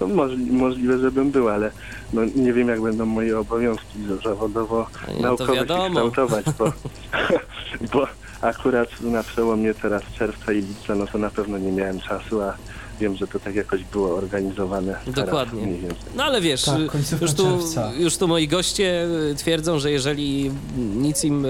No, 0.00 0.06
możli, 0.06 0.52
możliwe, 0.52 0.98
żebym 0.98 1.30
był, 1.30 1.48
ale 1.48 1.70
no, 2.12 2.22
nie 2.36 2.52
wiem 2.52 2.68
jak 2.68 2.80
będą 2.80 3.06
moje 3.06 3.38
obowiązki 3.38 3.98
zawodowo 4.24 4.86
No 5.20 5.36
się 5.36 5.64
kształtować, 5.64 6.44
bo, 6.58 6.72
bo 7.92 8.06
akurat 8.40 9.00
na 9.00 9.22
przełomie 9.22 9.74
teraz 9.74 10.02
czerwca 10.18 10.52
i 10.52 10.56
lipca, 10.56 10.94
no 10.94 11.06
to 11.06 11.18
na 11.18 11.30
pewno 11.30 11.58
nie 11.58 11.72
miałem 11.72 12.00
czasu, 12.00 12.42
a 12.42 12.54
wiem, 13.00 13.16
że 13.16 13.26
to 13.26 13.40
tak 13.40 13.54
jakoś 13.54 13.84
było 13.84 14.14
organizowane. 14.14 14.92
teraz 15.04 15.14
Dokładnie. 15.14 15.66
więcej. 15.66 15.90
No 16.16 16.24
ale 16.24 16.40
wiesz, 16.40 16.64
Tak, 16.64 16.78
już, 17.20 17.32
tu, 17.32 17.42
czerwca. 17.58 17.92
już 17.98 18.16
tu 18.16 18.28
moi 18.28 18.48
goście 18.48 19.04
y, 19.30 19.34
twierdzą, 19.34 19.78
że 19.78 19.90
jeżeli 19.90 20.50
nic 20.96 21.24
im 21.24 21.44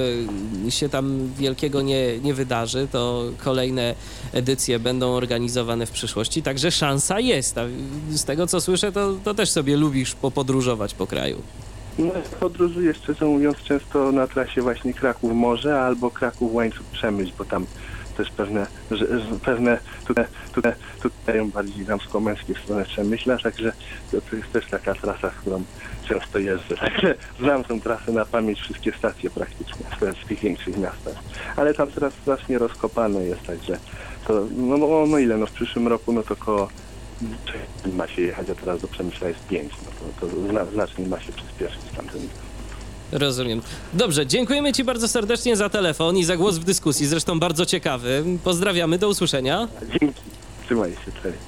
y, 0.67 0.71
się 0.71 0.89
tam 0.89 1.29
wielkiego 1.39 1.83
nie, 1.83 2.19
nie 2.19 2.35
wydarzy, 2.35 2.89
to 2.93 3.25
kolejne 3.45 3.95
edycje 4.33 4.79
będą 4.79 5.11
organizowane 5.13 5.87
w 5.87 5.91
przyszłości, 5.91 6.43
także 6.43 6.71
szansa 6.71 7.21
jest. 7.21 7.59
A 7.59 7.65
z 8.11 8.25
tego 8.25 8.47
co 8.47 8.61
słyszę, 8.61 8.93
to, 8.93 9.15
to 9.25 9.35
też 9.35 9.51
sobie 9.51 9.77
lubisz 9.77 10.15
popodróżować 10.15 10.95
po 10.95 11.07
kraju. 11.07 11.43
No, 11.99 12.11
podróżuję 12.41 12.95
szczerze 12.95 13.25
mówiąc 13.25 13.57
często 13.59 14.13
na 14.13 14.27
trasie 14.27 14.63
właśnie 14.63 14.95
Kraków-Morze 14.95 15.81
albo 15.81 16.11
Kraków-Łańcuch-Przemyśl, 16.11 17.33
bo 17.39 17.45
tam 17.45 17.67
też 18.19 18.31
pewne, 18.31 18.67
że, 18.91 19.07
pewne 19.45 19.79
tutaj, 20.07 20.25
tutaj, 20.53 20.73
tutaj 21.03 21.45
bardziej 21.45 21.85
damsko-męskie 21.85 22.55
stronę 22.55 22.85
Przemyśla, 22.85 23.39
także 23.39 23.73
to, 24.11 24.21
to 24.21 24.37
jest 24.37 24.53
też 24.53 24.67
taka 24.67 24.95
trasa, 24.95 25.31
którą 25.31 25.63
często 26.09 26.39
jeżdżę. 26.39 26.77
Także 26.77 27.15
znam 27.41 27.65
tą 27.65 27.81
trasę 27.81 28.13
na 28.13 28.25
pamięć, 28.25 28.61
wszystkie 28.61 28.93
stacje 28.93 29.31
praktycznie 29.31 29.87
w, 30.25 30.29
tych 30.29 30.41
większych 30.41 30.77
miastach. 30.77 31.15
Ale 31.57 31.75
tam 31.75 31.91
teraz 31.91 32.15
strasznie 32.23 32.59
rozkopane 32.59 33.25
jest, 33.25 33.43
także 33.43 33.79
to, 34.27 34.47
no, 34.57 34.77
no, 34.77 35.07
no 35.07 35.19
ile, 35.19 35.37
no 35.37 35.47
w 35.47 35.53
przyszłym 35.53 35.89
roku 35.89 36.13
no 36.13 36.23
to 36.23 36.37
koło 36.37 36.69
ma 37.93 38.09
się 38.09 38.23
jechać, 38.23 38.51
a 38.51 38.55
teraz 38.55 38.81
do 38.81 38.89
Przemyśla 38.89 39.29
jest 39.29 39.47
5, 39.47 39.73
no 39.85 39.91
to, 40.21 40.27
to 40.27 40.49
zna, 40.49 40.65
znacznie 40.65 41.07
ma 41.07 41.21
się 41.21 41.33
przyspieszyć 41.33 41.83
tamten. 41.97 42.21
Rozumiem. 43.13 43.63
Dobrze, 43.95 44.27
dziękujemy 44.27 44.73
Ci 44.73 44.85
bardzo 44.85 45.09
serdecznie 45.09 45.57
za 45.57 45.69
telefon 45.69 46.17
i 46.17 46.25
za 46.25 46.37
głos 46.37 46.59
w 46.59 46.65
dyskusji, 46.65 47.07
zresztą 47.07 47.41
bardzo 47.41 47.67
ciekawy. 47.67 48.25
Pozdrawiamy, 48.45 48.99
do 48.99 49.09
usłyszenia. 49.09 49.69
Dzięki, 50.01 50.21
trzymaj 50.67 50.91
się, 50.91 51.13
cześć. 51.23 51.39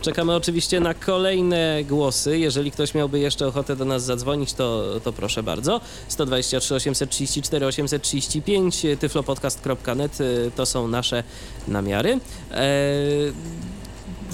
Czekamy 0.00 0.34
oczywiście 0.34 0.80
na 0.80 0.94
kolejne 0.94 1.84
głosy. 1.84 2.38
Jeżeli 2.38 2.70
ktoś 2.70 2.94
miałby 2.94 3.18
jeszcze 3.18 3.46
ochotę 3.46 3.76
do 3.76 3.84
nas 3.84 4.04
zadzwonić, 4.04 4.52
to, 4.52 4.84
to 5.04 5.12
proszę 5.12 5.42
bardzo. 5.42 5.80
123 6.08 6.74
834 6.74 7.66
835 7.66 8.86
tyflopodcast.net 9.00 10.18
to 10.56 10.66
są 10.66 10.88
nasze 10.88 11.22
namiary. 11.68 12.10
Eee, 12.52 13.32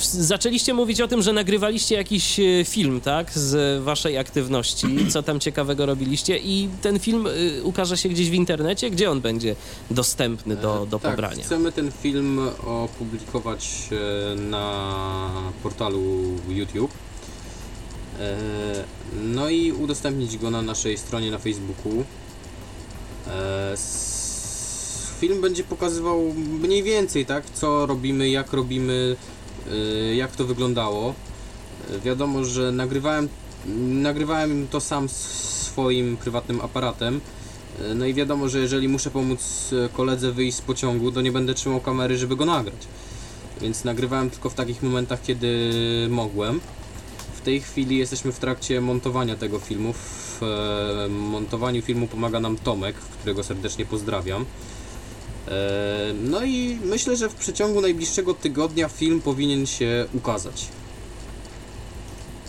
zaczęliście 0.03 0.75
mówić 0.75 1.01
o 1.01 1.09
tym, 1.09 1.23
że 1.23 1.33
nagrywaliście 1.33 1.95
jakiś 1.95 2.41
e, 2.41 2.65
film, 2.65 3.01
tak, 3.01 3.33
z 3.33 3.83
waszej 3.83 4.19
aktywności, 4.19 4.87
co 5.13 5.23
tam 5.23 5.41
ciekawego 5.41 5.87
robiliście 5.87 6.39
i 6.39 6.69
ten 6.83 6.99
film 6.99 7.27
y, 7.27 7.61
ukaże 7.63 7.97
się 7.97 8.09
gdzieś 8.09 8.31
w 8.31 8.35
internecie, 8.35 8.91
gdzie 8.91 9.11
on 9.11 9.21
będzie 9.21 9.57
dostępny 9.91 10.57
do, 10.57 10.87
do 10.91 10.99
tak, 10.99 11.11
pobrania. 11.11 11.45
Chcemy 11.45 11.73
ten 11.73 11.93
film 11.93 12.41
opublikować 12.67 13.69
e, 13.93 14.37
na 14.37 15.31
portalu 15.63 16.03
YouTube. 16.49 16.93
E, 18.21 18.37
No 19.23 19.49
i 19.49 19.73
udostępnić 19.73 20.39
go 20.39 20.51
na 20.51 20.63
naszej 20.63 20.99
stronie 20.99 21.31
na 21.31 21.39
Facebooku. 21.39 22.05
E, 23.27 23.77
Film 25.21 25.41
będzie 25.41 25.65
pokazywał 25.65 26.35
mniej 26.61 26.83
więcej, 26.83 27.27
tak, 27.27 27.45
co 27.55 27.87
robimy, 27.87 28.31
jak 28.31 28.53
robimy, 28.53 29.17
e, 29.34 29.34
jak 30.15 30.37
to 30.37 30.45
wyglądało. 30.45 31.15
E, 31.91 32.01
Wiadomo, 32.01 32.45
że 32.45 32.73
nagrywałem, 32.73 33.29
nagrywałem 33.89 34.69
to 34.69 34.81
sam 34.81 35.09
swoim 35.09 36.17
prywatnym 36.17 36.61
aparatem. 36.61 37.21
E, 37.81 37.95
No 37.95 38.07
i 38.07 38.15
wiadomo, 38.15 38.49
że 38.49 38.59
jeżeli 38.59 38.89
muszę 38.89 39.11
pomóc 39.11 39.71
koledze 39.93 40.33
wyjść 40.33 40.57
z 40.57 40.61
pociągu, 40.61 41.13
to 41.13 41.21
nie 41.21 41.33
będę 41.33 41.55
trzymał 41.55 41.81
kamery, 41.81 42.17
żeby 42.19 42.37
go 42.37 42.45
nagrać. 42.45 42.87
Więc 43.61 43.85
nagrywałem 43.85 44.31
tylko 44.31 44.51
w 44.51 44.55
takich 44.55 44.83
momentach, 44.83 45.23
kiedy 45.23 45.71
mogłem. 46.11 46.61
W 47.37 47.41
tej 47.41 47.61
chwili 47.61 47.99
jesteśmy 47.99 48.33
w 48.33 48.39
trakcie 48.39 48.81
montowania 48.81 49.37
tego 49.37 49.59
filmu. 49.59 49.93
W 49.93 50.43
e, 50.43 51.09
montowaniu 51.09 51.83
filmu 51.83 52.07
pomaga 52.07 52.41
nam 52.41 52.57
Tomek, 52.57 52.97
którego 52.97 53.43
serdecznie 53.45 53.87
pozdrawiam. 53.87 54.45
E, 55.49 55.51
No 56.23 56.45
i 56.45 56.79
myślę, 56.85 57.17
że 57.17 57.29
w 57.29 57.35
przeciągu 57.35 57.81
najbliższego 57.81 58.35
tygodnia 58.35 58.89
film 58.89 59.21
powinien 59.21 59.67
się 59.67 60.07
ukazać. 60.15 60.67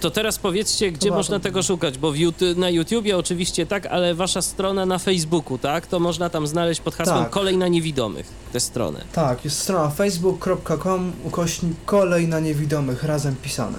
To 0.02 0.12
teraz 0.12 0.40
powiedzcie, 0.40 0.92
gdzie 0.92 1.08
Dobra, 1.08 1.18
można 1.18 1.40
to- 1.40 1.44
tego 1.44 1.64
szukać, 1.64 1.98
bo 1.98 2.14
YouTube, 2.16 2.58
na 2.58 2.70
YouTubie 2.70 3.18
oczywiście 3.18 3.66
tak, 3.66 3.86
ale 3.86 4.16
wasza 4.16 4.42
strona 4.42 4.86
na 4.86 5.00
Facebooku, 5.00 5.58
tak? 5.58 5.88
To 5.88 6.00
można 6.00 6.30
tam 6.30 6.48
znaleźć 6.48 6.82
pod 6.82 6.96
hasłem 6.96 7.18
Tak. 7.24 7.30
Kolej 7.30 7.58
na 7.58 7.68
Niewidomych, 7.68 8.26
tę 8.54 8.60
stronę. 8.60 9.02
Tak, 9.14 9.46
jest 9.46 9.60
strona 9.60 9.90
facebook.com 9.90 11.12
ukośnik 11.24 11.74
kolej 11.86 12.28
na 12.28 12.40
niewidomych, 12.40 13.04
razem 13.04 13.36
pisane. 13.36 13.78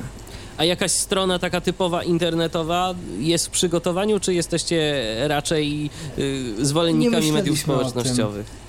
A 0.56 0.64
jakaś 0.64 0.90
strona 0.90 1.38
taka 1.38 1.60
typowa 1.60 2.02
internetowa 2.04 2.94
jest 3.18 3.46
w 3.46 3.50
przygotowaniu, 3.50 4.20
czy 4.20 4.34
jesteście 4.34 5.04
raczej 5.28 5.90
y, 6.18 6.66
zwolennikami 6.66 7.32
mediów 7.32 7.34
myśleliśmy 7.34 7.74
o 7.74 7.78
tym. 7.78 7.88
społecznościowych? 7.90 8.65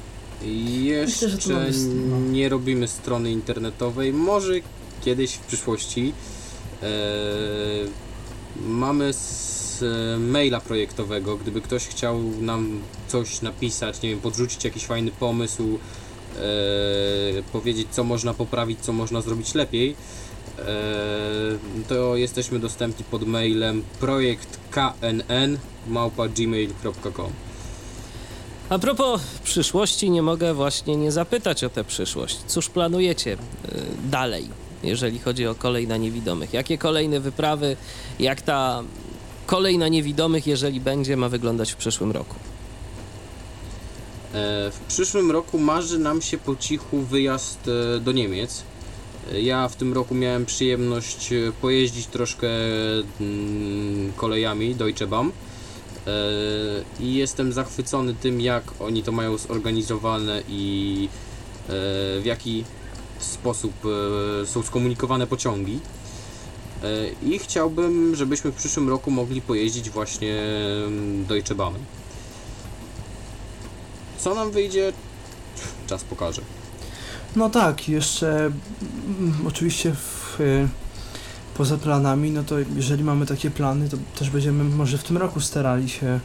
Jeszcze 0.86 1.28
s- 1.68 1.88
no. 2.10 2.20
nie 2.20 2.50
robimy 2.50 2.88
strony 2.88 3.32
internetowej, 3.32 4.14
może 4.14 4.54
kiedyś 5.06 5.34
w 5.34 5.40
przyszłości. 5.40 6.14
E, 6.84 6.88
mamy 8.68 9.14
z 9.14 9.84
e, 9.84 10.20
maila 10.20 10.60
projektowego, 10.62 11.38
gdyby 11.38 11.62
ktoś 11.62 11.88
chciał 11.88 12.20
nam 12.42 12.82
coś 13.08 13.42
napisać, 13.42 14.02
nie 14.02 14.10
wiem, 14.10 14.20
podrzucić 14.20 14.64
jakiś 14.66 14.86
fajny 14.86 15.12
pomysł, 15.12 15.80
e, 16.36 16.40
powiedzieć 17.52 17.88
co 17.92 18.04
można 18.04 18.34
poprawić, 18.34 18.80
co 18.80 18.94
można 18.94 19.22
zrobić 19.22 19.56
lepiej, 19.56 19.96
to 21.88 22.16
jesteśmy 22.16 22.60
dostępni 22.60 23.06
pod 23.12 23.28
mailem 23.28 23.84
projektknn 24.00 25.58
małpa.gmail.com 25.88 27.47
A 28.70 28.80
propos 28.80 29.22
przyszłości, 29.44 30.10
nie 30.10 30.22
mogę 30.22 30.54
właśnie 30.54 30.96
nie 30.98 31.12
zapytać 31.12 31.64
o 31.64 31.70
tę 31.70 31.84
przyszłość. 31.84 32.38
Cóż 32.48 32.70
planujecie 32.70 33.34
y, 33.34 33.38
dalej, 34.12 34.48
jeżeli 34.84 35.20
chodzi 35.20 35.48
o 35.48 35.56
kolej 35.56 35.88
na 35.88 35.98
niewidomych? 35.98 36.54
Jakie 36.54 36.78
kolejne 36.78 37.20
wyprawy, 37.20 37.78
jak 38.20 38.42
ta 38.42 38.84
kolej 39.46 39.78
na 39.78 39.88
niewidomych, 39.88 40.48
jeżeli 40.48 40.80
będzie, 40.80 41.18
ma 41.18 41.30
wyglądać 41.30 41.72
w 41.72 41.76
przyszłym 41.76 42.12
roku? 42.12 42.36
E, 44.34 44.72
W 44.72 44.80
przyszłym 44.88 45.32
roku 45.32 45.60
marzy 45.60 46.00
nam 46.00 46.22
się 46.22 46.38
po 46.38 46.56
cichu 46.56 47.02
wyjazd 47.02 47.60
e, 47.96 48.00
do 48.00 48.12
Niemiec. 48.12 48.64
E, 49.34 49.42
Ja 49.42 49.68
w 49.68 49.76
tym 49.76 49.94
roku 49.94 50.16
miałem 50.16 50.46
przyjemność 50.46 51.34
e, 51.34 51.52
pojeździć 51.62 52.08
troszkę 52.08 52.48
mm, 53.22 54.14
kolejami 54.16 54.76
Deutsche 54.76 55.08
Bahn 55.08 55.28
E, 55.30 55.47
i 57.00 57.16
jestem 57.16 57.54
zachwycony 57.54 58.14
tym, 58.14 58.42
jak 58.42 58.64
oni 58.80 59.04
to 59.04 59.12
mają 59.12 59.38
zorganizowane 59.38 60.42
i 60.50 61.10
e, 61.64 61.72
w 62.22 62.26
jaki 62.26 62.64
sposób 63.20 63.74
e, 64.44 64.46
są 64.46 64.64
skomunikowane 64.64 65.28
pociągi. 65.28 65.80
E, 66.84 66.88
I 67.24 67.40
chciałbym, 67.40 68.16
żebyśmy 68.16 68.52
w 68.52 68.56
przyszłym 68.56 68.90
roku 68.90 69.12
mogli 69.12 69.42
pojeździć 69.42 69.90
właśnie 69.90 70.40
mm, 70.88 71.26
Deutsche 71.26 71.56
Bahn. 71.56 71.76
Co 74.18 74.36
nam 74.36 74.52
wyjdzie? 74.52 74.94
Czas 75.88 76.04
pokaże. 76.04 76.42
No 77.36 77.50
tak, 77.50 77.90
jeszcze 77.90 78.36
mm, 78.38 79.48
oczywiście 79.48 79.94
w, 79.94 80.40
poza 81.58 81.78
planami, 81.78 82.32
no 82.32 82.44
to 82.44 82.56
jeżeli 82.76 83.04
mamy 83.04 83.26
takie 83.26 83.52
plany, 83.52 83.90
to 83.90 83.98
też 84.20 84.30
będziemy 84.30 84.64
może 84.64 84.98
w 84.98 85.04
tym 85.04 85.18
roku 85.18 85.42
starali 85.42 85.90
się 85.90 86.20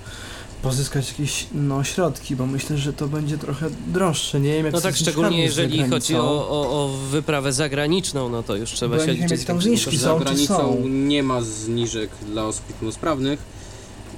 pozyskać 0.62 1.08
jakieś 1.08 1.46
no, 1.54 1.84
środki, 1.84 2.36
bo 2.36 2.46
myślę, 2.46 2.78
że 2.78 2.92
to 2.92 3.08
będzie 3.08 3.38
trochę 3.38 3.70
droższe. 3.86 4.40
Nie 4.40 4.52
wiem, 4.52 4.64
jak 4.64 4.74
No 4.74 4.80
tak, 4.80 4.96
szczególnie 4.96 5.42
jeżeli 5.42 5.88
chodzi 5.88 6.16
o, 6.16 6.48
o, 6.48 6.84
o 6.84 6.88
wyprawę 6.88 7.52
zagraniczną, 7.52 8.28
no 8.28 8.42
to 8.42 8.56
już 8.56 8.70
trzeba 8.70 8.96
Bo 8.96 9.00
się 9.00 9.06
wiem, 9.06 9.16
liczyć 9.16 9.30
jakie 9.30 9.44
tam 9.44 9.62
zniżki 9.62 9.96
Za 9.96 10.08
są, 10.08 10.18
czy 10.18 10.24
granicą 10.24 10.56
są? 10.56 10.88
nie 10.88 11.22
ma 11.22 11.40
zniżek 11.40 12.10
dla 12.26 12.46
osób 12.46 12.68
niepełnosprawnych. 12.68 13.42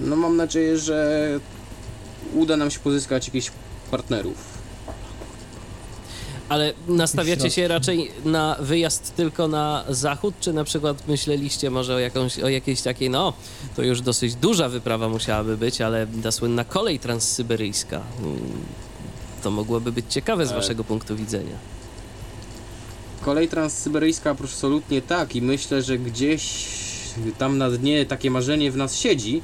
No 0.00 0.16
mam 0.16 0.36
nadzieję, 0.36 0.78
że 0.78 1.28
uda 2.34 2.56
nam 2.56 2.70
się 2.70 2.78
pozyskać 2.78 3.26
jakichś 3.26 3.50
partnerów. 3.90 4.53
Ale 6.48 6.72
nastawiacie 6.88 7.50
się 7.50 7.68
raczej 7.68 8.10
na 8.24 8.56
wyjazd 8.60 9.14
tylko 9.16 9.48
na 9.48 9.84
zachód, 9.88 10.34
czy 10.40 10.52
na 10.52 10.64
przykład 10.64 11.08
myśleliście 11.08 11.70
może 11.70 11.94
o, 11.94 11.98
jakąś, 11.98 12.38
o 12.38 12.48
jakiejś 12.48 12.82
takiej, 12.82 13.10
no 13.10 13.32
to 13.76 13.82
już 13.82 14.00
dosyć 14.00 14.34
duża 14.34 14.68
wyprawa 14.68 15.08
musiałaby 15.08 15.56
być, 15.56 15.80
ale 15.80 16.06
ta 16.22 16.32
słynna 16.32 16.64
kolej 16.64 16.98
transsyberyjska. 16.98 18.02
mm, 18.20 18.38
To 19.42 19.50
mogłoby 19.50 19.92
być 19.92 20.04
ciekawe 20.08 20.46
z 20.46 20.52
E, 20.52 20.54
waszego 20.54 20.84
punktu 20.84 21.16
widzenia. 21.16 21.56
Kolej 23.24 23.48
transsyberyjska 23.48 24.30
absolutnie 24.30 25.02
tak 25.02 25.36
i 25.36 25.42
myślę, 25.42 25.82
że 25.82 25.98
gdzieś 25.98 26.66
tam 27.38 27.58
na 27.58 27.70
dnie 27.70 28.06
takie 28.06 28.30
marzenie 28.30 28.70
w 28.70 28.76
nas 28.76 28.96
siedzi. 28.96 29.42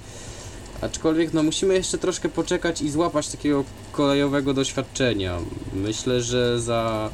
Aczkolwiek 0.81 1.33
no 1.33 1.43
musimy 1.43 1.75
jeszcze 1.75 1.99
troszkę 1.99 2.29
poczekać 2.29 2.83
i 2.83 2.91
złapać 2.91 3.29
takiego 3.29 3.65
kolejowego 3.93 4.55
doświadczenia. 4.55 5.39
Myślę, 5.75 6.23
że 6.23 6.61
za 6.61 7.11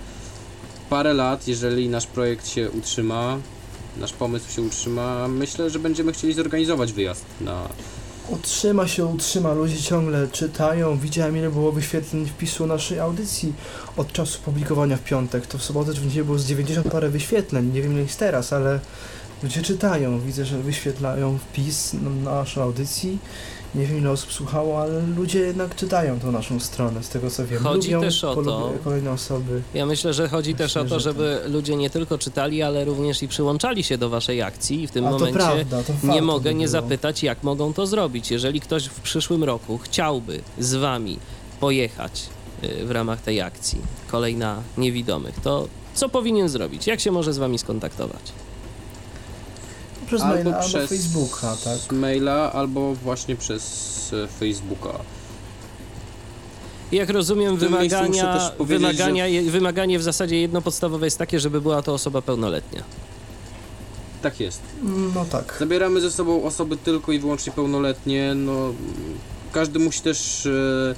parę 0.90 1.14
lat, 1.14 1.48
jeżeli 1.48 1.88
nasz 1.88 2.06
projekt 2.06 2.48
się 2.48 2.70
utrzyma, 2.70 3.38
nasz 3.96 4.12
pomysł 4.12 4.52
się 4.52 4.62
utrzyma, 4.62 5.28
myślę, 5.28 5.70
że 5.70 5.78
będziemy 5.78 6.12
chcieli 6.12 6.32
zorganizować 6.32 6.92
wyjazd 6.92 7.24
na 7.40 7.68
Utrzyma 8.28 8.88
się, 8.88 9.06
utrzyma, 9.06 9.52
ludzie 9.52 9.82
ciągle 9.82 10.28
czytają. 10.28 10.98
Widziałem 10.98 11.36
ile 11.36 11.50
było 11.50 11.72
wyświetleń 11.72 12.26
wpisu 12.26 12.66
naszej 12.66 13.00
audycji 13.00 13.52
od 13.96 14.12
czasu 14.12 14.38
publikowania 14.42 14.96
w 14.96 15.02
piątek. 15.02 15.46
To 15.46 15.58
w 15.58 15.62
sobotę 15.62 15.92
niedzielę 16.04 16.24
było 16.24 16.38
z 16.38 16.46
90 16.46 16.88
parę 16.88 17.08
wyświetleń. 17.08 17.72
Nie 17.72 17.82
wiem 17.82 17.92
ile 17.92 18.02
jest 18.02 18.18
teraz, 18.18 18.52
ale 18.52 18.80
ludzie 19.42 19.62
czytają. 19.62 20.20
Widzę, 20.20 20.44
że 20.44 20.58
wyświetlają 20.58 21.38
wpis 21.38 21.94
na 21.94 22.10
naszej 22.10 22.62
audycji. 22.62 23.18
Nie 23.76 23.86
wiem 23.86 23.98
ile 23.98 24.10
osób 24.10 24.32
słuchało, 24.32 24.80
ale 24.80 25.06
ludzie 25.06 25.38
jednak 25.38 25.74
czytają 25.74 26.20
tą 26.20 26.32
naszą 26.32 26.60
stronę, 26.60 27.02
z 27.02 27.08
tego 27.08 27.30
co 27.30 27.46
wiem. 27.46 27.62
Chodzi 27.62 27.88
Lubią, 27.92 28.00
też 28.00 28.24
o 28.24 28.34
to- 28.34 28.72
kolejne 28.84 29.10
osoby. 29.12 29.62
Ja 29.74 29.86
myślę, 29.86 30.14
że 30.14 30.28
chodzi 30.28 30.50
Myślę, 30.52 30.64
też 30.64 30.76
o 30.76 30.84
to, 30.84 31.00
że 31.00 31.00
żeby 31.00 31.40
ludzie 31.46 31.76
nie 31.76 31.90
tylko 31.90 32.18
czytali, 32.18 32.62
ale 32.62 32.84
również 32.84 33.22
i 33.22 33.28
przyłączali 33.28 33.84
się 33.84 33.98
do 33.98 34.08
waszej 34.08 34.42
akcji 34.42 34.82
i 34.82 34.86
w 34.86 34.90
tym 34.90 35.06
A 35.06 35.10
momencie 35.10 35.38
prawda, 35.38 35.82
nie 36.02 36.22
mogę 36.22 36.54
nie 36.54 36.68
zapytać, 36.68 37.22
jak 37.22 37.42
mogą 37.42 37.72
to 37.72 37.86
zrobić. 37.86 38.30
Jeżeli 38.30 38.60
ktoś 38.60 38.86
w 38.86 39.00
przyszłym 39.00 39.44
roku 39.44 39.78
chciałby 39.78 40.40
z 40.58 40.74
wami 40.74 41.18
pojechać 41.60 42.26
y, 42.64 42.86
w 42.86 42.90
ramach 42.90 43.20
tej 43.20 43.40
akcji, 43.40 43.78
kolejna 44.08 44.62
niewidomych, 44.78 45.40
to 45.40 45.68
co 45.94 46.08
powinien 46.08 46.48
zrobić? 46.48 46.86
Jak 46.86 47.00
się 47.00 47.10
może 47.12 47.32
z 47.32 47.38
wami 47.38 47.58
skontaktować? 47.58 48.22
Przez 50.06 50.22
maila 50.22 50.56
albo 50.58 50.86
Facebooka, 50.88 51.56
tak? 51.64 51.92
maila, 51.92 52.52
albo 52.52 52.94
właśnie 52.94 53.36
przez 53.36 53.62
e, 54.24 54.26
Facebooka. 54.28 54.92
Jak 56.92 57.10
rozumiem, 57.10 57.56
wymagania, 57.56 58.50
wymagania, 58.60 59.26
je- 59.26 59.50
wymaganie 59.50 59.98
w 59.98 60.02
zasadzie 60.02 60.40
jedno 60.40 60.62
podstawowe 60.62 61.06
jest 61.06 61.18
takie, 61.18 61.40
żeby 61.40 61.60
była 61.60 61.82
to 61.82 61.94
osoba 61.94 62.22
pełnoletnia. 62.22 62.82
Tak 64.22 64.40
jest. 64.40 64.60
No 65.14 65.24
tak. 65.24 65.56
Zabieramy 65.58 66.00
ze 66.00 66.10
sobą 66.10 66.44
osoby 66.44 66.76
tylko 66.76 67.12
i 67.12 67.18
wyłącznie 67.18 67.52
pełnoletnie. 67.52 68.34
No, 68.34 68.72
każdy 69.52 69.78
musi 69.78 70.00
też 70.00 70.46
e, 70.46 70.94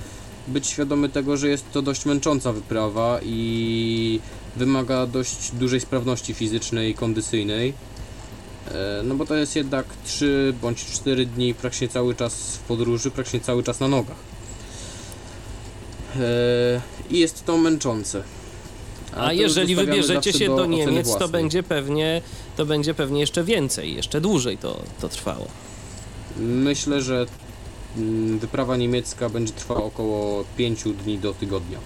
być 0.48 0.66
świadomy 0.66 1.08
tego, 1.08 1.36
że 1.36 1.48
jest 1.48 1.64
to 1.72 1.82
dość 1.82 2.06
męcząca 2.06 2.52
wyprawa 2.52 3.20
i 3.22 4.20
wymaga 4.56 5.06
dość 5.06 5.50
dużej 5.52 5.80
sprawności 5.80 6.34
fizycznej 6.34 6.90
i 6.90 6.94
kondycyjnej. 6.94 7.74
E, 8.68 9.02
no 9.04 9.14
bo 9.14 9.26
to 9.26 9.34
jest 9.34 9.56
jednak 9.56 9.86
3 10.04 10.54
bądź 10.62 10.84
4 10.84 11.26
dni 11.26 11.54
praktycznie 11.54 11.88
cały 11.88 12.14
czas 12.14 12.56
w 12.56 12.58
podróży, 12.58 13.10
praktycznie 13.10 13.40
cały 13.40 13.62
czas 13.62 13.80
na 13.80 13.88
nogach. 13.88 14.16
E, 16.16 16.80
I 17.10 17.18
jest 17.18 17.44
to 17.44 17.58
męczące. 17.58 18.22
A, 19.16 19.32
już 19.32 19.42
jeżeli 19.42 19.74
wybierzecie 19.74 20.32
się 20.32 20.46
do, 20.46 20.54
oceny 20.54 20.76
Niemiec, 20.76 21.16
to 21.16 21.28
będzie 21.28 21.62
pewnie 21.62 22.22
to 22.56 22.66
będzie 22.66 22.94
pewnie 22.94 23.20
jeszcze 23.20 23.44
więcej, 23.44 23.94
jeszcze 23.94 24.20
dłużej 24.20 24.58
to, 24.58 24.82
to 25.00 25.08
trwało. 25.08 25.46
Myślę, 26.36 27.02
że 27.02 27.26
mm, 27.96 28.38
wyprawa 28.38 28.76
niemiecka 28.76 29.28
będzie 29.28 29.52
trwała 29.52 29.84
około 29.84 30.44
5 30.56 30.84
dni 31.04 31.18
do 31.18 31.34
tygodnia. 31.34 31.78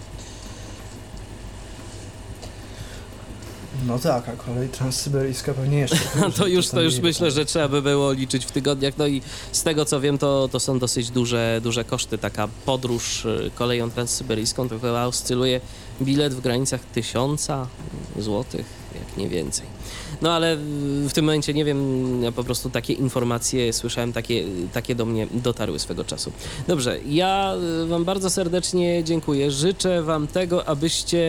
No 3.87 3.99
tak, 3.99 4.29
a 4.29 4.33
kolej 4.33 4.69
transsyberyjska 4.69 5.55
pewnie 5.55 5.79
jeszcze. 5.79 5.99
A 6.27 6.31
to 6.39 6.47
już, 6.47 6.69
to 6.69 6.81
już 6.81 6.99
myślę, 6.99 7.31
że 7.31 7.45
trzeba 7.45 7.69
by 7.69 7.83
było 7.83 8.13
liczyć 8.13 8.45
w 8.45 8.51
tygodniach. 8.51 8.95
No 8.99 9.07
i 9.07 9.23
z 9.53 9.63
tego 9.63 9.85
co 9.85 10.01
wiem, 10.01 10.19
to, 10.19 10.49
to 10.53 10.61
są 10.61 10.79
dosyć 10.79 11.11
duże, 11.11 11.61
duże 11.63 11.85
koszty. 11.85 12.19
Taka 12.19 12.49
podróż 12.67 13.25
y, 13.25 13.51
koleją 13.55 13.91
transsyberyjską 13.91 14.69
to 14.69 14.79
chyba 14.79 15.07
oscyluje 15.07 15.61
bilet 16.03 16.35
w 16.35 16.41
granicach 16.41 16.81
tysiąca 16.85 17.67
złotych, 18.19 18.67
jak 18.95 19.17
nie 19.17 19.29
więcej. 19.29 19.67
No 20.23 20.33
ale 20.33 20.57
w 21.09 21.13
tym 21.13 21.25
momencie 21.25 21.55
nie 21.55 21.65
wiem, 21.65 22.23
ja 22.23 22.33
po 22.33 22.45
prostu 22.45 22.71
takie 22.71 22.93
informacje 22.93 23.73
słyszałem, 23.73 24.13
takie, 24.13 24.45
takie 24.73 24.95
do 24.95 25.07
mnie 25.07 25.27
dotarły 25.35 25.79
swego 25.79 26.05
czasu. 26.05 26.33
Dobrze, 26.69 26.99
ja 27.07 27.55
y, 27.85 27.87
Wam 27.87 28.05
bardzo 28.05 28.31
serdecznie 28.31 29.05
dziękuję. 29.05 29.51
Życzę 29.51 30.03
Wam 30.03 30.27
tego, 30.27 30.69
abyście 30.69 31.23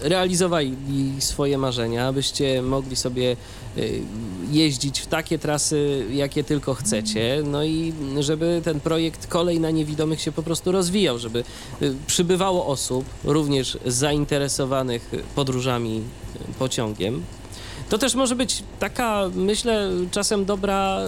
realizowali 0.00 0.76
swoje 1.18 1.58
marzenia, 1.58 2.06
abyście 2.06 2.62
mogli 2.62 2.96
sobie 2.96 3.36
y, 3.76 4.02
jeździć 4.50 5.00
w 5.00 5.06
takie 5.06 5.38
trasy, 5.38 6.06
jakie 6.12 6.44
tylko 6.44 6.74
chcecie, 6.74 7.42
no 7.44 7.64
i 7.64 7.92
żeby 8.20 8.60
ten 8.64 8.80
projekt 8.80 9.26
Kolej 9.26 9.60
na 9.60 9.70
Niewidomych 9.70 10.20
się 10.20 10.32
po 10.32 10.42
prostu 10.42 10.72
rozwijał, 10.72 11.18
żeby 11.18 11.44
y, 11.82 11.94
przybywało 12.06 12.66
osób, 12.66 13.04
również 13.24 13.78
zainteresowanych 13.86 15.10
podróżami 15.34 16.02
pociągiem. 16.58 17.22
To 17.92 17.98
też 17.98 18.14
może 18.14 18.36
być 18.36 18.62
taka, 18.80 19.30
myślę, 19.34 19.90
czasem 20.10 20.44
dobra 20.44 21.00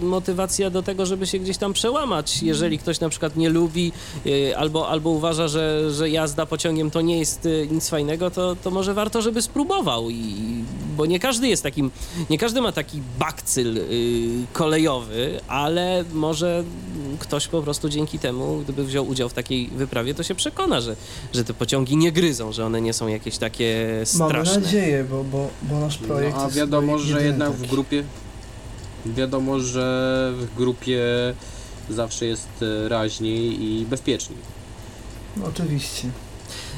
y, 0.00 0.04
motywacja 0.04 0.70
do 0.70 0.82
tego, 0.82 1.06
żeby 1.06 1.26
się 1.26 1.38
gdzieś 1.38 1.56
tam 1.56 1.72
przełamać. 1.72 2.42
Jeżeli 2.42 2.78
ktoś 2.78 3.00
na 3.00 3.08
przykład 3.08 3.36
nie 3.36 3.48
lubi 3.48 3.92
y, 4.26 4.56
albo, 4.56 4.88
albo 4.88 5.10
uważa, 5.10 5.48
że, 5.48 5.90
że 5.90 6.10
jazda 6.10 6.46
pociągiem 6.46 6.90
to 6.90 7.00
nie 7.00 7.18
jest 7.18 7.46
y, 7.46 7.68
nic 7.70 7.88
fajnego, 7.88 8.30
to, 8.30 8.56
to 8.56 8.70
może 8.70 8.94
warto, 8.94 9.22
żeby 9.22 9.42
spróbował. 9.42 10.10
I, 10.10 10.34
bo 10.96 11.06
nie 11.06 11.20
każdy 11.20 11.48
jest 11.48 11.62
takim, 11.62 11.90
nie 12.30 12.38
każdy 12.38 12.60
ma 12.60 12.72
taki 12.72 13.02
bakcyl 13.18 13.78
y, 13.78 13.82
kolejowy, 14.52 15.40
ale 15.48 16.04
może 16.12 16.64
ktoś 17.18 17.48
po 17.48 17.62
prostu 17.62 17.88
dzięki 17.88 18.18
temu, 18.18 18.58
gdyby 18.64 18.84
wziął 18.84 19.08
udział 19.08 19.28
w 19.28 19.34
takiej 19.34 19.68
wyprawie, 19.68 20.14
to 20.14 20.22
się 20.22 20.34
przekona, 20.34 20.80
że, 20.80 20.96
że 21.34 21.44
te 21.44 21.54
pociągi 21.54 21.96
nie 21.96 22.12
gryzą, 22.12 22.52
że 22.52 22.66
one 22.66 22.80
nie 22.80 22.92
są 22.92 23.08
jakieś 23.08 23.38
takie 23.38 24.00
straszne. 24.04 24.60
nadzieję, 24.60 25.04
bo, 25.10 25.24
bo, 25.24 25.48
bo 25.62 25.80
nasz 25.80 25.98
projekt 26.08 26.36
No, 26.36 26.42
a 26.42 26.48
wiadomo, 26.50 26.98
że 26.98 27.22
jednak 27.22 27.52
taki. 27.52 27.66
w 27.66 27.70
grupie 27.70 28.04
wiadomo, 29.06 29.60
że 29.60 30.32
w 30.36 30.54
grupie 30.56 31.04
zawsze 31.90 32.26
jest 32.26 32.48
e, 32.84 32.88
raźniej 32.88 33.64
i 33.64 33.86
bezpieczniej. 33.86 34.38
No, 35.36 35.46
oczywiście. 35.46 36.08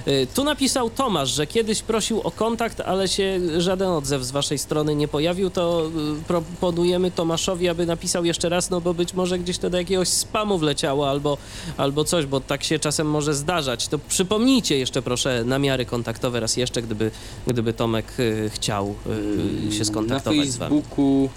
Y, 0.08 0.26
Tu 0.34 0.44
napisał 0.44 0.90
Tomasz, 0.90 1.30
że 1.30 1.46
kiedyś 1.46 1.82
prosił 1.82 2.20
o 2.20 2.30
kontakt, 2.30 2.80
ale 2.80 3.08
się 3.08 3.40
żaden 3.58 3.88
odzew 3.88 4.22
z 4.22 4.30
waszej 4.30 4.58
strony 4.58 4.94
nie 4.94 5.08
pojawił, 5.08 5.50
to 5.50 5.86
y, 6.20 6.24
proponujemy 6.24 7.10
Tomaszowi, 7.10 7.68
aby 7.68 7.86
napisał 7.86 8.24
jeszcze 8.24 8.48
raz, 8.48 8.70
no 8.70 8.80
bo 8.80 8.94
być 8.94 9.14
może 9.14 9.38
gdzieś 9.38 9.58
to 9.58 9.70
do 9.70 9.78
jakiegoś 9.78 10.08
spamu 10.08 10.58
wleciało 10.58 11.10
albo, 11.10 11.38
albo 11.76 12.04
coś, 12.04 12.26
bo 12.26 12.40
tak 12.40 12.64
się 12.64 12.78
czasem 12.78 13.10
może 13.10 13.34
zdarzać. 13.34 13.88
To 13.88 13.98
przypomnijcie 13.98 14.78
jeszcze 14.78 15.02
proszę 15.02 15.44
namiary 15.44 15.84
kontaktowe 15.86 16.40
raz 16.40 16.56
jeszcze, 16.56 16.82
gdyby, 16.82 17.10
gdyby 17.46 17.72
Tomek 17.72 18.06
y, 18.20 18.50
chciał 18.54 18.94
się 19.70 19.78
Na 19.78 19.84
skontaktować 19.84 20.48
z 20.48 20.56
wami. 20.56 20.76
Facebooku 20.82 21.28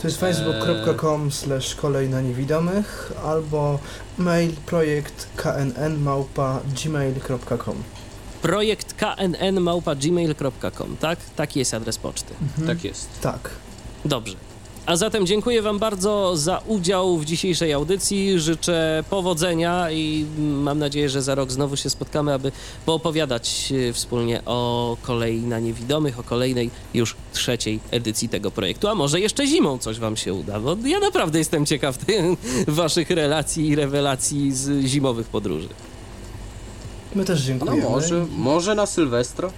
To 0.00 0.08
jest 0.08 0.20
facebook.com 0.20 1.30
slash 1.30 1.74
kolej 1.74 2.08
na 2.08 2.20
niewidomych 2.20 3.12
albo 3.24 3.78
mail 4.18 4.52
projekt 4.66 5.28
knn 5.36 6.02
małpa 6.02 6.60
gmail.com 6.84 7.82
Projekt 8.42 8.94
knn.gmail.com, 8.94 10.96
tak? 11.00 11.18
Taki 11.36 11.58
jest 11.58 11.74
adres 11.74 11.98
poczty. 11.98 12.34
Mhm. 12.42 12.68
tak 12.68 12.84
jest. 12.84 13.08
Tak. 13.20 13.50
Dobrze. 14.04 14.49
A 14.90 14.96
zatem 14.96 15.26
dziękuję 15.26 15.62
Wam 15.62 15.78
bardzo 15.78 16.36
za 16.36 16.58
udział 16.66 17.18
w 17.18 17.24
dzisiejszej 17.24 17.72
audycji. 17.72 18.40
Życzę 18.40 19.04
powodzenia 19.10 19.90
i 19.90 20.26
mam 20.38 20.78
nadzieję, 20.78 21.08
że 21.08 21.22
za 21.22 21.34
rok 21.34 21.52
znowu 21.52 21.76
się 21.76 21.90
spotkamy, 21.90 22.32
aby 22.32 22.52
poopowiadać 22.86 23.72
e, 23.88 23.92
wspólnie 23.92 24.44
o 24.44 24.96
kolei 25.02 25.40
na 25.40 25.60
niewidomych, 25.60 26.18
o 26.18 26.22
kolejnej 26.22 26.70
już 26.94 27.16
trzeciej 27.32 27.80
edycji 27.90 28.28
tego 28.28 28.50
projektu. 28.50 28.88
A 28.88 28.94
może 28.94 29.20
jeszcze 29.20 29.46
zimą 29.46 29.78
coś 29.78 29.98
Wam 29.98 30.16
się 30.16 30.34
uda, 30.34 30.60
bo 30.60 30.76
ja 30.84 31.00
naprawdę 31.00 31.38
jestem 31.38 31.66
ciekaw 31.66 31.98
tych 32.04 32.24
Waszych 32.68 33.10
relacji 33.10 33.68
i 33.68 33.76
rewelacji 33.76 34.52
z 34.52 34.86
zimowych 34.86 35.26
podróży. 35.26 35.68
My 37.14 37.24
też 37.24 37.40
No 37.40 37.46
dziękujemy. 37.46 37.82
może, 37.90 38.26
może 38.36 38.74
na 38.74 38.86
Sylwestra? 38.86 39.50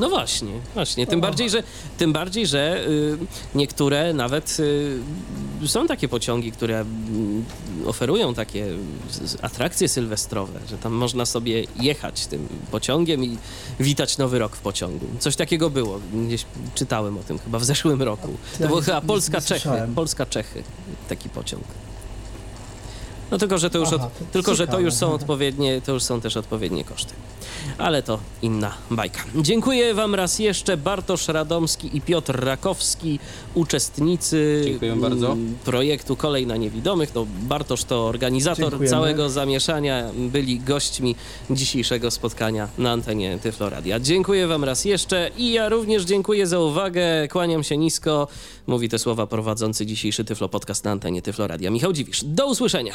No 0.00 0.08
właśnie, 0.08 0.52
właśnie. 0.74 1.06
Tym 1.06 1.20
bardziej, 1.20 1.50
że, 1.50 1.62
tym 1.98 2.12
bardziej, 2.12 2.46
że 2.46 2.86
y, 2.88 3.18
niektóre 3.54 4.12
nawet 4.14 4.56
y, 5.62 5.68
są 5.68 5.86
takie 5.86 6.08
pociągi, 6.08 6.52
które 6.52 6.80
mm, 6.80 7.44
oferują 7.86 8.34
takie 8.34 8.66
atrakcje 9.42 9.88
sylwestrowe, 9.88 10.60
że 10.70 10.78
tam 10.78 10.92
można 10.92 11.26
sobie 11.26 11.64
jechać 11.80 12.26
tym 12.26 12.48
pociągiem 12.70 13.24
i 13.24 13.38
witać 13.80 14.18
nowy 14.18 14.38
rok 14.38 14.56
w 14.56 14.60
pociągu. 14.60 15.06
Coś 15.18 15.36
takiego 15.36 15.70
było. 15.70 16.00
Gdzieś 16.26 16.44
czytałem 16.74 17.18
o 17.18 17.22
tym 17.22 17.38
chyba 17.38 17.58
w 17.58 17.64
zeszłym 17.64 18.02
roku. 18.02 18.28
To 18.60 18.66
było 18.66 18.78
nie- 18.80 18.84
chyba 18.86 19.00
nie- 19.00 19.06
Polska 19.06 19.38
nie 19.38 19.42
Czechy. 19.44 19.60
słyszałem. 19.60 19.94
Polska 19.94 20.26
Czechy. 20.26 20.62
Taki 21.08 21.28
pociąg. 21.28 21.64
No 23.34 23.38
tylko, 23.38 23.58
że 23.58 23.70
to 23.70 23.78
już, 23.78 23.88
Aha, 23.92 24.06
od, 24.06 24.18
to 24.18 24.24
tylko, 24.32 24.54
że 24.54 24.66
to 24.66 24.80
już 24.80 24.94
są 24.94 25.12
odpowiednie, 25.12 25.80
to 25.80 25.92
już 25.92 26.02
są 26.02 26.20
też 26.20 26.36
odpowiednie 26.36 26.84
koszty. 26.84 27.14
Ale 27.78 28.02
to 28.02 28.18
inna 28.42 28.74
bajka. 28.90 29.24
Dziękuję 29.36 29.94
Wam 29.94 30.14
raz 30.14 30.38
jeszcze. 30.38 30.76
Bartosz 30.76 31.28
Radomski 31.28 31.96
i 31.96 32.00
Piotr 32.00 32.40
Rakowski, 32.44 33.18
uczestnicy 33.54 34.62
Dziękuję 34.64 34.96
bardzo. 34.96 35.32
mm, 35.32 35.54
projektu 35.64 36.16
Kolej 36.16 36.46
na 36.46 36.56
Niewidomych. 36.56 37.14
No, 37.14 37.26
Bartosz 37.42 37.84
to 37.84 38.06
organizator 38.06 38.64
Dziękujemy. 38.64 38.90
całego 38.90 39.30
zamieszania. 39.30 40.04
Byli 40.16 40.60
gośćmi 40.60 41.16
dzisiejszego 41.50 42.10
spotkania 42.10 42.68
na 42.78 42.90
antenie 42.92 43.38
Tyfloradia. 43.42 44.00
Dziękuję 44.00 44.46
Wam 44.46 44.64
raz 44.64 44.84
jeszcze 44.84 45.30
i 45.38 45.52
ja 45.52 45.68
również 45.68 46.04
dziękuję 46.04 46.46
za 46.46 46.58
uwagę. 46.60 47.28
Kłaniam 47.28 47.64
się 47.64 47.76
nisko. 47.76 48.28
Mówi 48.66 48.88
te 48.88 48.98
słowa 48.98 49.26
prowadzący 49.26 49.86
dzisiejszy 49.86 50.24
Tyflo 50.24 50.48
Podcast 50.48 50.84
na 50.84 50.90
antenie 50.90 51.22
Tyfloradia. 51.22 51.70
Michał 51.70 51.92
Dziwisz. 51.92 52.24
Do 52.24 52.46
usłyszenia. 52.46 52.94